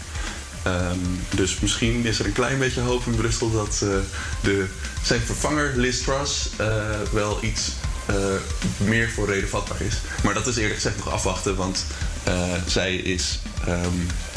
Ehm, 0.64 0.98
dus 1.30 1.60
misschien 1.60 2.06
is 2.06 2.18
er 2.18 2.26
een 2.26 2.32
klein 2.32 2.58
beetje 2.58 2.80
hoop 2.80 3.06
in 3.06 3.14
Brussel 3.14 3.50
dat 3.50 3.80
eh, 3.82 3.88
de, 4.40 4.66
zijn 5.02 5.20
vervanger 5.20 5.72
Liz 5.76 6.02
Truss 6.02 6.48
eh, 6.56 6.66
wel 7.12 7.38
iets 7.40 7.72
eh, 8.06 8.16
meer 8.76 9.10
voor 9.10 9.26
reden 9.26 9.48
vatbaar 9.48 9.80
is. 9.80 9.94
Maar 10.22 10.34
dat 10.34 10.46
is 10.46 10.56
eerlijk 10.56 10.74
gezegd 10.74 10.96
nog 10.96 11.10
afwachten, 11.10 11.56
want 11.56 11.84
zij 12.66 12.94
is 12.96 13.38
ehm, 13.66 13.88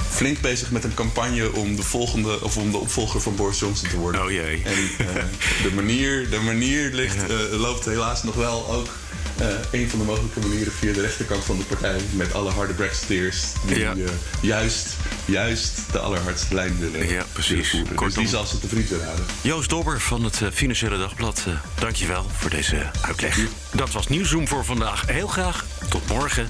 flink 0.10 0.42
bezig 0.42 0.72
met 0.72 0.84
een 0.84 0.94
campagne 0.94 1.52
om 1.54 1.76
de 1.76 1.84
volgende 1.84 2.42
of 2.44 2.58
om 2.58 2.72
de 2.72 2.78
opvolger 2.78 3.22
van 3.22 3.36
Boris 3.36 3.60
Johnson 3.60 3.90
te 3.90 3.98
worden. 3.98 4.24
Oh 4.24 4.32
jee. 4.32 4.62
En 4.66 5.06
eh, 5.08 5.24
de, 5.64 5.72
manier, 5.76 6.30
de 6.30 6.40
manier 6.40 6.94
ligt, 6.94 7.30
eh, 7.30 7.36
loopt 7.60 7.86
helaas 7.86 8.24
nog 8.24 8.36
wel 8.36 8.70
ook 8.72 8.88
eh, 9.38 9.48
een 9.72 9.90
van 9.90 10.00
de 10.00 10.06
mogelijke 10.06 10.40
manieren 10.40 10.74
via 10.74 10.94
de 10.94 11.02
rechterkant 11.02 11.44
van 11.44 11.58
de 11.58 11.64
partij. 11.64 12.00
Met 12.14 12.34
alle 12.34 12.52
harde 12.52 12.74
Brexiteers 12.74 13.38
die 13.68 13.80
Ja. 13.80 13.92
eh, 13.92 13.98
juist, 14.42 14.88
juist 15.26 15.80
de 15.92 16.00
allerhardste 16.00 16.54
lijn 16.56 16.80
willen, 16.80 17.10
Ja, 17.10 17.26
precies. 17.34 17.72
willen. 17.72 17.88
Dus 17.88 17.96
Kortom. 17.96 18.20
die 18.24 18.32
zal 18.32 18.46
ze 18.46 18.60
te 18.60 18.68
vriezen 18.68 19.00
raden. 19.00 19.26
Joost 19.42 19.70
Dobber 19.70 20.02
van 20.02 20.24
het 20.24 20.42
eh, 20.42 20.48
Financiële 20.54 20.98
Dagblad, 20.98 21.44
eh, 21.48 21.54
dankjewel 21.80 22.26
voor 22.38 22.50
deze 22.50 22.92
uitleg. 23.02 23.40
Dat 23.72 23.92
was 23.92 24.08
Nieuwszoom 24.08 24.48
voor 24.48 24.66
vandaag. 24.66 25.04
Heel 25.08 25.28
graag 25.28 25.66
tot 25.90 26.08
morgen. 26.08 26.50